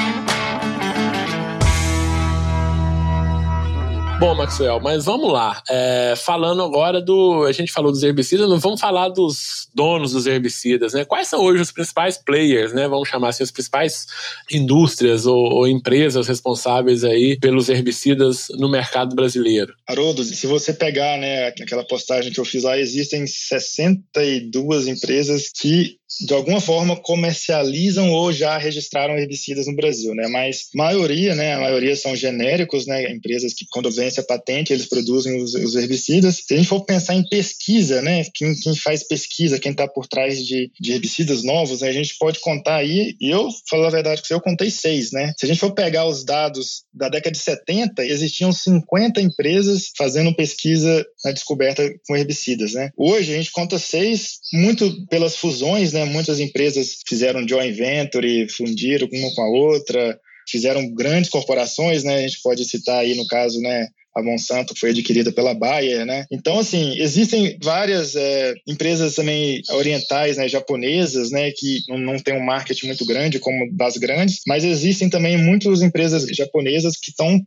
Bom, 4.26 4.34
Maxwell, 4.34 4.80
mas 4.80 5.04
vamos 5.04 5.32
lá. 5.32 5.62
É, 5.70 6.14
falando 6.16 6.60
agora 6.60 7.00
do. 7.00 7.44
A 7.44 7.52
gente 7.52 7.70
falou 7.70 7.92
dos 7.92 8.02
herbicidas, 8.02 8.48
não 8.48 8.58
vamos 8.58 8.80
falar 8.80 9.08
dos 9.08 9.68
donos 9.72 10.10
dos 10.10 10.26
herbicidas, 10.26 10.94
né? 10.94 11.04
Quais 11.04 11.28
são 11.28 11.40
hoje 11.44 11.62
os 11.62 11.70
principais 11.70 12.18
players, 12.18 12.72
né? 12.72 12.88
Vamos 12.88 13.08
chamar 13.08 13.28
assim, 13.28 13.44
as 13.44 13.52
principais 13.52 14.06
indústrias 14.50 15.26
ou, 15.26 15.36
ou 15.36 15.68
empresas 15.68 16.26
responsáveis 16.26 17.04
aí 17.04 17.38
pelos 17.38 17.68
herbicidas 17.68 18.48
no 18.58 18.68
mercado 18.68 19.14
brasileiro? 19.14 19.72
Haroldo, 19.86 20.24
se 20.24 20.44
você 20.48 20.72
pegar, 20.72 21.16
né, 21.18 21.46
aquela 21.46 21.84
postagem 21.84 22.32
que 22.32 22.40
eu 22.40 22.44
fiz 22.44 22.64
lá, 22.64 22.76
existem 22.76 23.28
62 23.28 24.88
empresas 24.88 25.52
que 25.56 25.98
de 26.21 26.33
alguma 26.33 26.61
forma 26.61 26.97
comercializam 26.97 28.11
ou 28.11 28.33
já 28.33 28.57
registraram 28.57 29.19
herbicidas 29.19 29.66
no 29.66 29.75
Brasil, 29.75 30.14
né? 30.14 30.29
Mas 30.29 30.69
maioria, 30.75 31.35
né? 31.35 31.55
A 31.55 31.61
maioria 31.61 31.97
são 31.97 32.14
genéricos, 32.14 32.87
né? 32.87 33.11
Empresas 33.11 33.53
que 33.53 33.66
quando 33.71 33.90
vence 33.90 34.21
a 34.21 34.25
patente 34.25 34.73
eles 34.73 34.88
produzem 34.88 35.40
os, 35.42 35.55
os 35.55 35.75
herbicidas. 35.75 36.42
Se 36.47 36.55
a 36.55 36.57
gente 36.57 36.69
for 36.69 36.85
pensar 36.85 37.14
em 37.14 37.29
pesquisa, 37.29 38.01
né? 38.03 38.25
Quem, 38.35 38.55
quem 38.55 38.77
faz 38.77 39.03
pesquisa, 39.03 39.59
quem 39.59 39.73
está 39.73 39.88
por 39.88 40.07
trás 40.07 40.45
de, 40.45 40.71
de 40.81 40.92
herbicidas 40.92 41.42
novos, 41.42 41.81
né? 41.81 41.88
a 41.88 41.92
gente 41.92 42.16
pode 42.19 42.40
contar 42.40 42.77
aí. 42.77 43.16
E 43.21 43.31
eu, 43.31 43.49
falo 43.69 43.85
a 43.85 43.90
verdade, 43.90 44.23
que 44.23 44.33
eu 44.33 44.40
contei 44.40 44.71
seis, 44.71 45.11
né? 45.11 45.33
Se 45.37 45.45
a 45.45 45.49
gente 45.49 45.61
for 45.61 45.73
pegar 45.73 46.07
os 46.07 46.25
dados 46.25 46.85
da 46.95 47.09
década 47.09 47.33
de 47.33 47.38
70, 47.38 48.05
existiam 48.05 48.53
50 48.53 49.21
empresas 49.21 49.90
fazendo 49.97 50.35
pesquisa 50.35 51.05
na 51.27 51.33
descoberta 51.33 51.83
com 52.06 52.16
herbicidas, 52.16 52.72
né? 52.74 52.90
Hoje 52.96 53.33
a 53.33 53.37
gente 53.37 53.50
conta 53.50 53.79
seis, 53.79 54.38
muito 54.52 55.06
pelas 55.08 55.37
fusões, 55.37 55.92
né? 55.92 56.04
Muitas 56.04 56.38
empresas 56.38 56.98
fizeram 57.06 57.46
joint 57.46 57.77
venture, 57.77 58.48
fundiram 58.48 59.08
uma 59.12 59.35
com 59.35 59.42
a 59.42 59.48
outra, 59.48 60.18
fizeram 60.48 60.88
grandes 60.94 61.29
corporações, 61.29 62.04
né? 62.04 62.16
A 62.16 62.22
gente 62.22 62.40
pode 62.42 62.64
citar 62.64 63.00
aí 63.00 63.16
no 63.16 63.27
caso, 63.27 63.60
né? 63.60 63.88
A 64.16 64.22
Monsanto 64.22 64.74
foi 64.79 64.90
adquirida 64.90 65.31
pela 65.31 65.52
Bayer, 65.52 66.06
né? 66.06 66.24
Então, 66.33 66.58
assim, 66.58 66.98
existem 66.98 67.58
várias 67.62 68.16
é, 68.16 68.54
empresas 68.66 69.14
também 69.14 69.60
orientais, 69.72 70.38
né, 70.38 70.48
japonesas, 70.48 71.31
né, 71.31 71.50
que 71.54 71.81
não, 71.87 71.98
não 71.98 72.18
tem 72.18 72.33
um 72.33 72.42
marketing 72.42 72.87
muito 72.87 73.04
grande 73.04 73.38
como 73.38 73.70
das 73.77 73.98
grandes, 73.98 74.40
mas 74.46 74.64
existem 74.64 75.10
também 75.10 75.37
muitas 75.37 75.83
empresas 75.83 76.24
japonesas 76.35 76.96
que 76.96 77.10
estão 77.10 77.38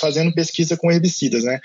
fazendo 0.00 0.32
pesquisa 0.32 0.78
com 0.78 0.90
herbicidas, 0.90 1.44
né? 1.44 1.60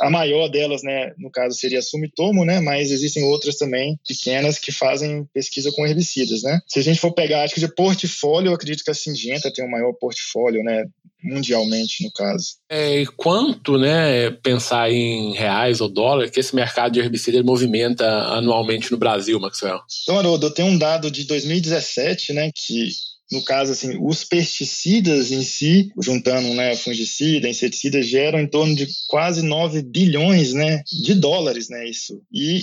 A 0.00 0.10
maior 0.10 0.48
delas, 0.48 0.82
né, 0.82 1.12
no 1.18 1.30
caso 1.30 1.56
seria 1.56 1.78
a 1.78 1.82
Sumitomo, 1.82 2.44
né, 2.44 2.60
mas 2.60 2.90
existem 2.90 3.24
outras 3.24 3.56
também 3.56 3.98
pequenas 4.06 4.58
que 4.58 4.72
fazem 4.72 5.26
pesquisa 5.32 5.70
com 5.72 5.86
herbicidas, 5.86 6.42
né? 6.42 6.60
Se 6.66 6.78
a 6.78 6.82
gente 6.82 7.00
for 7.00 7.12
pegar, 7.12 7.42
acho 7.42 7.54
que 7.54 7.60
de 7.60 7.74
portfólio, 7.74 8.50
eu 8.50 8.54
acredito 8.54 8.84
que 8.84 8.90
a 8.90 8.94
Singenta 8.94 9.52
tem 9.52 9.64
o 9.64 9.70
maior 9.70 9.92
portfólio, 9.92 10.62
né, 10.62 10.84
mundialmente 11.22 12.02
no 12.02 12.10
caso. 12.12 12.56
É, 12.68 13.02
e 13.02 13.06
quanto, 13.06 13.76
né, 13.76 14.30
pensar 14.42 14.90
em 14.90 15.34
reais 15.34 15.80
ou 15.80 15.88
dólar 15.88 16.30
que 16.30 16.40
esse 16.40 16.54
mercado 16.54 16.92
de 16.92 17.00
herbicida 17.00 17.42
movimenta 17.42 18.06
anualmente 18.06 18.90
no 18.90 18.98
Brasil, 18.98 19.38
Maxwell? 19.38 19.80
Então, 20.02 20.18
Haroldo, 20.18 20.46
eu 20.46 20.54
tenho 20.54 20.68
um 20.68 20.78
dado 20.78 21.10
de 21.10 21.24
2017, 21.24 22.32
né, 22.32 22.50
que 22.54 22.88
no 23.30 23.42
caso, 23.42 23.72
assim, 23.72 23.96
os 24.00 24.24
pesticidas 24.24 25.30
em 25.30 25.42
si, 25.42 25.92
juntando 26.02 26.52
né, 26.54 26.74
fungicida, 26.74 27.48
inseticida, 27.48 28.02
geram 28.02 28.40
em 28.40 28.46
torno 28.46 28.74
de 28.74 28.88
quase 29.08 29.42
9 29.42 29.82
bilhões 29.82 30.52
né, 30.52 30.82
de 31.04 31.14
dólares, 31.14 31.68
né, 31.68 31.88
isso. 31.88 32.20
E 32.32 32.60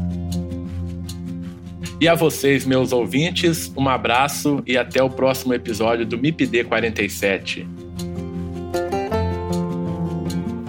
E 2.00 2.08
a 2.08 2.16
vocês, 2.16 2.66
meus 2.66 2.90
ouvintes, 2.90 3.70
um 3.76 3.88
abraço 3.88 4.60
e 4.66 4.76
até 4.76 5.00
o 5.00 5.08
próximo 5.08 5.54
episódio 5.54 6.04
do 6.04 6.18
MIPD 6.18 6.64
47. 6.64 7.64